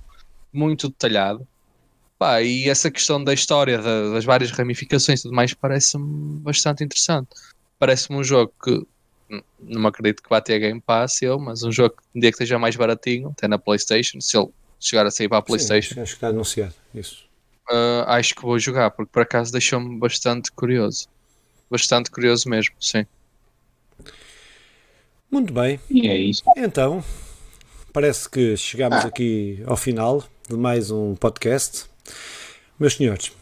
muito 0.53 0.89
detalhado. 0.91 1.49
Pá, 2.19 2.41
e 2.41 2.69
essa 2.69 2.91
questão 2.91 3.23
da 3.23 3.35
história, 3.35 3.79
da, 3.79 4.11
das 4.11 4.25
várias 4.25 4.51
ramificações 4.51 5.21
e 5.21 5.23
tudo 5.25 5.35
mais, 5.35 5.53
parece-me 5.53 6.39
bastante 6.41 6.83
interessante. 6.83 7.29
Parece-me 7.79 8.17
um 8.17 8.25
jogo 8.25 8.53
que 8.63 8.87
não 9.61 9.83
me 9.83 9.87
acredito 9.89 10.23
que 10.23 10.29
vá 10.29 10.41
ter 10.41 10.59
Game 10.59 10.81
Pass, 10.81 11.21
eu, 11.21 11.39
mas 11.39 11.63
um 11.63 11.73
jogo 11.73 11.97
que 11.97 12.19
um 12.19 12.21
dia 12.21 12.31
que 12.31 12.37
esteja 12.37 12.59
mais 12.59 12.77
baratinho, 12.77 13.29
até 13.31 13.49
na 13.49 13.59
PlayStation, 13.59 14.21
se 14.21 14.37
ele 14.37 14.49
chegar 14.79 15.05
a 15.07 15.11
sair 15.11 15.29
para 15.29 15.39
a 15.39 15.43
PlayStation. 15.43 15.95
Sim, 15.95 16.01
acho 16.01 16.13
que 16.13 16.17
está 16.17 16.29
anunciado 16.29 16.75
isso. 16.95 17.27
Uh, 17.69 18.07
acho 18.07 18.35
que 18.35 18.43
vou 18.43 18.59
jogar, 18.59 18.91
porque 18.93 19.11
por 19.13 19.23
acaso 19.23 19.53
deixou-me 19.53 19.99
bastante 19.99 20.53
curioso. 20.53 21.09
Bastante 21.69 22.11
curioso 22.11 22.49
mesmo, 22.49 22.75
sim. 22.81 23.05
Muito 25.31 25.53
bem. 25.53 25.81
E 25.91 26.07
é 26.07 26.17
isso. 26.17 26.45
Então, 26.57 27.05
parece 27.93 28.31
que 28.31 28.57
chegamos 28.57 29.05
ah. 29.05 29.09
aqui 29.09 29.63
ao 29.67 29.77
final 29.77 30.25
de 30.49 30.57
mais 30.57 30.93
um 30.93 31.17
podcast. 31.17 31.87
Meus 32.79 32.95
senhores, 32.95 33.33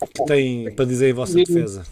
o 0.00 0.06
que 0.06 0.24
têm 0.24 0.74
para 0.74 0.84
dizer 0.84 1.10
em 1.10 1.12
vossa 1.12 1.34
defesa? 1.34 1.84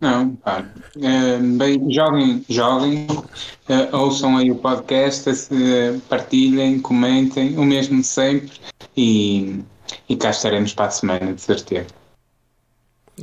Não, 0.00 0.34
pá. 0.36 0.68
É, 1.00 1.38
bem, 1.38 1.90
joguem, 1.90 2.44
joguem, 2.48 3.06
uh, 3.06 3.96
ouçam 3.96 4.36
aí 4.36 4.50
o 4.50 4.56
podcast, 4.56 5.30
uh, 5.30 6.00
partilhem, 6.08 6.80
comentem, 6.80 7.56
o 7.56 7.64
mesmo 7.64 8.00
de 8.00 8.06
sempre 8.06 8.52
e, 8.96 9.60
e 10.08 10.16
cá 10.16 10.30
estaremos 10.30 10.74
para 10.74 10.86
a 10.86 10.90
semana, 10.90 11.32
de 11.32 11.40
certeza. 11.40 11.88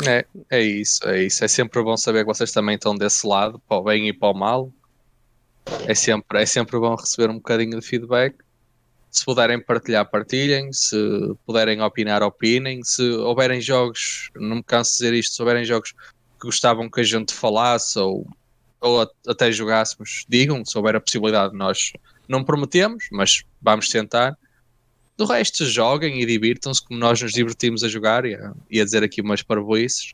É, 0.07 0.25
é 0.49 0.61
isso, 0.61 1.07
é 1.07 1.23
isso. 1.23 1.43
É 1.43 1.47
sempre 1.47 1.83
bom 1.83 1.97
saber 1.97 2.21
que 2.21 2.33
vocês 2.33 2.51
também 2.51 2.75
estão 2.75 2.95
desse 2.95 3.27
lado, 3.27 3.59
para 3.67 3.77
o 3.77 3.83
bem 3.83 4.07
e 4.07 4.13
para 4.13 4.29
o 4.29 4.33
mal. 4.33 4.71
É 5.85 5.93
sempre, 5.93 6.41
é 6.41 6.45
sempre 6.45 6.79
bom 6.79 6.95
receber 6.95 7.29
um 7.29 7.35
bocadinho 7.35 7.79
de 7.79 7.85
feedback 7.85 8.35
se 9.11 9.25
puderem 9.25 9.61
partilhar, 9.61 10.09
partilhem. 10.09 10.71
Se 10.71 10.95
puderem 11.45 11.81
opinar, 11.81 12.23
opinem. 12.23 12.81
Se 12.83 13.03
houverem 13.11 13.59
jogos, 13.59 14.31
não 14.35 14.57
me 14.57 14.63
canso 14.63 14.91
de 14.91 14.97
dizer 14.97 15.13
isto, 15.13 15.35
se 15.35 15.41
houverem 15.41 15.65
jogos 15.65 15.91
que 15.91 16.45
gostavam 16.47 16.89
que 16.89 17.01
a 17.01 17.03
gente 17.03 17.33
falasse 17.33 17.99
ou, 17.99 18.25
ou 18.79 19.01
até 19.27 19.51
jogássemos, 19.51 20.25
digam. 20.29 20.63
Se 20.65 20.77
houver 20.77 20.95
a 20.95 21.01
possibilidade, 21.01 21.55
nós 21.55 21.91
não 22.27 22.43
prometemos, 22.43 23.05
mas 23.11 23.43
vamos 23.61 23.89
tentar. 23.89 24.37
Do 25.17 25.25
resto, 25.25 25.65
joguem 25.65 26.21
e 26.21 26.25
divirtam-se 26.25 26.83
como 26.83 26.99
nós 26.99 27.21
nos 27.21 27.33
divertimos 27.33 27.83
a 27.83 27.89
jogar 27.89 28.25
e 28.25 28.33
a, 28.33 28.53
e 28.69 28.79
a 28.79 28.85
dizer 28.85 29.03
aqui 29.03 29.21
umas 29.21 29.43
parvoices. 29.43 30.13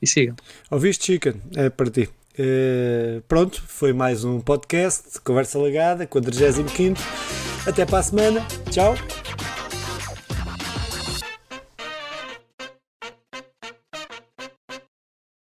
E 0.00 0.06
sigam. 0.06 0.36
Ouviste, 0.70 1.06
Chicken? 1.06 1.34
É 1.56 1.68
para 1.68 1.90
ti. 1.90 2.08
Uh, 2.38 3.20
pronto, 3.28 3.60
foi 3.66 3.92
mais 3.92 4.24
um 4.24 4.40
podcast, 4.40 5.20
Conversa 5.20 5.58
Legada, 5.58 6.06
45. 6.06 7.49
Até 7.66 7.84
para 7.84 7.98
a 7.98 8.02
semana. 8.02 8.46
Tchau. 8.70 8.94